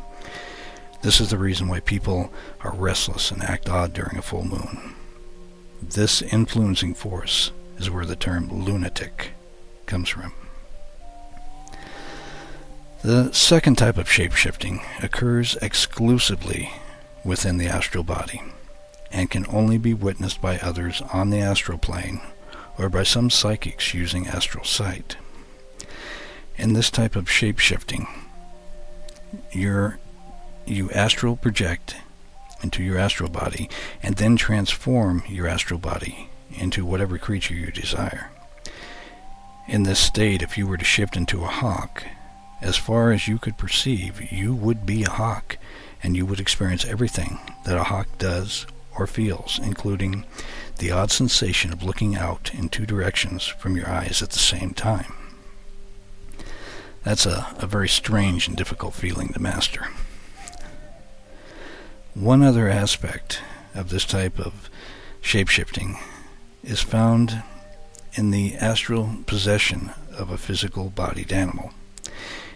This 1.03 1.21
is 1.21 1.29
the 1.29 1.37
reason 1.37 1.69
why 1.69 1.81
people 1.81 2.33
are 2.63 2.75
restless 2.75 3.31
and 3.31 3.43
act 3.43 3.69
odd 3.69 3.93
during 3.93 4.17
a 4.17 4.23
full 4.23 4.45
moon. 4.45 4.95
This 5.83 6.23
influencing 6.23 6.95
force 6.95 7.53
is 7.77 7.91
where 7.91 8.07
the 8.07 8.17
term 8.17 8.49
lunatic 8.49 9.33
comes 9.85 10.09
from. 10.09 10.33
The 13.03 13.33
second 13.33 13.77
type 13.77 13.99
of 13.99 14.09
shapeshifting 14.09 14.81
occurs 15.03 15.57
exclusively 15.61 16.73
within 17.23 17.59
the 17.59 17.67
astral 17.67 18.05
body 18.05 18.41
and 19.13 19.31
can 19.31 19.47
only 19.49 19.79
be 19.79 19.95
witnessed 19.95 20.41
by 20.41 20.59
others 20.59 21.03
on 21.13 21.31
the 21.31 21.39
astral 21.39 21.79
plane 21.79 22.21
or 22.79 22.89
by 22.89 23.03
some 23.03 23.31
psychics 23.31 23.93
using 23.95 24.27
astral 24.27 24.65
sight. 24.65 25.17
In 26.57 26.73
this 26.73 26.91
type 26.91 27.17
of 27.17 27.27
shapeshifting, 27.27 28.07
you 29.53 30.91
astral 30.91 31.37
project 31.37 31.97
into 32.63 32.83
your 32.83 32.99
astral 32.99 33.29
body 33.29 33.69
and 34.03 34.17
then 34.17 34.37
transform 34.37 35.23
your 35.29 35.47
astral 35.47 35.79
body 35.79 36.29
into 36.51 36.85
whatever 36.85 37.19
creature 37.19 37.55
you 37.55 37.71
desire. 37.71 38.31
In 39.69 39.83
this 39.83 39.99
state, 39.99 40.43
if 40.43 40.57
you 40.57 40.67
were 40.67 40.77
to 40.77 40.85
shift 40.85 41.17
into 41.17 41.45
a 41.45 41.49
hawk, 41.49 42.05
as 42.61 42.77
far 42.77 43.13
as 43.13 43.27
you 43.27 43.39
could 43.39 43.59
perceive, 43.59 44.33
you 44.33 44.55
would 44.55 44.87
be 44.87 45.03
a 45.03 45.11
hawk, 45.11 45.57
and 46.03 46.17
you 46.17 46.27
would 46.27 46.41
experience 46.41 46.85
everything 46.85 47.39
that 47.65 47.77
a 47.77 47.85
hawk 47.85 48.07
does 48.19 48.67
or 48.99 49.07
feels, 49.07 49.59
including 49.63 50.25
the 50.79 50.91
odd 50.91 51.11
sensation 51.11 51.73
of 51.73 51.83
looking 51.83 52.17
out 52.17 52.51
in 52.55 52.69
two 52.69 52.87
directions 52.87 53.47
from 53.47 53.77
your 53.77 53.89
eyes 53.89 54.23
at 54.23 54.31
the 54.31 54.39
same 54.39 54.75
time. 54.75 55.15
That's 57.05 57.27
a, 57.27 57.55
a 57.59 57.67
very 57.67 57.89
strange 57.89 58.47
and 58.47 58.57
difficult 58.57 58.95
feeling 58.95 59.29
to 59.29 59.41
master. 59.41 59.89
One 62.15 62.43
other 62.43 62.69
aspect 62.69 63.41
of 63.75 63.89
this 63.89 64.05
type 64.05 64.39
of 64.39 64.69
shapeshifting 65.23 65.99
is 66.63 66.81
found 66.81 67.43
in 68.15 68.31
the 68.31 68.55
astral 68.57 69.17
possession 69.27 69.91
of 70.13 70.31
a 70.31 70.37
physical 70.37 70.91
bodied 70.91 71.33
animal. 71.33 71.73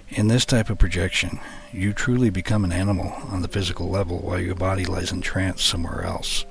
In 0.09 0.29
this 0.29 0.45
type 0.45 0.71
of 0.71 0.79
projection, 0.79 1.41
you 1.77 1.93
truly 1.93 2.31
become 2.31 2.65
an 2.65 2.73
animal 2.73 3.13
on 3.29 3.43
the 3.43 3.49
physical 3.49 3.91
level 3.91 4.19
while 4.19 4.41
your 4.41 4.55
body 4.55 4.87
lies 4.87 5.13
in 5.13 5.21
trance 5.21 5.63
somewhere 5.63 6.05
else. 6.05 6.47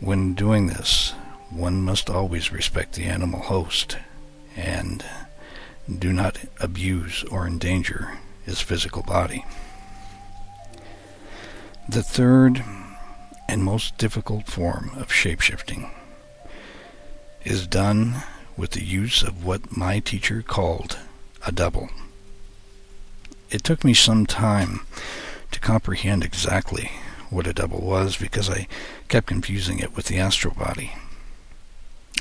When 0.00 0.34
doing 0.34 0.66
this, 0.66 1.12
one 1.48 1.82
must 1.82 2.10
always 2.10 2.50
respect 2.50 2.94
the 2.94 3.04
animal 3.04 3.40
host 3.40 3.98
and 4.56 5.04
do 5.98 6.12
not 6.12 6.38
abuse 6.58 7.22
or 7.24 7.46
endanger 7.46 8.18
his 8.44 8.60
physical 8.60 9.04
body. 9.04 9.44
The 11.88 12.02
third 12.02 12.64
and 13.48 13.62
most 13.62 13.96
difficult 13.96 14.46
form 14.48 14.90
of 14.96 15.08
shapeshifting 15.08 15.88
is 17.44 17.66
done 17.68 18.22
with 18.56 18.72
the 18.72 18.84
use 18.84 19.22
of 19.22 19.44
what 19.44 19.76
my 19.76 20.00
teacher 20.00 20.42
called 20.42 20.98
a 21.46 21.52
double 21.52 21.90
it 23.50 23.64
took 23.64 23.84
me 23.84 23.94
some 23.94 24.26
time 24.26 24.80
to 25.50 25.60
comprehend 25.60 26.24
exactly 26.24 26.90
what 27.30 27.46
a 27.46 27.52
double 27.52 27.80
was 27.80 28.16
because 28.16 28.48
I 28.48 28.66
kept 29.08 29.26
confusing 29.26 29.78
it 29.78 29.94
with 29.94 30.06
the 30.06 30.18
astral 30.18 30.54
body. 30.54 30.92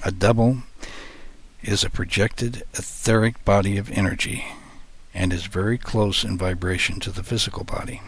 A 0.04 0.12
double 0.12 0.60
is 1.62 1.84
a 1.84 1.90
projected 1.90 2.64
etheric 2.74 3.44
body 3.44 3.78
of 3.78 3.92
energy 3.92 4.46
and 5.14 5.34
is 5.34 5.46
very 5.46 5.78
close 5.78 6.24
in 6.24 6.38
vibration 6.38 7.00
to 7.02 7.12
the 7.12 7.24
physical 7.24 7.64
body. 7.64 8.02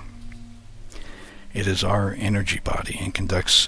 It 1.53 1.67
is 1.67 1.83
our 1.83 2.15
energy 2.17 2.59
body 2.63 2.97
and 3.01 3.13
conducts 3.13 3.67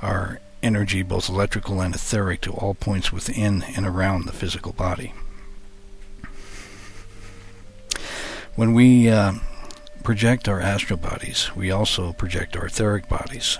our 0.00 0.40
energy, 0.62 1.02
both 1.02 1.28
electrical 1.28 1.80
and 1.80 1.94
etheric, 1.94 2.40
to 2.42 2.52
all 2.52 2.74
points 2.74 3.12
within 3.12 3.62
and 3.62 3.86
around 3.86 4.24
the 4.24 4.32
physical 4.32 4.72
body. 4.72 5.12
When 8.54 8.74
we 8.74 9.08
uh, 9.08 9.32
project 10.04 10.46
our 10.46 10.60
astral 10.60 10.98
bodies, 10.98 11.50
we 11.56 11.70
also 11.70 12.12
project 12.12 12.54
our 12.54 12.66
etheric 12.66 13.08
bodies. 13.08 13.58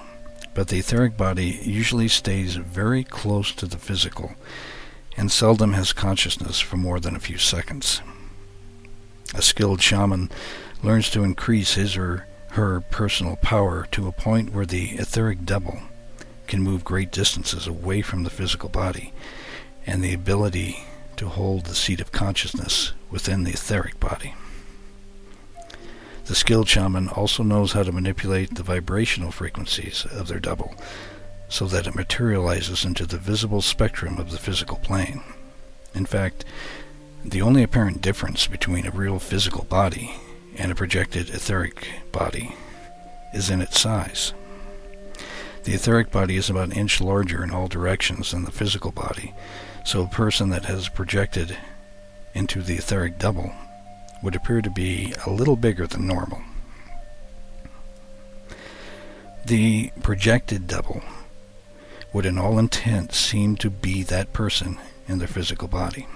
But 0.53 0.69
the 0.69 0.81
etheric 0.81 1.17
body 1.17 1.61
usually 1.63 2.09
stays 2.09 2.57
very 2.57 3.03
close 3.03 3.53
to 3.53 3.67
the 3.67 3.79
physical 3.79 4.35
and 5.17 5.33
seldom 5.33 5.73
has 5.73 5.95
consciousness 5.95 6.61
for 6.61 6.77
more 6.77 7.01
than 7.01 7.17
a 7.17 7.21
few 7.21 7.39
seconds. 7.39 8.03
A 9.35 9.41
skilled 9.41 9.81
shaman 9.81 10.31
learns 10.83 11.09
to 11.11 11.25
increase 11.25 11.73
his 11.73 11.97
or 11.97 12.27
her 12.51 12.81
personal 12.81 13.37
power 13.37 13.87
to 13.93 14.09
a 14.09 14.13
point 14.13 14.53
where 14.53 14.67
the 14.67 14.91
etheric 14.99 15.47
double 15.47 15.81
can 16.47 16.61
move 16.61 16.85
great 16.85 17.11
distances 17.11 17.67
away 17.67 18.03
from 18.03 18.25
the 18.25 18.31
physical 18.31 18.69
body 18.69 19.15
and 19.87 20.05
the 20.05 20.13
ability 20.13 20.85
to 21.17 21.31
hold 21.31 21.65
the 21.65 21.75
seat 21.75 22.03
of 22.03 22.13
consciousness 22.13 22.93
within 23.11 23.45
the 23.45 23.53
etheric 23.53 23.99
body. 23.99 24.35
The 26.27 26.35
skilled 26.37 26.69
shaman 26.69 27.09
also 27.09 27.43
knows 27.43 27.73
how 27.73 27.83
to 27.83 27.93
manipulate 27.93 28.55
the 28.55 28.63
vibrational 28.63 29.33
frequencies 29.33 30.07
of 30.11 30.29
their 30.29 30.39
double 30.39 30.75
so 31.49 31.67
that 31.67 31.87
it 31.87 31.95
materializes 31.95 32.85
into 32.85 33.05
the 33.05 33.19
visible 33.19 33.61
spectrum 33.61 34.19
of 34.19 34.31
the 34.31 34.39
physical 34.39 34.79
plane. 34.79 35.23
In 35.95 36.07
fact, 36.07 36.45
the 37.25 37.43
only 37.43 37.63
apparent 37.63 38.01
difference 38.01 38.47
between 38.47 38.87
a 38.87 38.91
real 38.91 39.19
physical 39.19 39.65
body 39.65 40.15
and 40.57 40.71
a 40.71 40.77
projected 40.77 41.29
etheric 41.31 41.89
body 42.13 42.55
is 43.35 43.51
in 43.51 43.61
its 43.61 43.79
size. 43.79 44.33
The 45.65 45.75
etheric 45.75 46.11
body 46.11 46.37
is 46.37 46.49
about 46.49 46.71
an 46.71 46.73
inch 46.73 47.01
larger 47.01 47.45
in 47.45 47.51
all 47.51 47.69
directions 47.69 48.31
than 48.31 48.45
the 48.45 48.51
physical 48.51 48.91
body, 48.91 49.35
so 49.85 50.03
a 50.03 50.09
person 50.09 50.51
that 50.51 50.65
has 50.65 50.89
projected 50.89 51.57
into 52.35 52.63
the 52.63 52.75
etheric 52.75 53.19
double 53.19 53.53
would 54.23 54.37
appear 54.37 54.63
to 54.63 54.71
be 54.71 55.15
a 55.27 55.31
little 55.31 55.57
bigger 55.57 55.87
than 55.87 56.07
normal. 56.07 56.43
The 59.45 59.91
projected 60.03 60.69
double 60.69 61.03
would 62.13 62.27
in 62.27 62.39
all 62.39 62.59
intent 62.59 63.13
seem 63.13 63.57
to 63.57 63.71
be 63.71 64.03
that 64.05 64.33
person 64.33 64.79
in 65.09 65.19
their 65.19 65.29
physical 65.29 65.67
body. 65.67 66.07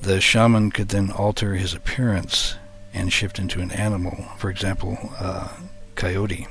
The 0.00 0.20
shaman 0.20 0.70
could 0.70 0.90
then 0.90 1.10
alter 1.10 1.54
his 1.54 1.74
appearance 1.74 2.56
and 2.92 3.12
shift 3.12 3.38
into 3.38 3.60
an 3.60 3.72
animal, 3.72 4.26
for 4.38 4.50
example, 4.50 4.92
a 5.18 5.50
coyote, 5.96 6.46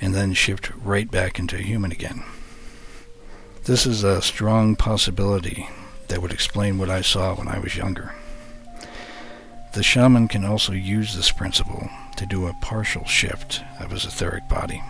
and 0.00 0.14
then 0.14 0.34
shift 0.34 0.70
right 0.76 1.10
back 1.10 1.38
into 1.38 1.56
a 1.56 1.62
human 1.62 1.92
again. 1.92 2.22
This 3.64 3.86
is 3.86 4.02
a 4.04 4.20
strong 4.20 4.76
possibility 4.76 5.68
that 6.08 6.20
would 6.20 6.32
explain 6.32 6.78
what 6.78 6.90
I 6.90 7.00
saw 7.00 7.34
when 7.34 7.48
I 7.48 7.58
was 7.58 7.76
younger. 7.76 8.14
The 9.78 9.84
shaman 9.84 10.26
can 10.26 10.44
also 10.44 10.72
use 10.72 11.14
this 11.14 11.30
principle 11.30 11.88
to 12.16 12.26
do 12.26 12.48
a 12.48 12.52
partial 12.54 13.04
shift 13.04 13.62
of 13.78 13.92
his 13.92 14.04
etheric 14.04 14.48
body, 14.48 14.82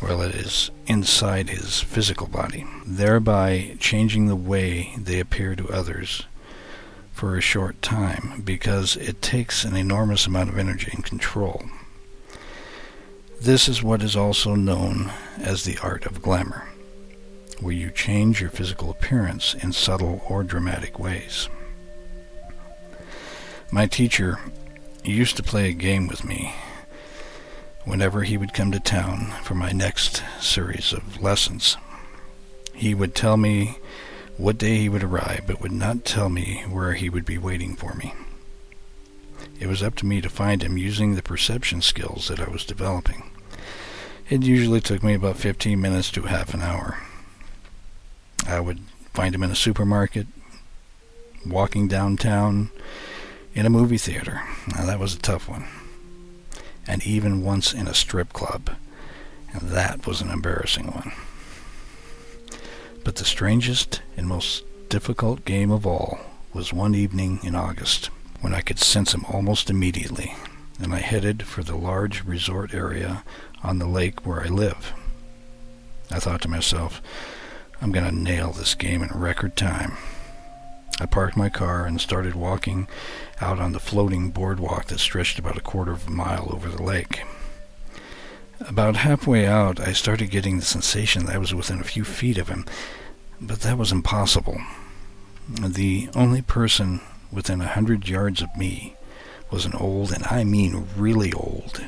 while 0.00 0.20
it 0.20 0.34
is 0.34 0.70
inside 0.86 1.48
his 1.48 1.80
physical 1.80 2.26
body, 2.26 2.66
thereby 2.84 3.78
changing 3.80 4.26
the 4.26 4.36
way 4.36 4.92
they 4.98 5.20
appear 5.20 5.56
to 5.56 5.70
others 5.70 6.24
for 7.12 7.34
a 7.34 7.40
short 7.40 7.80
time 7.80 8.42
because 8.44 8.94
it 8.96 9.22
takes 9.22 9.64
an 9.64 9.74
enormous 9.74 10.26
amount 10.26 10.50
of 10.50 10.58
energy 10.58 10.90
and 10.92 11.02
control. 11.02 11.64
This 13.40 13.70
is 13.70 13.82
what 13.82 14.02
is 14.02 14.14
also 14.14 14.54
known 14.54 15.12
as 15.38 15.64
the 15.64 15.78
art 15.82 16.04
of 16.04 16.20
glamour 16.20 16.68
where 17.60 17.72
you 17.72 17.90
change 17.90 18.38
your 18.38 18.50
physical 18.50 18.90
appearance 18.90 19.54
in 19.54 19.72
subtle 19.72 20.20
or 20.28 20.44
dramatic 20.44 20.98
ways. 20.98 21.48
My 23.70 23.86
teacher 23.86 24.38
used 25.04 25.36
to 25.36 25.42
play 25.42 25.68
a 25.68 25.74
game 25.74 26.06
with 26.06 26.24
me 26.24 26.54
whenever 27.84 28.22
he 28.22 28.36
would 28.36 28.54
come 28.54 28.72
to 28.72 28.80
town 28.80 29.32
for 29.42 29.54
my 29.54 29.72
next 29.72 30.22
series 30.40 30.92
of 30.92 31.20
lessons. 31.20 31.76
He 32.74 32.94
would 32.94 33.14
tell 33.14 33.36
me 33.36 33.78
what 34.36 34.58
day 34.58 34.76
he 34.76 34.88
would 34.88 35.02
arrive, 35.02 35.44
but 35.46 35.60
would 35.60 35.72
not 35.72 36.04
tell 36.04 36.28
me 36.28 36.62
where 36.68 36.94
he 36.94 37.08
would 37.08 37.24
be 37.24 37.38
waiting 37.38 37.74
for 37.74 37.94
me. 37.94 38.12
It 39.58 39.66
was 39.66 39.82
up 39.82 39.94
to 39.96 40.06
me 40.06 40.20
to 40.20 40.28
find 40.28 40.62
him 40.62 40.76
using 40.76 41.14
the 41.14 41.22
perception 41.22 41.80
skills 41.80 42.28
that 42.28 42.40
I 42.40 42.50
was 42.50 42.64
developing. 42.64 43.30
It 44.28 44.42
usually 44.42 44.80
took 44.80 45.02
me 45.02 45.14
about 45.14 45.36
15 45.36 45.80
minutes 45.80 46.10
to 46.12 46.22
half 46.22 46.52
an 46.52 46.62
hour. 46.62 46.98
I 48.46 48.60
would 48.60 48.80
find 49.14 49.34
him 49.34 49.42
in 49.42 49.50
a 49.50 49.56
supermarket, 49.56 50.26
walking 51.46 51.88
downtown, 51.88 52.70
in 53.56 53.64
a 53.64 53.70
movie 53.70 53.98
theater. 53.98 54.42
Now, 54.76 54.84
that 54.84 55.00
was 55.00 55.14
a 55.14 55.18
tough 55.18 55.48
one. 55.48 55.64
And 56.86 57.04
even 57.04 57.42
once 57.42 57.72
in 57.72 57.88
a 57.88 57.94
strip 57.94 58.34
club. 58.34 58.70
And 59.52 59.62
that 59.70 60.06
was 60.06 60.20
an 60.20 60.30
embarrassing 60.30 60.88
one. 60.88 61.12
But 63.02 63.16
the 63.16 63.24
strangest 63.24 64.02
and 64.16 64.26
most 64.26 64.64
difficult 64.90 65.46
game 65.46 65.70
of 65.70 65.86
all 65.86 66.20
was 66.52 66.72
one 66.72 66.94
evening 66.94 67.40
in 67.42 67.54
August 67.54 68.10
when 68.40 68.52
I 68.52 68.60
could 68.60 68.78
sense 68.78 69.14
him 69.14 69.24
almost 69.24 69.70
immediately, 69.70 70.34
and 70.78 70.94
I 70.94 70.98
headed 70.98 71.44
for 71.44 71.62
the 71.62 71.76
large 71.76 72.24
resort 72.24 72.74
area 72.74 73.24
on 73.62 73.78
the 73.78 73.86
lake 73.86 74.26
where 74.26 74.42
I 74.42 74.48
live. 74.48 74.92
I 76.10 76.18
thought 76.18 76.42
to 76.42 76.48
myself, 76.48 77.00
I'm 77.80 77.92
going 77.92 78.04
to 78.04 78.14
nail 78.14 78.52
this 78.52 78.74
game 78.74 79.02
in 79.02 79.08
record 79.18 79.56
time. 79.56 79.96
I 80.98 81.06
parked 81.06 81.36
my 81.36 81.48
car 81.50 81.84
and 81.84 82.00
started 82.00 82.34
walking 82.34 82.88
out 83.40 83.58
on 83.58 83.72
the 83.72 83.80
floating 83.80 84.30
boardwalk 84.30 84.86
that 84.86 85.00
stretched 85.00 85.38
about 85.38 85.58
a 85.58 85.62
quarter 85.62 85.92
of 85.92 86.06
a 86.06 86.10
mile 86.10 86.48
over 86.50 86.68
the 86.68 86.82
lake. 86.82 87.22
About 88.60 88.96
halfway 88.96 89.46
out, 89.46 89.78
I 89.78 89.92
started 89.92 90.30
getting 90.30 90.58
the 90.58 90.64
sensation 90.64 91.26
that 91.26 91.34
I 91.34 91.38
was 91.38 91.54
within 91.54 91.80
a 91.80 91.84
few 91.84 92.04
feet 92.04 92.38
of 92.38 92.48
him, 92.48 92.64
but 93.40 93.60
that 93.60 93.76
was 93.76 93.92
impossible. 93.92 94.58
The 95.48 96.08
only 96.14 96.40
person 96.40 97.00
within 97.30 97.60
a 97.60 97.66
hundred 97.66 98.08
yards 98.08 98.40
of 98.40 98.56
me 98.56 98.96
was 99.50 99.66
an 99.66 99.74
old, 99.74 100.10
and 100.10 100.24
I 100.26 100.44
mean 100.44 100.86
really 100.96 101.32
old, 101.34 101.84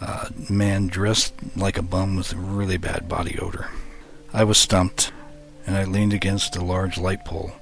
uh, 0.00 0.28
man 0.50 0.88
dressed 0.88 1.34
like 1.56 1.78
a 1.78 1.82
bum 1.82 2.16
with 2.16 2.32
a 2.32 2.36
really 2.36 2.76
bad 2.76 3.08
body 3.08 3.38
odor. 3.38 3.70
I 4.32 4.44
was 4.44 4.58
stumped, 4.58 5.12
and 5.66 5.76
I 5.76 5.84
leaned 5.84 6.12
against 6.12 6.56
a 6.56 6.64
large 6.64 6.98
light 6.98 7.24
pole, 7.24 7.52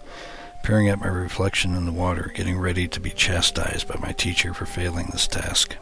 peering 0.64 0.88
at 0.88 0.98
my 0.98 1.06
reflection 1.06 1.74
in 1.74 1.84
the 1.84 1.92
water, 1.92 2.32
getting 2.34 2.58
ready 2.58 2.88
to 2.88 2.98
be 2.98 3.10
chastised 3.10 3.86
by 3.86 3.96
my 4.00 4.12
teacher 4.12 4.54
for 4.54 4.64
failing 4.64 5.06
this 5.12 5.26
task. 5.26 5.76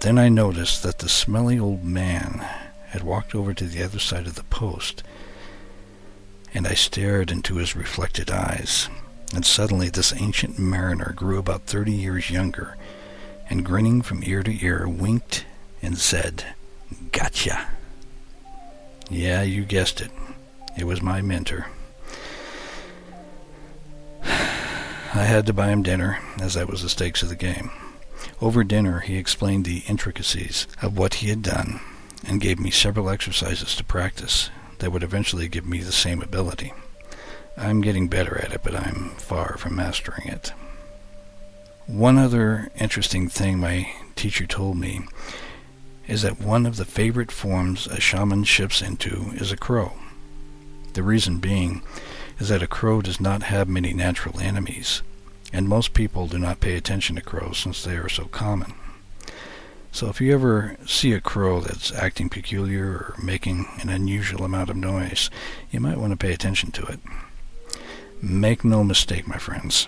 Then 0.00 0.18
I 0.18 0.30
noticed 0.30 0.82
that 0.82 0.98
the 0.98 1.10
smelly 1.10 1.58
old 1.58 1.84
man 1.84 2.38
had 2.86 3.02
walked 3.02 3.34
over 3.34 3.52
to 3.52 3.66
the 3.66 3.82
other 3.82 3.98
side 3.98 4.26
of 4.26 4.34
the 4.34 4.44
post, 4.44 5.02
and 6.54 6.66
I 6.66 6.72
stared 6.72 7.30
into 7.30 7.56
his 7.56 7.76
reflected 7.76 8.30
eyes, 8.30 8.88
and 9.34 9.44
suddenly 9.44 9.90
this 9.90 10.14
ancient 10.14 10.58
mariner 10.58 11.12
grew 11.14 11.38
about 11.38 11.66
thirty 11.66 11.92
years 11.92 12.30
younger, 12.30 12.78
and 13.50 13.64
grinning 13.64 14.00
from 14.00 14.24
ear 14.24 14.42
to 14.42 14.64
ear, 14.64 14.88
winked 14.88 15.44
and 15.82 15.98
said, 15.98 16.46
Gotcha! 17.12 17.68
Yeah, 19.10 19.42
you 19.42 19.66
guessed 19.66 20.00
it. 20.00 20.10
It 20.78 20.84
was 20.84 21.02
my 21.02 21.20
mentor. 21.20 21.66
I 24.22 25.24
had 25.24 25.46
to 25.46 25.52
buy 25.52 25.68
him 25.68 25.82
dinner, 25.82 26.18
as 26.40 26.54
that 26.54 26.68
was 26.68 26.82
the 26.82 26.88
stakes 26.88 27.22
of 27.22 27.28
the 27.28 27.36
game. 27.36 27.70
Over 28.40 28.64
dinner, 28.64 29.00
he 29.00 29.16
explained 29.16 29.64
the 29.64 29.82
intricacies 29.88 30.66
of 30.82 30.96
what 30.96 31.14
he 31.14 31.28
had 31.28 31.42
done 31.42 31.80
and 32.26 32.40
gave 32.40 32.58
me 32.58 32.70
several 32.70 33.08
exercises 33.08 33.74
to 33.76 33.84
practice 33.84 34.50
that 34.78 34.92
would 34.92 35.02
eventually 35.02 35.48
give 35.48 35.66
me 35.66 35.80
the 35.80 35.92
same 35.92 36.22
ability. 36.22 36.72
I'm 37.56 37.80
getting 37.80 38.08
better 38.08 38.38
at 38.42 38.52
it, 38.52 38.62
but 38.62 38.74
I'm 38.74 39.10
far 39.16 39.56
from 39.58 39.76
mastering 39.76 40.28
it. 40.28 40.52
One 41.86 42.18
other 42.18 42.70
interesting 42.78 43.28
thing 43.28 43.58
my 43.58 43.90
teacher 44.16 44.46
told 44.46 44.78
me 44.78 45.00
is 46.06 46.22
that 46.22 46.40
one 46.40 46.66
of 46.66 46.76
the 46.76 46.84
favorite 46.84 47.32
forms 47.32 47.86
a 47.86 48.00
shaman 48.00 48.44
shifts 48.44 48.80
into 48.80 49.32
is 49.34 49.52
a 49.52 49.56
crow. 49.56 49.92
The 50.94 51.02
reason 51.02 51.38
being 51.38 51.82
is 52.40 52.48
that 52.48 52.62
a 52.62 52.66
crow 52.66 53.02
does 53.02 53.20
not 53.20 53.44
have 53.44 53.68
many 53.68 53.92
natural 53.92 54.40
enemies, 54.40 55.02
and 55.52 55.68
most 55.68 55.94
people 55.94 56.26
do 56.26 56.38
not 56.38 56.58
pay 56.58 56.74
attention 56.74 57.14
to 57.14 57.22
crows 57.22 57.58
since 57.58 57.84
they 57.84 57.96
are 57.96 58.08
so 58.08 58.24
common. 58.24 58.72
So 59.92 60.08
if 60.08 60.20
you 60.20 60.32
ever 60.32 60.76
see 60.86 61.12
a 61.12 61.20
crow 61.20 61.60
that's 61.60 61.92
acting 61.92 62.28
peculiar 62.28 62.86
or 62.86 63.14
making 63.22 63.66
an 63.80 63.88
unusual 63.88 64.44
amount 64.44 64.70
of 64.70 64.76
noise, 64.76 65.28
you 65.70 65.80
might 65.80 65.98
want 65.98 66.12
to 66.12 66.16
pay 66.16 66.32
attention 66.32 66.70
to 66.72 66.86
it. 66.86 67.00
Make 68.22 68.64
no 68.64 68.84
mistake, 68.84 69.26
my 69.26 69.38
friends. 69.38 69.86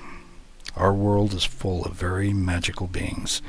Our 0.77 0.93
world 0.93 1.35
is 1.35 1.45
full 1.45 1.85
of 1.85 1.95
very 1.95 2.33
magical 2.33 2.87
beings, 2.87 3.41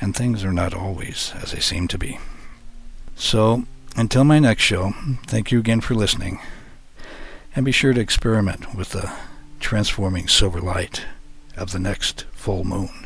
and 0.00 0.14
things 0.14 0.44
are 0.44 0.52
not 0.52 0.74
always 0.74 1.32
as 1.40 1.52
they 1.52 1.60
seem 1.60 1.88
to 1.88 1.98
be. 1.98 2.18
So, 3.14 3.64
until 3.96 4.24
my 4.24 4.38
next 4.38 4.62
show, 4.62 4.92
thank 5.26 5.52
you 5.52 5.58
again 5.58 5.80
for 5.80 5.94
listening, 5.94 6.40
and 7.56 7.64
be 7.64 7.72
sure 7.72 7.94
to 7.94 8.00
experiment 8.00 8.74
with 8.74 8.90
the 8.90 9.10
transforming 9.60 10.28
silver 10.28 10.60
light 10.60 11.06
of 11.56 11.72
the 11.72 11.78
next 11.78 12.26
full 12.32 12.64
moon. 12.64 13.05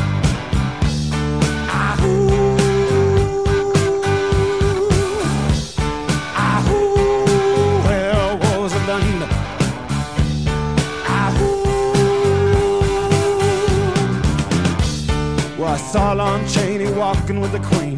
Saw 15.91 16.13
Lon 16.13 16.47
Chaney 16.47 16.89
walking 16.93 17.41
with 17.41 17.51
the 17.51 17.59
Queen, 17.59 17.97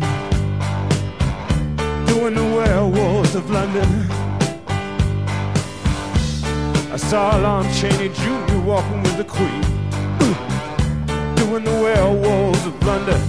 doing 2.07 2.33
the 2.33 2.43
werewolves 2.43 3.35
of 3.35 3.47
London. 3.51 3.87
I 6.91 6.97
saw 6.97 7.37
Lon 7.37 7.71
Chaney 7.71 8.09
Jr. 8.09 8.57
walking 8.61 9.03
with 9.03 9.17
the 9.17 9.23
Queen, 9.23 9.61
doing 11.35 11.63
the 11.63 11.77
werewolves 11.83 12.65
of 12.65 12.83
London. 12.83 13.21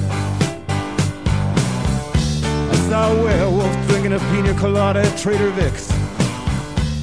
I 2.73 2.77
saw 2.89 3.13
a 3.13 3.23
werewolf 3.23 3.89
drinking 3.89 4.15
a 4.15 4.19
pina 4.19 4.55
colada 4.59 5.01
at 5.01 5.19
Trader 5.19 5.51
Vic's. 5.51 5.91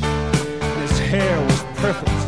And 0.02 0.90
his 0.90 0.98
hair 0.98 1.40
was 1.46 1.62
perfect. 1.76 2.21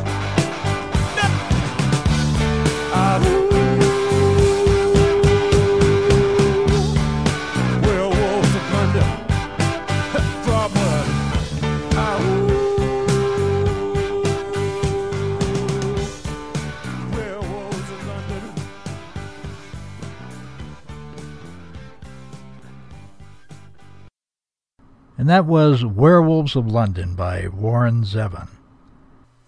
That 25.34 25.45
was 25.47 25.84
Werewolves 25.84 26.55
of 26.55 26.67
London 26.67 27.15
by 27.15 27.47
Warren 27.47 28.03
Zevon. 28.03 28.49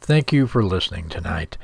Thank 0.02 0.34
you 0.34 0.48
for 0.48 0.64
listening 0.64 1.10
tonight. 1.10 1.60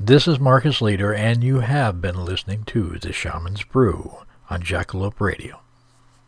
This 0.00 0.26
is 0.26 0.40
Marcus 0.40 0.80
Leader, 0.80 1.12
and 1.12 1.44
you 1.44 1.60
have 1.60 2.00
been 2.00 2.24
listening 2.24 2.64
to 2.64 2.98
The 2.98 3.12
Shaman's 3.12 3.64
Brew 3.64 4.20
on 4.48 4.62
Jackalope 4.62 5.20
Radio. 5.20 5.60